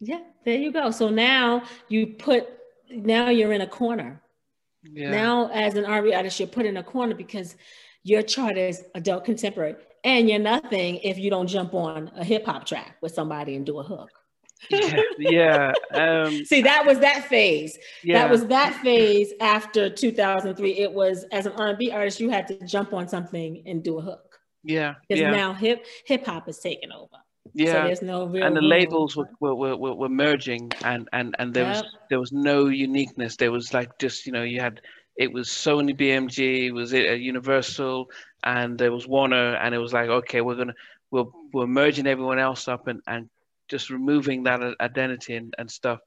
[0.00, 0.90] Yeah, there you go.
[0.90, 2.46] So now you put,
[2.90, 4.20] now you're in a corner.
[4.82, 5.10] Yeah.
[5.10, 7.56] Now, as an R&B artist, you're put in a corner because
[8.02, 12.44] your chart is adult contemporary, and you're nothing if you don't jump on a hip
[12.44, 14.10] hop track with somebody and do a hook.
[14.70, 17.78] yeah, yeah, um, See, that was that phase.
[18.02, 18.18] yeah.
[18.22, 20.72] That was that phase after 2003.
[20.78, 24.02] It was as an R&B artist, you had to jump on something and do a
[24.02, 24.38] hook.
[24.62, 27.16] yeah, Because yeah, now hip hip hop is taking over.
[27.46, 27.84] So yeah.
[27.84, 31.66] there's no real and the labels were, were, were, were merging and and and there
[31.66, 31.84] Yep.
[31.84, 34.80] was there was no uniqueness there was like just you know you had
[35.16, 38.08] it was sony bmg was it uh, universal
[38.44, 40.74] and there was warner and it was like okay we're gonna
[41.10, 43.28] we're, we're merging everyone else up and and
[43.68, 46.00] just removing that identity and, and stuff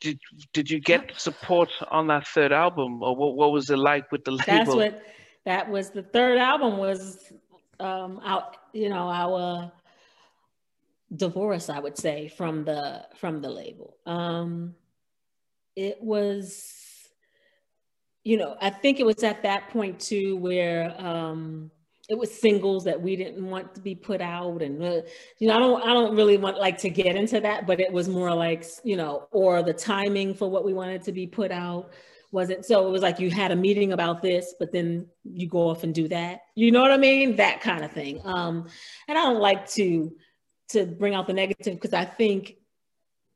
[0.00, 0.18] did
[0.52, 4.24] did you get support on that third album or what, what was it like with
[4.24, 5.02] the label That's what
[5.44, 7.32] that was the third album was
[7.80, 9.70] um our you know our
[11.14, 13.96] divorce I would say from the from the label.
[14.06, 14.74] Um
[15.76, 16.74] it was
[18.24, 21.70] you know, I think it was at that point too where um
[22.08, 25.02] it was singles that we didn't want to be put out and uh,
[25.38, 27.92] you know I don't I don't really want like to get into that but it
[27.92, 31.50] was more like you know or the timing for what we wanted to be put
[31.50, 31.92] out
[32.30, 35.68] wasn't so it was like you had a meeting about this but then you go
[35.68, 36.40] off and do that.
[36.54, 37.36] You know what i mean?
[37.36, 38.20] That kind of thing.
[38.24, 38.68] Um
[39.06, 40.10] and i don't like to
[40.68, 42.56] to bring out the negative because i think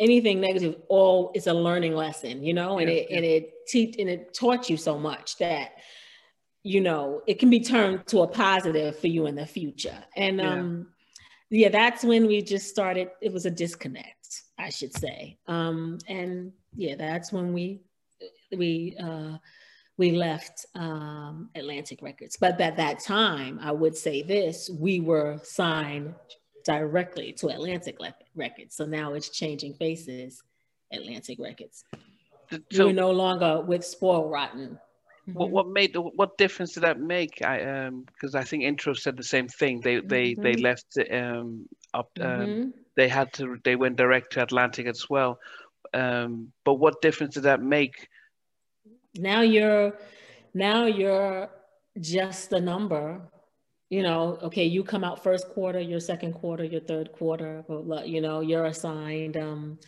[0.01, 3.17] anything negative all is a learning lesson you know and Yeah, it yeah.
[3.17, 5.73] and it teach and it taught you so much that
[6.63, 10.39] you know it can be turned to a positive for you in the future and
[10.39, 10.53] Yeah.
[10.55, 10.89] um
[11.51, 16.53] yeah that's when we just started it was a disconnect i should say um and
[16.75, 17.83] yeah that's when we
[18.57, 19.37] we uh
[19.99, 25.39] we left um atlantic records but at that time i would say this we were
[25.43, 26.15] signed
[26.65, 27.99] directly to atlantic
[28.35, 28.75] records.
[28.77, 30.43] So now it's changing faces
[30.93, 31.85] atlantic records.
[32.71, 34.79] So we're no longer with spoil rotten.
[35.33, 37.41] What, what made what difference did that make?
[37.43, 39.81] I um because i think intro said the same thing.
[39.81, 40.63] They they they Mhm.
[40.63, 42.73] left um up um, Mhm.
[42.97, 45.39] they had to they went direct to atlantic as well.
[45.95, 48.09] Um but what difference did that make?
[49.15, 49.97] Now you're
[50.55, 51.49] now you're
[52.01, 53.21] just a number
[53.93, 57.63] you know okay you come out first quarter your second quarter your third quarter
[58.07, 59.79] you know you're assigned um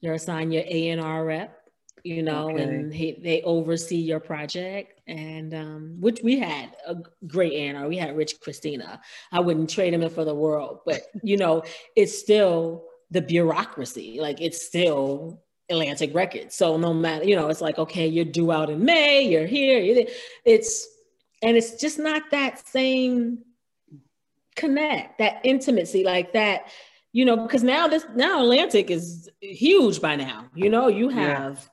[0.00, 1.60] you're assigned your a&r rep
[2.02, 2.62] you know Okay.
[2.64, 6.96] and he, they oversee your project and um which we had a
[7.28, 9.00] great a&r we had rich christina
[9.30, 11.62] i wouldn't trade him in for the world but you know
[11.94, 15.40] it's still the bureaucracy like it's still
[15.70, 16.54] Atlantic Records.
[16.54, 20.06] So no matter, you know, it's like, okay, you're due out in May, you're here,
[20.44, 20.86] it's,
[21.44, 23.44] and it's just not that same
[24.56, 26.68] connect, that intimacy like that,
[27.12, 31.16] you know, because now this, now Atlantic is huge by now, you know, you Yeah.
[31.38, 31.70] have,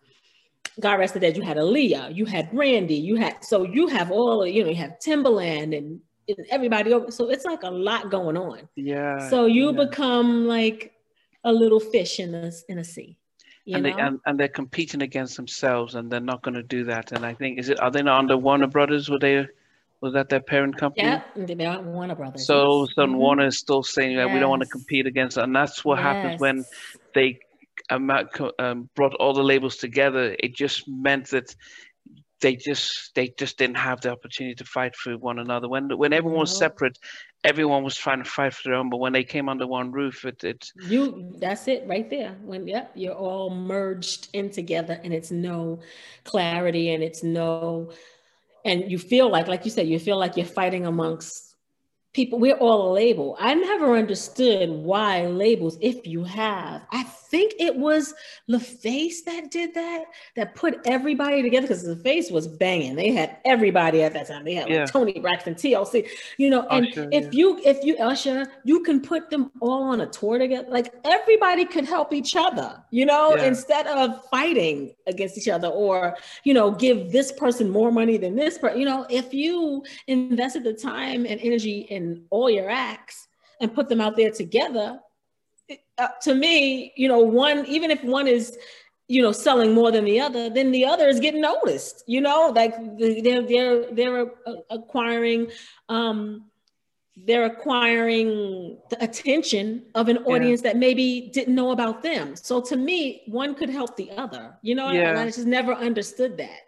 [0.80, 4.11] God rest the dead, you had Aaliyah, you had Brandy, you had, so you have
[4.11, 7.11] all, you know, you have Timbaland and, and everybody over.
[7.11, 8.68] So it's like a lot going on.
[8.76, 9.85] yeah So you yeah.
[9.85, 10.93] become like
[11.43, 13.18] a little fish in a, in a sea.
[13.65, 13.95] You and know?
[13.95, 17.23] they and, and they're competing against themselves and they're not going to do that and
[17.23, 19.48] i think is it are they not under warner brothers were they
[20.02, 22.48] was that their parent company Yeah, they're Warner Brothers.
[22.48, 22.95] so all of a yes.
[22.95, 23.19] sudden Mhm.
[23.19, 26.40] warner is still saying that we don't want to compete against and that's what happens
[26.40, 26.65] when
[27.14, 27.40] they
[27.90, 28.28] ama-
[28.60, 31.56] um, brought all the labels together, it just meant that
[32.41, 35.68] they just they just didn't have the opportunity to fight for one another.
[35.68, 36.98] When when everyone was separate,
[37.44, 38.90] everyone was trying to fight for their own.
[38.90, 42.36] But when they came under one roof, it it You that's it right there.
[42.44, 45.80] When yep, you're all merged in together and it's no
[46.23, 47.91] clarity and it's no
[48.66, 51.51] and you feel like like you said, you feel like you're fighting amongst
[52.14, 57.54] people we're all a label i never understood why labels if you have i think
[57.58, 58.14] it was
[58.50, 60.04] LaFace that did that
[60.36, 64.54] that put everybody together because LaFace was banging they had everybody at that time they
[64.54, 64.82] had yeah.
[64.82, 66.06] like toni braxton tlc
[66.38, 67.30] you know and usher, if yeah.
[67.32, 71.64] you if you usher you can put them all on a tour together like everybody
[71.64, 73.46] could help each other you know yeah.
[73.46, 78.36] instead of fighting against each other or you know give this person more money than
[78.36, 82.69] this person you know if you invested the time and energy in and all your
[82.69, 83.28] acts
[83.60, 84.99] and put them out there together,
[85.98, 88.57] uh, to me, you know, one, even if one is,
[89.07, 92.52] you know, selling more than the other, then the other is getting noticed, you know,
[92.56, 94.32] like they're, they're, they're
[94.69, 95.48] acquiring,
[95.90, 96.45] um,
[97.15, 100.72] they're acquiring the attention of an audience yeah.
[100.72, 102.36] that maybe didn't know about them.
[102.36, 105.10] So to me, one could help the other, you know, yeah.
[105.10, 106.61] and I just never understood that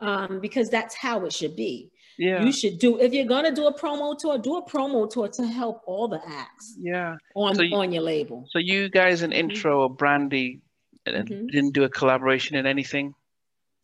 [0.00, 2.42] um, because that's how it should be yeah.
[2.42, 5.46] You should do if you're gonna do a promo tour do a promo tour to
[5.46, 7.16] help all the acts yeah.
[7.34, 8.46] on so you, on your label.
[8.50, 9.50] So you guys in mm-hmm.
[9.50, 10.62] intro or brandy
[11.06, 11.46] uh, mm-hmm.
[11.48, 13.14] didn't do a collaboration in anything?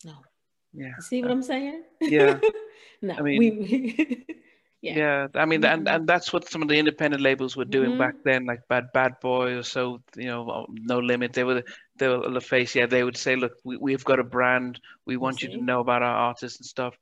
[0.05, 0.15] No.
[0.73, 0.93] Yeah.
[1.01, 1.83] See what uh, i'm saying?
[2.01, 2.41] Yeah.
[3.05, 4.25] No i mean we,
[4.81, 4.97] yeah.
[4.97, 5.75] yeah i mean mm-hmm.
[5.75, 7.99] and, and that's what some of the independent labels were doing mm-hmm.
[7.99, 11.33] back then like bad bad boy or so you know no limit.
[11.33, 11.65] They were
[11.99, 12.77] they were the face.
[12.77, 14.79] Yeah they would say look we, we've got a brand.
[15.05, 16.95] We want you to know about our artists and stuff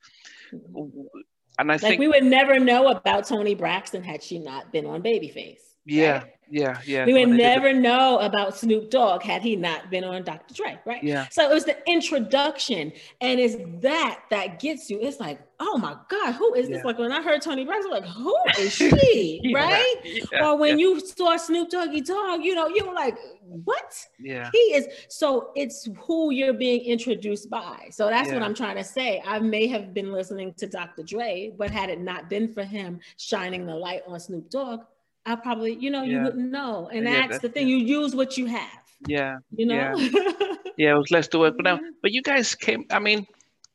[0.52, 4.86] and I like think we would never know about Toni Braxton had she not been
[4.86, 5.69] on Babyface.
[5.90, 6.32] Yeah, right?
[6.50, 7.04] yeah, yeah.
[7.04, 10.54] We would never know about Snoop Dogg had he not been on Dr.
[10.54, 11.02] Dre, right?
[11.02, 11.26] Yeah.
[11.30, 15.00] So it was the introduction, and it's that that gets you.
[15.00, 16.76] It's like, oh my God, who is yeah.
[16.76, 16.84] this?
[16.84, 19.40] Like when I heard Toni Braxton, like, who is she?
[19.42, 19.96] yeah, right?
[20.04, 24.06] Yeah, or when you saw Snoop Doggy Dogg, you know, you were like, what?
[24.18, 24.50] Yeah.
[24.52, 24.86] He is.
[25.08, 27.88] So it's who you're being introduced by.
[27.90, 29.22] So that's what I'm trying to say.
[29.26, 31.02] I may have been listening to Dr.
[31.02, 34.80] Dre, but had it not been for him shining the light on Snoop Dogg,
[35.26, 36.18] I probably, you know, yeah.
[36.18, 36.88] you wouldn't know.
[36.92, 37.68] And yeah, that's, that's, the thing.
[37.68, 37.76] Yeah.
[37.76, 38.80] You use what you have.
[39.06, 39.38] Yeah.
[39.54, 39.94] You know.
[40.76, 40.94] Yeah.
[40.94, 41.56] it was less to work.
[41.56, 41.90] But now, mm-hmm.
[42.00, 42.86] but you guys came.
[42.90, 43.26] I mean,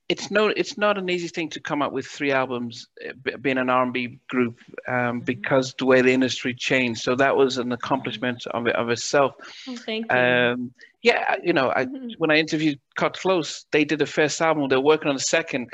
[0.10, 3.12] it's no, it's not an easy thing to come up with three albums, eh,
[3.42, 5.20] being an R&B group, um, mm-hmm.
[5.20, 7.02] because the way the industry changed.
[7.02, 9.36] So that was an accomplishment of of itself.
[9.68, 10.18] Oh, thank you.
[10.18, 10.74] Um,
[11.04, 12.10] yeah, you know, I, mm-hmm.
[12.18, 14.68] when I interviewed Kut Klose, they did the first album.
[14.68, 15.70] They're working on the second,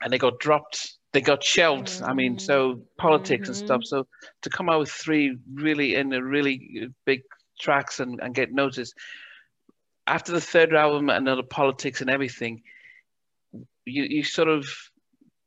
[0.00, 1.88] and they got dropped they got shelved.
[1.88, 2.04] Mm-hmm.
[2.04, 2.82] I mean, so mm-hmm.
[2.98, 3.58] politics mm-hmm.
[3.58, 3.84] and stuff.
[3.84, 4.06] So
[4.42, 7.22] to come out with three really in a really big
[7.60, 8.94] tracks and, and get noticed
[10.06, 12.62] after the third album and the politics and everything,
[13.84, 14.66] you you sort of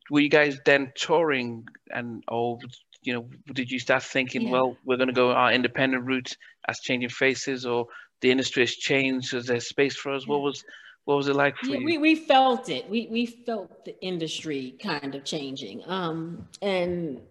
[0.09, 2.59] were you guys then touring and oh
[3.01, 4.51] you know did you start thinking yeah.
[4.51, 6.35] well we're going to go our independent route
[6.67, 7.87] as changing faces or
[8.21, 10.31] the industry has changed is there space for us yeah.
[10.31, 10.63] what was
[11.05, 11.85] what was it like for yeah, you?
[11.85, 12.89] We, we felt it.
[12.89, 15.83] We, we felt the industry kind of changing.
[15.85, 17.21] Um, and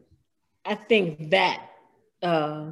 [0.64, 1.70] I think that,
[2.22, 2.66] uh,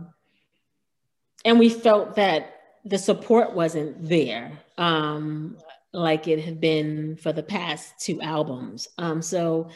[1.44, 2.54] and we felt that
[2.84, 5.56] the support wasn't there um,
[5.92, 8.88] like it had been for the past two albums.
[8.98, 9.68] Um, so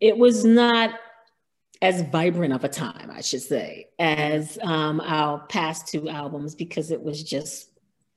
[0.00, 0.98] it was not
[1.80, 6.90] as vibrant of a time, I should say, as um, our past two albums because
[6.90, 7.71] it was just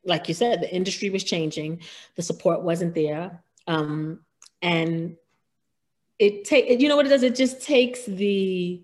[0.06, 1.82] like you said, the industry was changing,
[2.15, 3.44] the support wasn't there.
[3.68, 4.19] Um,
[4.61, 5.18] and
[6.19, 7.23] it take you know what it does?
[7.23, 8.82] It just takes the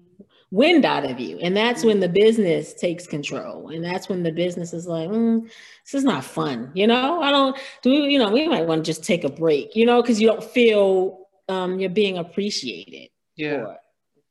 [0.52, 1.38] wind out of you.
[1.40, 3.70] And that's when the business takes control.
[3.70, 6.72] And that's when the business is like, mm, this is not fun.
[6.74, 9.76] You know, I don't do, you know, we might want to just take a break,
[9.76, 13.10] you know, because you don't feel um, you're being appreciated.
[13.38, 13.76] Yeah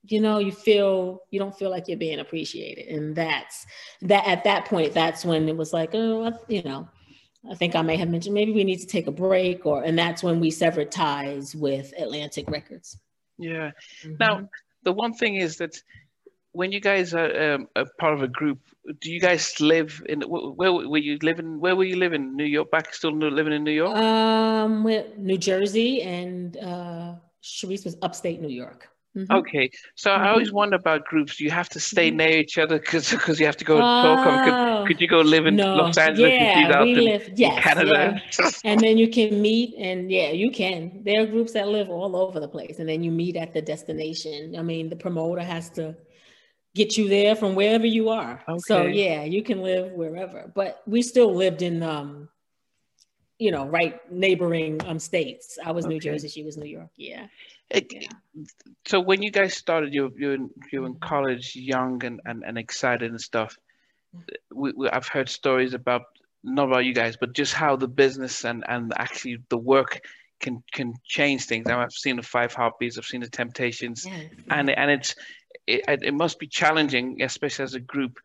[0.04, 2.88] you know you feel you don't feel like you're being appreciated.
[2.88, 3.66] And that's
[4.02, 6.88] that at that point that's when it was like oh you know
[7.50, 9.98] i think i may have mentioned maybe we need to take a break or and
[9.98, 12.98] that's when we severed ties with atlantic records.
[13.38, 13.72] Yeah.
[14.04, 14.14] Mm-hmm.
[14.20, 14.48] now
[14.82, 15.80] the one thing is that
[16.52, 18.58] when you guys are um, a part of a group
[19.00, 22.34] do you guys live in where were you living where were you living?
[22.34, 23.96] New york back still living in new york?
[23.96, 24.82] Um
[25.16, 29.32] new jersey and uh Charisse was upstate new york Mm-hmm.
[29.32, 30.22] Okay, so mm-hmm.
[30.22, 31.40] I always wonder about groups.
[31.40, 32.18] You have to stay mm-hmm.
[32.18, 34.44] near each other because because you have to go oh, talk.
[34.44, 35.74] Could, could you go live in no.
[35.74, 36.32] Los Angeles?
[36.32, 38.50] Yeah, we live yes, Canada, yeah.
[38.64, 39.74] and then you can meet.
[39.76, 41.02] And yeah, you can.
[41.04, 43.60] There are groups that live all over the place, and then you meet at the
[43.60, 44.54] destination.
[44.56, 45.96] I mean, the promoter has to
[46.76, 48.44] get you there from wherever you are.
[48.48, 48.58] Okay.
[48.60, 50.52] So yeah, you can live wherever.
[50.54, 52.28] But we still lived in um,
[53.40, 55.58] you know, right neighboring um states.
[55.64, 55.94] I was okay.
[55.94, 56.90] New Jersey, she was New York.
[56.96, 57.26] Yeah.
[57.70, 58.08] It, yeah.
[58.86, 62.58] So when you guys started, you you in, you in college, young and, and, and
[62.58, 63.56] excited and stuff.
[64.52, 66.02] We, we, I've heard stories about
[66.42, 70.00] not about you guys, but just how the business and, and actually the work
[70.40, 71.66] can can change things.
[71.66, 74.22] I've seen the Five Heartbeats, I've seen the Temptations, yeah.
[74.48, 75.14] and and it's
[75.66, 78.18] it, it must be challenging, especially as a group,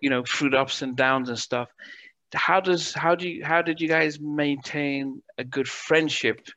[0.00, 1.68] you know, through the ups and downs and stuff.
[2.34, 6.48] How does how do you how did you guys maintain a good friendship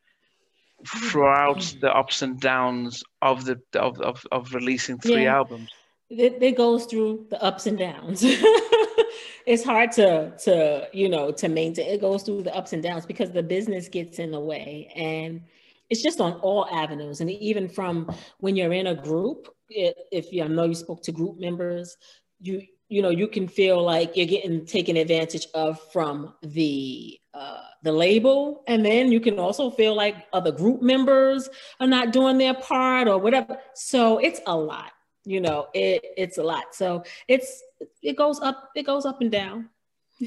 [0.87, 1.79] throughout mm-hmm.
[1.79, 5.35] the ups and downs of the of of, of releasing three yeah.
[5.35, 5.69] albums?
[6.09, 8.21] It, it goes through the ups and downs.
[9.45, 11.87] it's hard to to you know to maintain.
[11.87, 15.41] It goes through the ups and downs because the business gets in the way and
[15.89, 18.09] it's just on all avenues and even from
[18.39, 21.97] when you're in a group it, if you I know you spoke to group members
[22.39, 27.61] you you know you can feel like you're getting taken advantage of from the uh,
[27.83, 31.47] the label and then you can also feel like other group members
[31.79, 34.91] are not doing their part or whatever so it's a lot
[35.23, 37.63] you know it it's a lot so it's
[38.01, 39.69] it goes up it goes up and down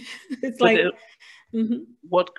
[0.43, 0.95] it's like it,
[1.53, 1.83] mm-hmm.
[2.09, 2.31] what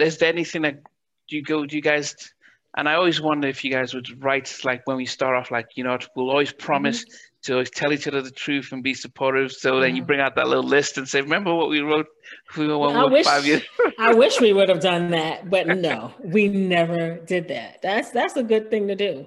[0.00, 0.82] is there anything that
[1.28, 2.32] do you go do you guys
[2.76, 5.68] and I always wonder if you guys would write like when we start off, like
[5.76, 7.14] you know, we'll always promise mm-hmm.
[7.44, 9.52] To always tell each other the truth and be supportive.
[9.52, 12.06] So then you bring out that little list and say, "Remember what we wrote?
[12.56, 13.62] We were one, I wish, five years."
[13.98, 17.80] I wish we would have done that, but no, we never did that.
[17.82, 19.26] That's that's a good thing to do.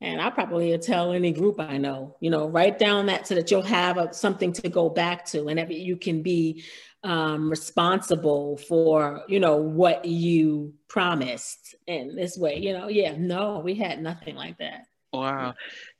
[0.00, 3.50] And I probably tell any group I know, you know, write down that so that
[3.50, 6.62] you'll have a, something to go back to, and you can be
[7.04, 13.60] um, responsible for you know what you promised in this way you know yeah no
[13.60, 15.54] we had nothing like that wow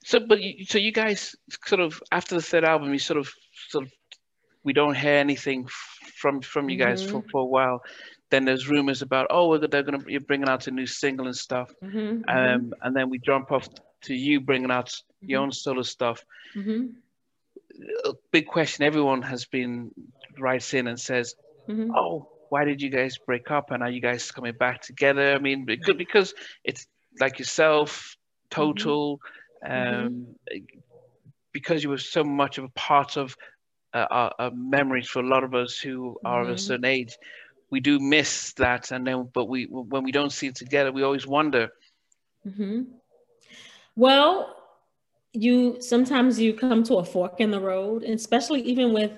[0.05, 1.35] so but you, so you guys
[1.65, 3.33] sort of after the third album you sort of
[3.69, 3.93] sort of
[4.65, 5.67] we don't hear anything
[6.17, 7.21] from from you guys mm-hmm.
[7.21, 7.83] for, for a while
[8.31, 11.73] then there's rumors about oh they're gonna you're bringing out a new single and stuff
[11.83, 12.71] mm-hmm, um mm-hmm.
[12.83, 13.69] and then we jump off
[14.03, 15.45] to you bringing out your mm-hmm.
[15.45, 16.87] own solo stuff mm-hmm.
[18.05, 19.91] a big question everyone has been
[20.41, 21.35] writes in and says,
[21.69, 21.91] mm-hmm.
[21.95, 23.71] "Oh, why did you guys break up?
[23.71, 26.35] And are you guys coming back together?" I mean, because
[26.65, 26.87] it's
[27.21, 28.17] like yourself,
[28.51, 29.38] total, mm-hmm.
[29.67, 30.27] Um,
[31.53, 33.37] because you were so much of a part of
[33.95, 36.59] uh, our, our memories for a lot of us who are of a mm-hmm.
[36.59, 37.17] certain age.
[37.71, 41.03] We do miss that, and then, but we when we don't see it together, we
[41.03, 41.69] always wonder.
[42.47, 42.83] Mm-hmm.
[43.95, 44.57] Well,
[45.33, 49.13] you sometimes you come to a fork in the road, especially even with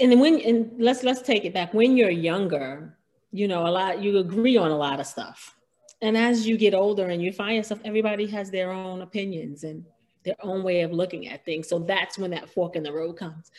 [0.00, 2.96] and then when and let's let's take it back when you're younger
[3.32, 5.56] you know a lot you agree on a lot of stuff
[6.04, 9.84] and as you get older and you find yourself everybody has their own opinions and
[10.24, 13.14] their own way of looking at things so that's when that fork in the road
[13.14, 13.50] comes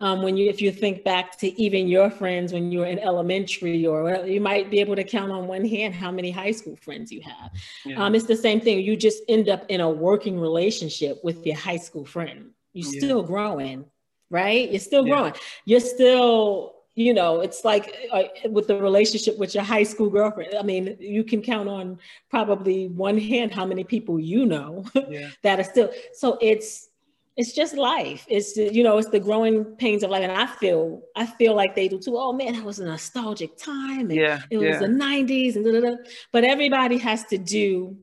[0.00, 2.98] um, when you if you think back to even your friends when you were in
[2.98, 6.76] elementary or you might be able to count on one hand how many high school
[6.76, 7.50] friends you have
[7.84, 8.04] yeah.
[8.04, 11.56] um, it's the same thing you just end up in a working relationship with your
[11.56, 13.00] high school friend you're yeah.
[13.00, 13.84] still growing
[14.32, 14.70] right?
[14.70, 15.14] You're still yeah.
[15.14, 15.34] growing.
[15.66, 20.54] You're still, you know, it's like uh, with the relationship with your high school girlfriend.
[20.54, 21.98] I mean, you can count on
[22.28, 25.30] probably one hand how many people you know yeah.
[25.42, 25.90] that are still.
[26.12, 26.90] So it's
[27.36, 28.26] it's just life.
[28.28, 31.74] It's you know, it's the growing pains of life, and I feel I feel like
[31.74, 32.18] they do too.
[32.18, 34.10] Oh man, that was a nostalgic time.
[34.10, 34.78] And yeah, it was yeah.
[34.78, 35.96] the '90s, and da, da, da.
[36.30, 37.96] but everybody has to do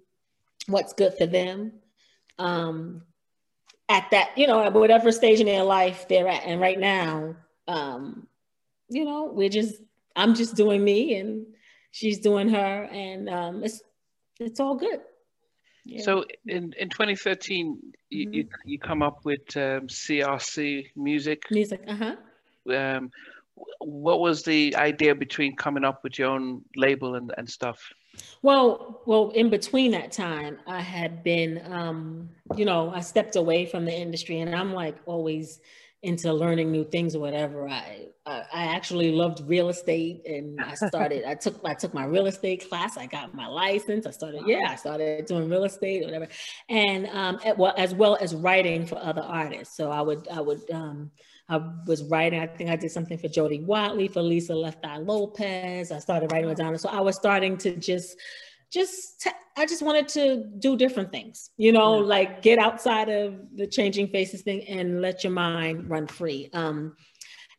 [0.66, 1.74] what's good for them.
[2.40, 3.04] Um,
[3.90, 6.44] at that, you know, at whatever stage in their life they're at.
[6.46, 7.36] And right now,
[7.68, 8.28] um,
[8.90, 9.76] you know, we're just,
[10.16, 11.46] I'm just doing me and
[11.92, 13.82] she's doing her and um, it's,
[14.40, 15.02] it's all good.
[15.86, 16.02] Yeah.
[16.04, 17.88] So in, in 2013, mm-hmm.
[18.10, 21.44] you, you, you, come up with um, CRC music.
[21.50, 22.16] Music, uh-huh.
[22.74, 23.12] Um,
[23.80, 27.92] what was the idea between coming up with your own label and, and stuff?
[28.42, 33.66] Well, well, in between that time, I had been, um, you know, I stepped away
[33.66, 35.60] from the industry, and I'm like always
[36.02, 37.68] into learning new things or whatever.
[37.68, 41.26] I, I, I actually loved real estate, and I started.
[41.26, 42.98] I took I took my real estate class.
[42.98, 44.06] I got my license.
[44.06, 44.44] I started.
[44.46, 46.28] Yeah, I started doing real estate or whatever,
[46.70, 49.76] and um, well as well as writing for other artists.
[49.76, 51.12] So I would I would um,
[51.50, 54.98] I was writing, I think I did something for Jody Watley, for Lisa Left Eye
[54.98, 55.92] Lopez.
[55.92, 56.78] I started writing with Donna.
[56.78, 58.18] So I was starting to just,
[58.72, 62.06] just, t- I just wanted to do different things, you know, yeah.
[62.06, 66.50] like get outside of the changing faces thing and let your mind run free.
[66.54, 66.96] Um,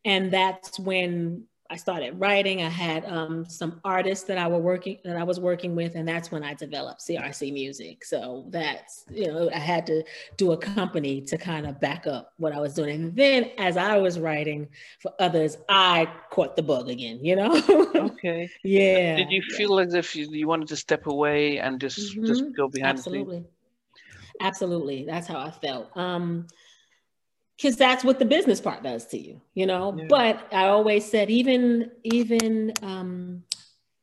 [0.04, 2.62] and that's when I started writing.
[2.62, 6.06] I had um, some artists that I were working that I was working with, and
[6.06, 8.04] that's when I developed CRC Music.
[8.04, 10.02] So that's you know I had to
[10.36, 12.90] do a company to kind of back up what I was doing.
[12.90, 14.68] And then as I was writing
[14.98, 17.24] for others, I caught the bug again.
[17.24, 17.52] You know?
[17.94, 18.50] okay.
[18.64, 19.16] yeah.
[19.16, 19.86] Did you feel yeah.
[19.86, 22.26] as if you, you, wanted to step away and just mm-hmm.
[22.26, 22.98] just go behind?
[22.98, 23.44] Absolutely.
[24.40, 25.04] Absolutely.
[25.04, 25.96] That's how I felt.
[25.96, 26.48] Um,
[27.60, 29.94] because that's what the business part does to you, you know.
[29.96, 30.06] Yeah.
[30.08, 33.42] But I always said, even even um,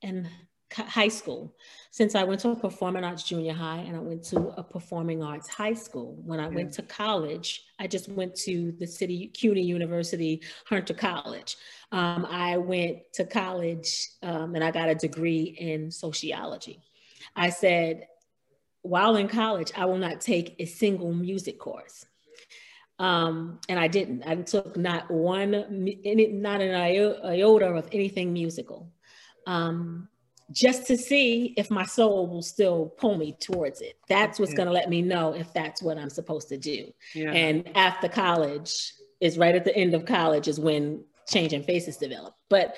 [0.04, 0.28] and
[0.72, 1.56] high school
[1.90, 5.24] since I went to a performing arts junior high and I went to a performing
[5.24, 6.22] arts high school.
[6.24, 6.56] When I yeah.
[6.56, 11.58] went to college, I just went to the city CUNY University Hunter College.
[11.92, 16.84] Um, I went to college um, and I got a degree in sociology.
[17.36, 18.06] I said,
[18.84, 22.06] while in college, I will not take a single music course.
[23.00, 24.24] Um, and I didn't.
[24.26, 28.92] I took not one, not an iota of anything musical.
[29.46, 30.10] Um,
[30.52, 33.98] just to see if my soul will still pull me towards it.
[34.08, 34.58] That's what's yeah.
[34.58, 36.92] going to let me know if that's what I'm supposed to do.
[37.14, 37.32] Yeah.
[37.32, 42.36] And after college is right at the end of college is when changing faces develop.
[42.50, 42.76] But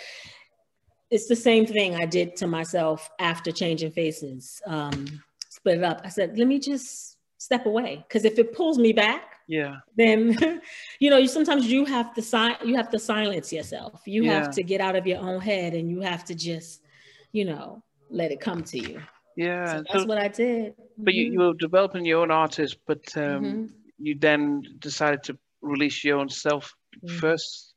[1.12, 4.62] it's the same thing I did to myself after changing faces.
[4.66, 6.02] Um, split it up.
[6.04, 10.62] I said, let me just step away because if it pulls me back, yeah, then
[11.00, 14.02] you know, you sometimes you have to sign, you have to silence yourself.
[14.06, 14.36] You yeah.
[14.36, 16.84] have to get out of your own head, and you have to just
[17.32, 19.02] you know, let it come to you.
[19.36, 20.76] Yeah, so that's so, what I did.
[20.98, 21.20] But mm-hmm.
[21.20, 23.66] you, you were developing your own artist, but um, mm-hmm.
[23.98, 27.18] you then decided to release your own self mm-hmm.
[27.18, 27.74] first.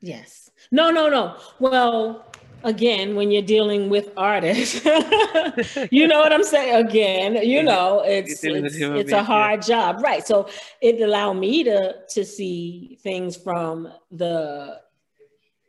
[0.00, 0.50] Yes.
[0.72, 1.36] No, no, no.
[1.58, 2.29] Well,
[2.64, 4.84] again, when you're dealing with artists,
[5.90, 6.86] you know what I'm saying?
[6.86, 10.26] Again, you know, it's it's, it's a hard job, right?
[10.26, 10.48] So
[10.80, 14.80] it allowed me to to see things from the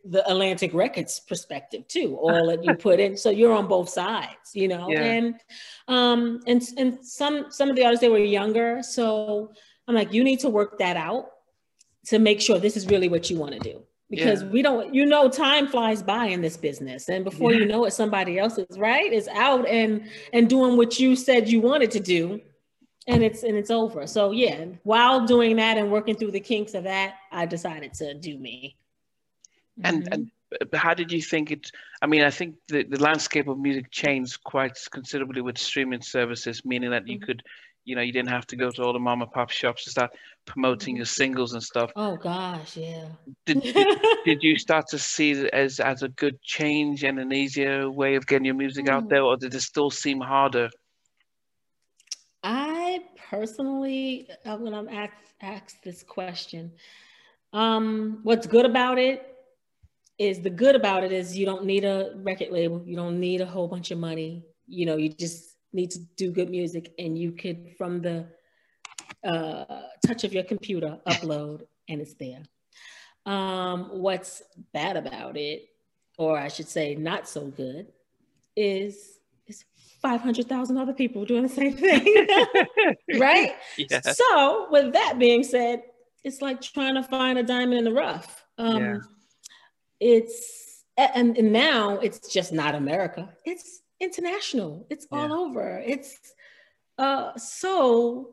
[0.04, 3.16] the Atlantic Records perspective too, all that you put in.
[3.16, 4.90] So you're on both sides, you know.
[4.90, 5.04] Yeah.
[5.04, 5.36] And
[5.88, 9.52] um and and some some of the artists they were younger, so
[9.88, 11.26] I'm like, you need to work that out
[12.08, 13.84] to make sure this is really what you want to do.
[14.12, 14.50] Because yeah.
[14.50, 17.60] we don't, you know, time flies by in this business, and before yeah.
[17.60, 21.48] you know it, somebody else is right is out and and doing what you said
[21.48, 22.42] you wanted to do,
[23.08, 24.06] and it's and it's over.
[24.06, 28.14] So yeah, while doing that and working through the kinks of that, I decided to
[28.14, 28.76] do me.
[29.82, 30.14] And mm-hmm.
[30.14, 30.32] and
[30.74, 31.72] how did you think it?
[32.02, 36.66] I mean, I think the, the landscape of music changed quite considerably with streaming services,
[36.66, 37.26] meaning that you mm-hmm.
[37.26, 37.44] could,
[37.84, 39.90] you know, you didn't have to go to all the mom and pop shops to
[39.90, 40.12] start
[40.46, 41.92] promoting your singles and stuff.
[41.96, 43.06] Oh gosh, yeah.
[43.46, 43.88] Did, did,
[44.26, 48.16] did you start to see it as as a good change and an easier way
[48.16, 48.90] of getting your music mm.
[48.90, 50.70] out there, or did it still seem harder?
[52.44, 56.72] I personally, uh, when I'm asked, asked this question,
[57.54, 59.28] um, what's good about it
[60.18, 63.42] is the good about it is you don't need a record label, you don't need
[63.42, 64.44] a whole bunch of money.
[64.68, 68.28] You know, you just need to do good music, and you could from the
[69.24, 72.44] uh, touch of your computer upload, and it's there.
[73.26, 74.42] Um, what's
[74.74, 75.70] bad about it,
[76.18, 77.88] or I should say, not so good,
[78.56, 79.66] is is
[80.02, 82.28] 500,000 other people doing the same thing.
[83.20, 83.54] right?
[83.78, 84.02] Yeah.
[84.02, 85.84] So, with that being said,
[86.24, 88.46] it's like trying to find a diamond in the rough.
[88.58, 88.98] Um, yeah
[90.02, 93.30] it's and, and now it's just not America.
[93.46, 94.86] It's international.
[94.90, 95.20] It's yeah.
[95.20, 95.82] all over.
[95.86, 96.18] It's
[96.98, 98.32] uh so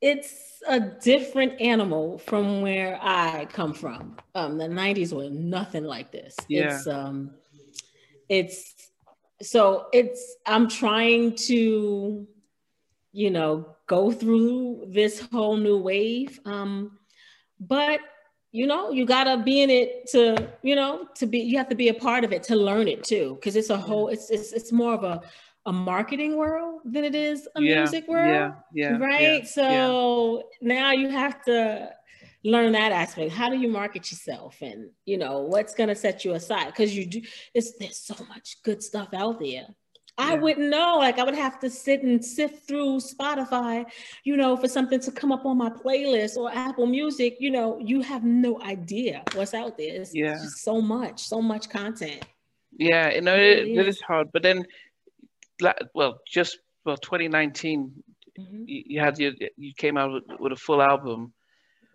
[0.00, 4.16] it's a different animal from where I come from.
[4.34, 6.36] Um, the 90s were nothing like this.
[6.48, 6.76] Yeah.
[6.76, 7.32] It's um
[8.28, 8.90] it's
[9.42, 12.26] so it's I'm trying to,
[13.12, 16.40] you know, go through this whole new wave.
[16.44, 16.98] Um,
[17.60, 18.00] but
[18.58, 20.20] you know you gotta be in it to
[20.62, 23.04] you know to be you have to be a part of it to learn it
[23.04, 25.20] too because it's a whole it's, it's it's more of a
[25.66, 29.42] a marketing world than it is a yeah, music world yeah, yeah right?
[29.42, 30.68] yeah, so yeah.
[30.76, 31.90] now you have to
[32.44, 33.32] learn that aspect.
[33.32, 36.66] How do you market yourself and you know what's going to set you aside?
[36.66, 37.20] Because you do
[37.54, 39.66] it's there's so much good stuff out there
[40.18, 40.98] I wouldn't know.
[40.98, 43.86] Like I would have to sit and sift through Spotify,
[44.24, 47.36] you know, for something to come up on my playlist or Apple Music.
[47.38, 49.94] You know, you have no idea what's out there.
[50.00, 50.34] It's yeah.
[50.34, 52.24] just so much, so much content.
[52.76, 54.28] Yeah, you know, it, it is hard.
[54.32, 54.66] But then,
[55.94, 57.92] well, just well, 2019,
[58.38, 58.62] mm-hmm.
[58.66, 61.32] you, you, had your, you came out with, with a full album.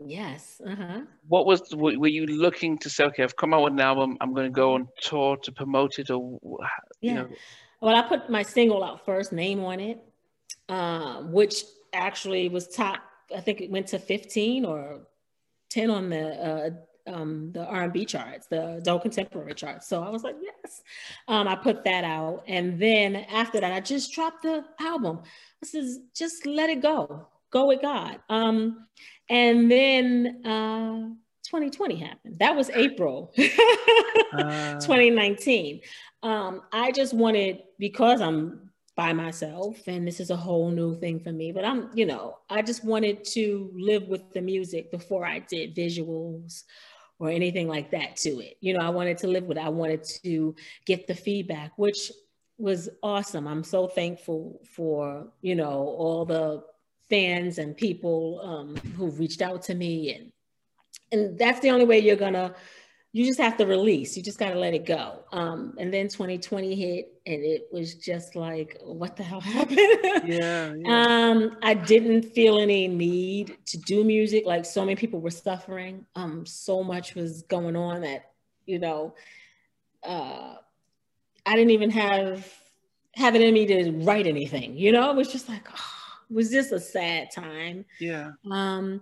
[0.06, 0.62] Yes.
[0.66, 1.02] Uh-huh.
[1.28, 3.06] What was were you looking to say?
[3.06, 4.18] Okay, I've come out with an album.
[4.22, 6.60] I'm going to go on tour to promote it, or you
[7.02, 7.14] yeah.
[7.14, 7.30] know.
[7.84, 10.02] Well, I put my single out first, name on it,
[10.70, 13.02] um, which actually was top.
[13.36, 15.02] I think it went to 15 or
[15.70, 16.70] 10 on the uh,
[17.12, 19.90] um, the R&B charts, the adult contemporary charts.
[19.90, 20.82] So I was like, yes.
[21.28, 25.20] Um, I put that out, and then after that, I just dropped the album.
[25.62, 28.22] I says, just let it go, go with God.
[28.30, 28.88] Um,
[29.30, 31.10] and then uh,
[31.44, 32.40] 2020 happened.
[32.40, 33.34] That was April
[34.34, 34.74] uh...
[34.80, 35.82] 2019
[36.24, 41.20] um, I just wanted because I'm by myself and this is a whole new thing
[41.20, 45.26] for me but i'm you know i just wanted to live with the music before
[45.26, 46.62] i did visuals
[47.24, 48.58] or anything like that to it.
[48.60, 49.64] You know, I wanted to live with it.
[49.64, 50.56] I wanted to
[50.86, 52.12] get the feedback, which
[52.58, 53.48] was awesome.
[53.48, 56.64] I'm so thankful for, you know, all the
[57.10, 60.32] fans and people um, who've reached out to me and
[61.12, 62.56] and that's the only way you're gonna
[63.15, 64.18] you just have to release.
[64.18, 65.19] You just got to let it go.
[65.31, 69.80] Um, and then 2020 hit and it was just like what the hell happened?
[70.26, 71.06] Yeah, yeah.
[71.30, 74.45] um i didn't feel any need to do music.
[74.45, 76.06] Like so many people were suffering.
[76.15, 78.31] Um so much was going on that
[78.65, 79.14] you know
[80.03, 80.56] uh
[81.45, 82.52] i didn't even have
[83.15, 85.11] have it in me to write anything you know?
[85.11, 85.91] It was just like oh,
[86.30, 87.85] was just a sad time.
[87.99, 88.31] Yeah.
[88.52, 89.02] Um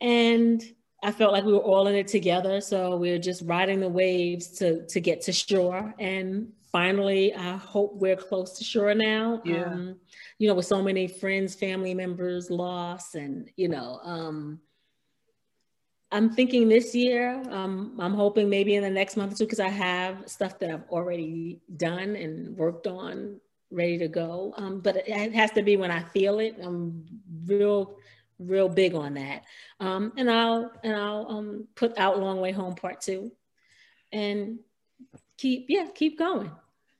[0.00, 0.62] and
[1.02, 2.60] I felt like we were all in it together.
[2.60, 5.94] So we are just riding the waves to to get to shore.
[5.98, 9.40] And finally, I hope we're close to shore now.
[9.44, 9.64] Yeah.
[9.64, 9.96] Um,
[10.38, 14.60] you know, with so many friends, family members lost, and you know, um,
[16.12, 17.42] I'm thinking this year.
[17.50, 20.70] Um, I'm hoping maybe in the next month or two because I have stuff that
[20.70, 23.40] I've already done and worked on,
[23.70, 24.52] ready to go.
[24.56, 26.56] Um, but it has to be when I feel it.
[26.62, 27.04] I'm
[27.46, 27.96] real
[28.40, 29.44] real big on that.
[29.78, 33.32] Um, and I'll and I'll um, put out Long Way Home Part Two,
[34.12, 34.58] and
[35.36, 36.50] keep yeah keep going.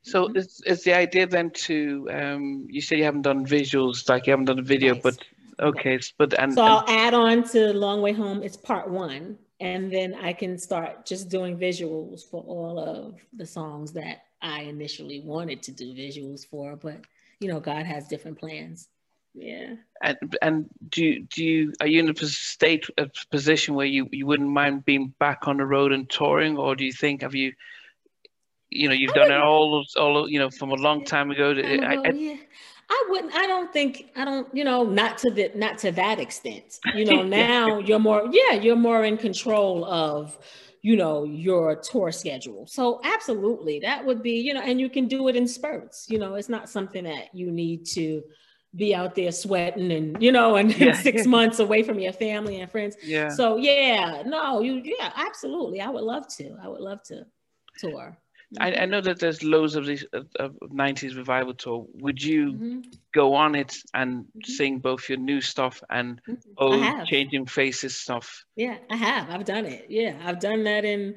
[0.02, 0.38] So mm-hmm.
[0.38, 4.32] is, is the idea then to um, you said you haven't done visuals like you
[4.32, 5.18] haven't done a video, but
[5.58, 8.42] okay, but and so I'll add on to Long Way Home.
[8.42, 13.46] It's part one, and then I can start just doing visuals for all of the
[13.46, 17.00] songs that I initially wanted to do visuals for, but
[17.40, 18.88] you know God has different plans.
[19.34, 19.74] Yeah.
[20.02, 24.08] And and do you, do you are you in a state a position where you,
[24.10, 27.34] you wouldn't mind being back on the road and touring, or do you think have
[27.34, 27.52] you,
[28.70, 31.54] you know, you've I done it all all you know from a long time ago?
[31.54, 32.36] To, I, I, yeah.
[32.90, 33.34] I wouldn't.
[33.34, 34.10] I don't think.
[34.16, 34.52] I don't.
[34.54, 36.80] You know, not to the not to that extent.
[36.94, 38.28] You know, now you're more.
[38.32, 40.36] Yeah, you're more in control of
[40.82, 45.06] you know your tour schedule so absolutely that would be you know and you can
[45.06, 48.22] do it in spurts you know it's not something that you need to
[48.74, 50.92] be out there sweating and you know and, yeah.
[50.92, 52.96] six months away from your family and friends.
[53.02, 53.28] Yeah.
[53.28, 55.80] So yeah no you yeah absolutely.
[55.80, 56.56] I would love to.
[56.62, 57.26] I would love to
[57.78, 58.16] tour.
[58.58, 60.26] I, I know that there's loads of these of,
[60.60, 61.86] 90s revival tour.
[61.94, 62.80] Would you mm-hmm.
[63.14, 64.52] go on it and mm-hmm.
[64.52, 66.50] sing both your new stuff and mm-hmm.
[66.58, 68.44] old changing faces stuff?
[68.56, 69.30] Yeah i have.
[69.30, 69.86] I've done it.
[69.88, 71.16] Yeah i've done that in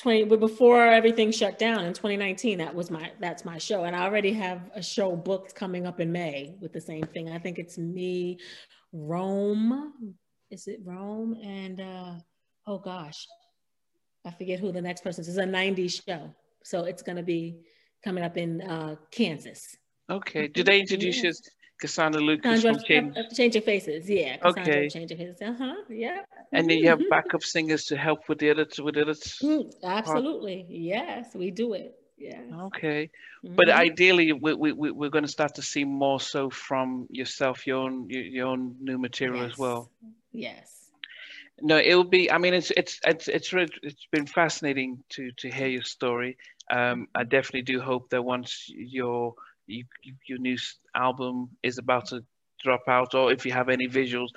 [0.00, 3.84] 20 but before everything shut down in 2019 that was my that's my show.
[3.84, 7.30] And i already have a show booked coming up in may with the same thing.
[7.30, 8.38] I think it's me
[8.92, 9.92] rome.
[10.50, 11.36] Is it rome?
[11.42, 12.14] And uh
[12.66, 13.26] oh gosh
[14.26, 15.28] i forget who the next person is.
[15.28, 16.34] It's a 90s show.
[16.62, 17.60] So it's going to be
[18.04, 19.76] coming up in uh kansas.
[20.10, 20.48] Okay.
[20.48, 21.28] Did they introduce yeah.
[21.28, 21.34] you
[21.80, 23.16] Cassandra Lucas from Change.
[23.16, 24.36] Uh, Changing Faces, yeah.
[24.36, 24.88] Cassandra okay.
[24.88, 26.22] Changing Faces, uh huh, yeah.
[26.52, 29.42] And then you have backup singers to help with the edits, with edits.
[29.42, 31.96] Mm, absolutely, yes, we do it.
[32.18, 32.42] Yeah.
[32.64, 33.10] Okay,
[33.44, 33.54] mm-hmm.
[33.56, 37.66] but ideally, we, we, we, we're going to start to see more so from yourself,
[37.66, 39.52] your own your, your own new material yes.
[39.52, 39.90] as well.
[40.32, 40.76] Yes.
[41.62, 42.30] No, it will be.
[42.30, 43.52] I mean, it's it's it's it's
[43.82, 46.36] it's been fascinating to to hear your story.
[46.70, 49.34] Um, I definitely do hope that once your
[49.70, 50.56] you, your new
[50.94, 52.24] album is about to
[52.62, 54.28] drop out, or if you have any visuals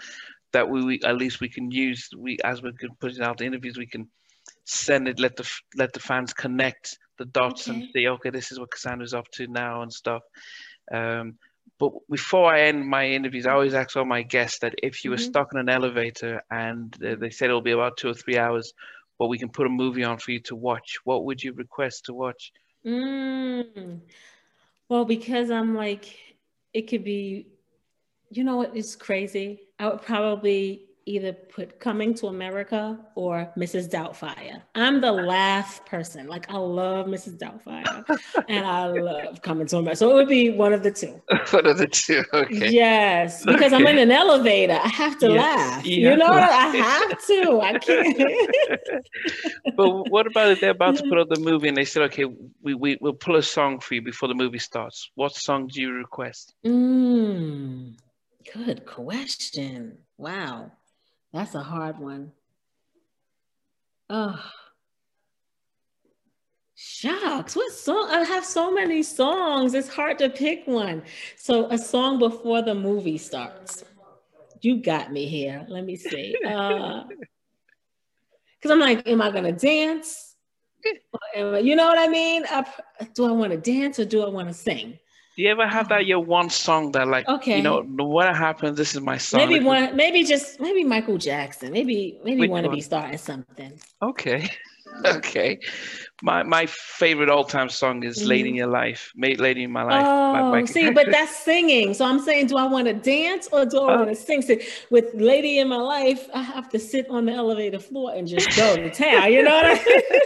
[0.54, 3.78] that we, we at least we can use, we as we're putting out the interviews,
[3.78, 4.08] we can
[4.66, 7.80] send it, let the let the fans connect the dots okay.
[7.80, 10.24] and see, okay, this is what Cassandra's up to now and stuff.
[10.92, 11.38] Um,
[11.80, 15.12] but before I end my interviews, I always ask all my guests that if you
[15.12, 15.26] were mm-hmm.
[15.26, 18.74] stuck in an elevator and uh, they said it'll be about two or three hours,
[19.18, 22.06] but we can put a movie on for you to watch, what would you request
[22.06, 22.52] to watch?
[22.86, 24.02] Mm.
[24.94, 26.06] Well, because I'm like,
[26.72, 27.48] it could be,
[28.30, 29.62] you know what is crazy?
[29.80, 33.90] I would probably either put Coming to America or Mrs.
[33.90, 34.62] Doubtfire.
[34.76, 36.28] I'm the last person.
[36.28, 37.38] Like I love Mrs.
[37.38, 39.98] Doubtfire and I love Coming to America.
[39.98, 41.22] So it would be one of the two.
[41.52, 42.24] one of the two.
[42.34, 42.72] Okay.
[42.72, 43.76] Yes, because okay.
[43.76, 44.80] I'm in an elevator.
[44.82, 45.86] I have to laugh.
[45.86, 46.12] Yeah.
[46.12, 47.60] You know, I have to.
[47.62, 49.76] I can't.
[49.76, 52.26] but what about if they're about to put out the movie and they said, okay,
[52.62, 55.10] we, we, we'll pull a song for you before the movie starts.
[55.16, 56.54] What song do you request?
[56.66, 57.98] Mm,
[58.54, 59.98] good question.
[60.18, 60.72] Wow.
[61.34, 62.32] That's a hard one.
[64.10, 64.40] Oh,
[66.76, 67.56] shucks.
[67.56, 68.08] What song?
[68.12, 69.74] I have so many songs.
[69.74, 71.02] It's hard to pick one.
[71.36, 73.84] So, a song before the movie starts.
[74.62, 75.66] You got me here.
[75.68, 76.36] Let me see.
[76.46, 77.04] Uh,
[78.58, 80.36] Because I'm like, am I going to dance?
[81.36, 82.46] you know what I mean?
[82.50, 82.66] I,
[83.14, 85.00] do I want to dance or do I want to sing?
[85.36, 87.58] Do you ever have that your one song that like Okay.
[87.58, 89.40] you know no matter happens this is my song.
[89.42, 91.72] maybe is- one, maybe just maybe Michael Jackson.
[91.72, 93.74] Maybe maybe want to be starting something.
[94.02, 94.48] Okay.
[95.06, 95.58] Okay.
[96.22, 99.12] My my favorite all time song is Lady in Your Life.
[99.16, 100.06] Made Lady in My Life.
[100.06, 101.96] Oh, see, but that's singing.
[101.96, 103.98] So I'm saying, do I want to dance or do I Oh.
[103.98, 104.44] want to sing?
[104.44, 104.62] See,
[104.92, 108.56] with Lady in My Life, I have to sit on the elevator floor and just
[108.56, 109.34] go to town.
[109.34, 110.20] You know what I mean?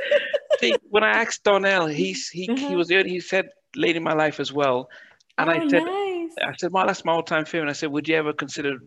[0.60, 2.76] See, when I asked Donell, he's he he Uh-huh.
[2.76, 4.90] was the only- he said Lady in My Life as well.
[5.38, 6.32] And oh, I said nice.
[6.44, 7.62] I said, well, that's my all time favorite.
[7.64, 8.78] And I said, would you ever consider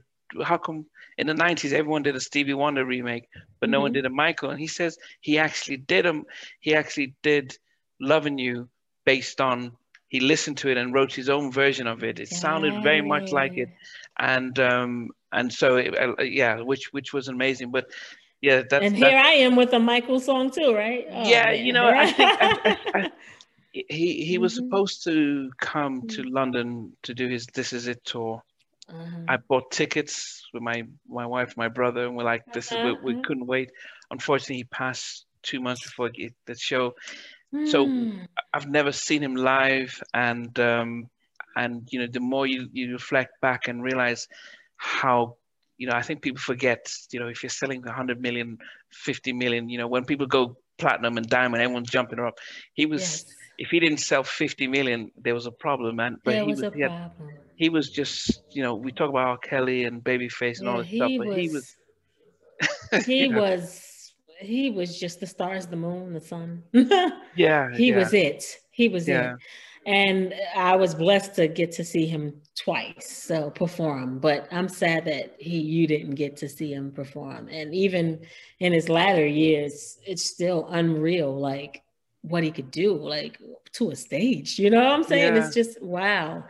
[0.45, 0.87] how come
[1.19, 3.29] in the 90s everyone did a Stevie Wonder remake,
[3.61, 3.95] but no one Mhm.
[3.95, 4.51] did a Michael?
[4.51, 6.25] And he says he actually did him,
[6.61, 7.57] he actually did
[8.01, 8.69] Loving You
[9.05, 9.73] based on
[10.09, 12.19] he listened to it and wrote his own version of it.
[12.19, 13.69] It sounded very much like it.
[14.19, 17.71] And um and so it, uh, yeah, which which was amazing.
[17.71, 17.87] But
[18.41, 21.07] yeah, that's and that's- here I am with a Michael song too, right?
[21.11, 21.67] Oh, yeah, man.
[21.67, 23.11] you know, I think I, I,
[23.73, 24.55] he he was Mhm.
[24.55, 26.25] supposed to come to Mhm.
[26.25, 28.43] London to do his This Is It tour.
[28.89, 29.29] Uh-huh.
[29.29, 32.93] I bought tickets with my my wife, my brother, and we're like, this is we,
[32.93, 33.23] we Uh-huh.
[33.23, 33.71] couldn't wait.
[34.11, 36.95] Unfortunately, he passed two months before it, the show.
[37.65, 38.25] so- Hmm.
[38.53, 41.09] I've never seen him live, and um,
[41.57, 44.27] and you know, the more you you reflect back and realize
[44.77, 45.37] how
[45.79, 48.59] you know, I think people forget, you know, if you're selling 100 million,
[48.93, 52.39] 50 million, you know, when people go platinum and diamond, everyone's jumping up.
[52.75, 53.25] He was, yes,
[53.59, 56.17] if he didn't sell 50 million, there was a problem, man.
[56.25, 57.31] But there he was was, a he, had, problem.
[57.57, 59.39] he was just, you know, we talk about R.
[59.39, 61.77] Kelly and Babyface and all this stuff, he but was, he was,
[63.07, 66.63] he know, was, he was just the stars, the moon, the sun.
[67.37, 68.59] yeah, he yeah, was it.
[68.71, 69.35] He was Yeah.
[69.35, 69.41] it.
[69.91, 74.21] And I was blessed to get to see him twice, so perform.
[74.21, 77.49] But I'm sad that he you didn't get to see him perform.
[77.49, 78.21] And even
[78.61, 81.83] in his latter years, it's still unreal, like
[82.23, 83.39] what he could do, like
[83.73, 84.61] to a stage.
[84.61, 85.35] You know what I'm saying?
[85.35, 85.45] Yeah.
[85.45, 86.45] It's just wow.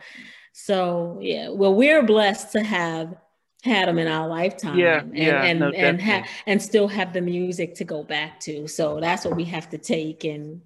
[0.53, 3.15] So yeah, well, we're blessed to have
[3.63, 7.13] had him in our lifetime Yeah, and yeah, and no, and, ha- and still have
[7.13, 10.61] the music to go back to so that's what we have to take and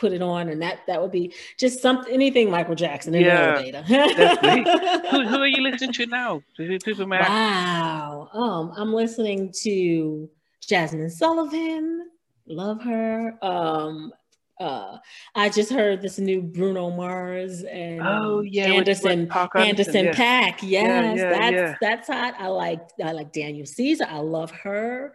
[0.00, 3.60] put it on and that that would be just something anything michael jackson in Yeah,
[3.60, 5.08] the definitely.
[5.10, 6.42] who, who are you listening to now?
[6.56, 10.28] People may wow um i'm listening to
[10.66, 12.08] Jazmine Sullivan
[12.46, 14.10] love her um
[14.58, 14.96] uh
[15.34, 20.14] i just heard this new bruno mars and Oh yeah, with- with anderson Anderson yeah.
[20.14, 22.34] Paak, yes, yeah, that's that's hot.
[22.38, 24.06] I like I like Daniel Caesar.
[24.08, 25.14] I love her.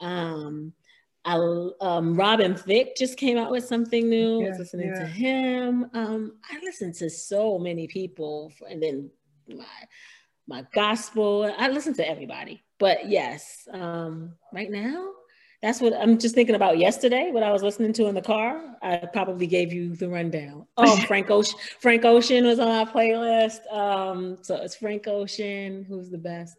[0.00, 0.72] Um,
[1.24, 1.36] I
[1.80, 4.44] um Robin Thicke just came out with something new.
[4.44, 5.00] I was listening yeah.
[5.00, 5.90] to him.
[5.94, 9.10] Um, I listen to so many people, and then
[9.48, 9.64] my
[10.48, 11.52] my gospel.
[11.56, 15.10] I listen to everybody, but yes, um, right now.
[15.62, 18.76] That's what I'm just thinking about yesterday, what I was listening to in the car.
[18.82, 20.66] I probably gave you the rundown.
[20.76, 21.56] Oh, Frank Ocean.
[21.78, 23.72] Frank Ocean was on my playlist.
[23.72, 26.56] Um, so it's Frank Ocean, who's the best.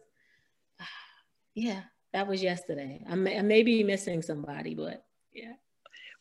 [1.56, 1.82] Yeah,
[2.14, 3.04] that was yesterday.
[3.10, 5.54] I may, I may be missing somebody, but yeah.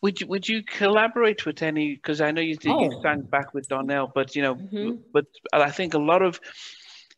[0.01, 1.93] Would you would you collaborate with any?
[1.95, 3.01] Because I know you did you Oh.
[3.03, 4.99] sang back with Donell, but you know, Mhm.
[5.13, 6.41] but I think a lot of,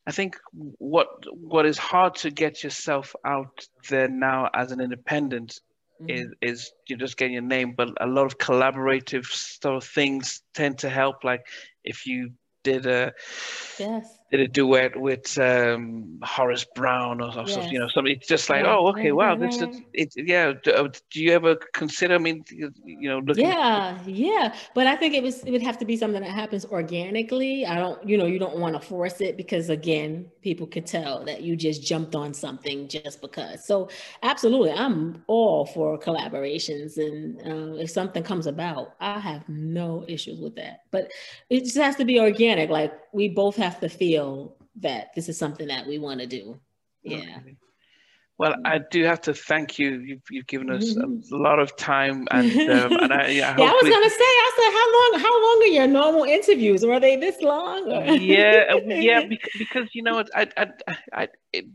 [0.05, 0.37] I think
[0.77, 1.07] what
[1.53, 5.61] what is hard to get yourself out there now as an independent
[6.01, 6.11] Mhm.
[6.17, 9.25] is is you just getting your name, but a lot of collaborative
[9.61, 11.23] sort of things tend to help.
[11.23, 11.47] Like
[11.83, 12.33] if you
[12.63, 13.13] did a
[13.79, 14.19] yes.
[14.31, 17.93] Did a duet with um, Horace Brown or, or something, you know, Yes.
[17.93, 18.13] something.
[18.13, 20.13] It's just like, Right, oh, okay, wow, this is it.
[20.15, 20.53] Yeah.
[20.63, 22.15] Do, uh, do you ever consider?
[22.15, 23.45] I mean, you know, looking.
[23.45, 24.55] Yeah, yeah.
[24.73, 27.65] But I think it was it would have to be something that happens organically.
[27.65, 31.23] I don't, you know, you don't want to force it because again, people could tell
[31.25, 33.65] that you just jumped on something just because.
[33.65, 33.89] So
[34.23, 40.39] absolutely, I'm all for collaborations, and uh, if something comes about, I have no issues
[40.39, 40.83] with that.
[40.91, 41.11] But
[41.49, 42.69] it just has to be organic.
[42.69, 44.14] Like we both have to feel
[44.81, 46.59] that this is something that we want to do.
[47.03, 47.17] Yeah.
[47.41, 47.55] Okay.
[48.37, 49.91] Well, I do have to thank you.
[49.99, 51.31] You've, you've given us Mhm.
[51.31, 54.31] a lot of time, and um, and I, yeah, Yeah, I was hopefully- gonna say.
[54.47, 55.11] I said, how long?
[55.25, 56.85] How long are your normal interviews?
[56.85, 57.89] Were they this long?
[57.93, 58.77] or- yeah, uh,
[59.09, 60.67] yeah, because, because you know I, I,
[61.13, 61.65] I, it,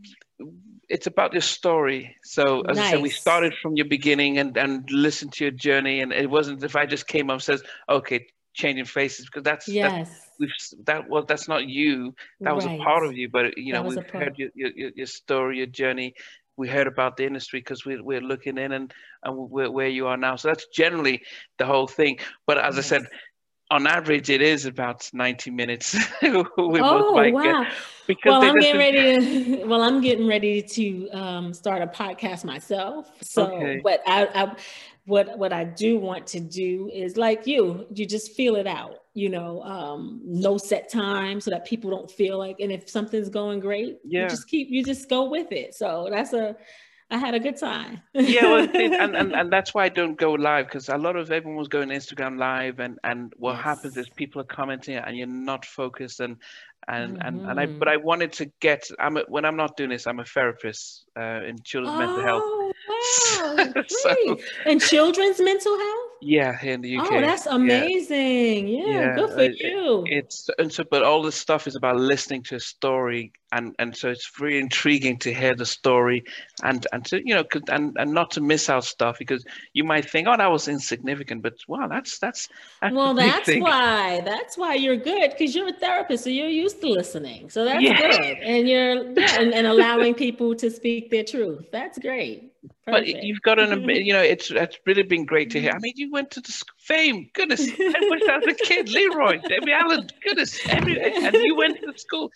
[0.87, 2.15] it's about your story.
[2.23, 6.01] So as I said, we started from your beginning and and listened to your journey,
[6.01, 9.65] and it wasn't if I just came up and says, okay, changing faces, because that's
[9.65, 10.29] that's Yes.
[10.39, 12.13] we've that was that's not you.
[12.41, 15.57] That was a part of you, but you know we've heard your, your your- story,
[15.57, 16.15] your journey.
[16.57, 20.07] We heard about the industry because we're we're looking in and and where where you
[20.07, 20.35] are now.
[20.35, 21.23] So that's generally
[21.57, 22.19] the whole thing.
[22.45, 23.07] But as I said,
[23.71, 27.65] on average, it is about 90 minutes oh, wow.
[28.05, 32.43] Because well, I'm getting ready to, well, I'm getting ready to um, start a podcast
[32.43, 33.09] myself.
[33.21, 33.79] So, okay.
[33.81, 34.55] but I, I,
[35.05, 38.97] what, what I do want to do is like you, you just feel it out,
[39.13, 43.29] you know, um, no set time so that people don't feel like, and if something's
[43.29, 44.23] going great, yeah.
[44.23, 45.73] you just keep, you just go with it.
[45.73, 46.55] So that's a,
[47.11, 48.01] I had a good time.
[48.13, 51.29] yeah, well, and, and, and that's why I don't go live because a lot of
[51.29, 53.63] everyone was going Instagram live, and and what yes.
[53.63, 56.37] happens is people are commenting and you're not focused, and
[56.87, 57.27] and mm-hmm.
[57.27, 58.05] and, and I but I mm-hmm.
[58.05, 61.61] wanted to get I'm a, when I'm not doing this, I'm a therapist uh, in
[61.63, 62.43] children's oh, mental health.
[62.45, 62.73] Oh,
[63.75, 66.10] wow, so, in children's mental health.
[66.21, 67.11] Yeah, here in the UK.
[67.11, 68.67] Oh, that's amazing.
[68.67, 69.15] Yeah, yeah, yeah.
[69.15, 70.03] good for it, you.
[70.05, 73.95] It's and so, but all this stuff is about listening to a story, and and
[73.95, 76.23] so it's very intriguing to hear the story,
[76.63, 79.43] and and to you know, and and not to miss out stuff because
[79.73, 82.49] you might think, oh, that was insignificant, but wow, that's that's.
[82.81, 83.63] that's well, that's thing.
[83.63, 87.65] why that's why you're good because you're a therapist, so you're used to listening, so
[87.65, 87.97] that's yeah.
[87.97, 91.65] good, and you're yeah, and, and allowing people to speak their truth.
[91.71, 92.51] That's great.
[92.91, 95.71] But you've got an, you know, it's it's really been great to hear.
[95.71, 97.61] I mean, you went to the fame, goodness.
[97.61, 101.97] I wish I was a kid, Leroy, Debbie Allen, goodness, every, and you went to
[101.97, 102.31] school.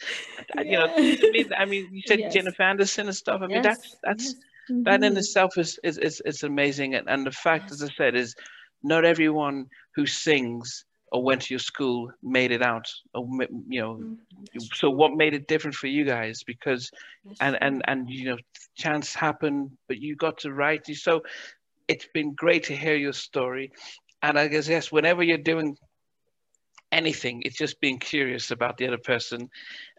[0.55, 0.61] Yeah.
[0.63, 2.33] You know, I mean, I mean, you said yes.
[2.33, 3.41] Jennifer Anderson and stuff.
[3.41, 3.65] I mean, yes.
[3.65, 4.83] that's that's mm-hmm.
[4.83, 5.17] that in mm-hmm.
[5.17, 6.95] itself is is is, is amazing.
[6.95, 8.35] And, and the fact, as I said, is
[8.83, 13.25] not everyone who sings or went to your school made it out or
[13.69, 14.59] you know mm-hmm.
[14.73, 16.43] so what made it different for you guys?
[16.43, 16.91] Because
[17.39, 18.37] and and and you know
[18.75, 21.23] chance happened but you got to write so
[21.87, 23.71] it's been great to hear your story.
[24.21, 25.77] And i guess yes whenever you're doing
[26.91, 29.49] anything it's just being curious about the other person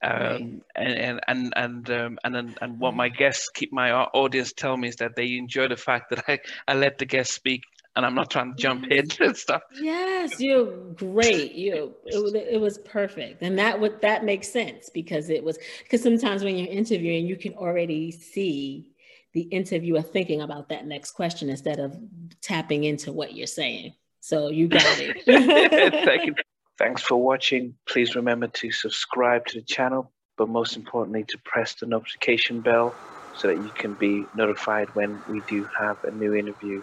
[0.02, 0.62] um, right.
[0.76, 4.88] and and and um, and and, and what my guests keep my audience tell me
[4.88, 6.38] is that they enjoy the fact that I,
[6.68, 7.62] I let the guests speak
[7.96, 9.16] and I'm not trying to jump yes.
[9.18, 9.62] in and stuff.
[9.80, 11.52] Yes, you're great.
[11.52, 16.02] You it, it was perfect, and that would that makes sense because it was because
[16.02, 18.92] sometimes when you're interviewing, you can already see
[19.32, 21.96] the interviewer thinking about that next question instead of
[22.40, 23.92] tapping into what you're saying.
[24.20, 25.24] So you got it.
[26.04, 26.34] Thank you.
[26.78, 27.74] Thanks for watching.
[27.86, 32.94] Please remember to subscribe to the channel, but most importantly, to press the notification bell
[33.36, 36.82] so that you can be notified when we do have a new interview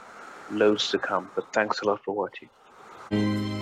[0.53, 1.29] loads to come.
[1.35, 3.52] But thanks a lot for watching.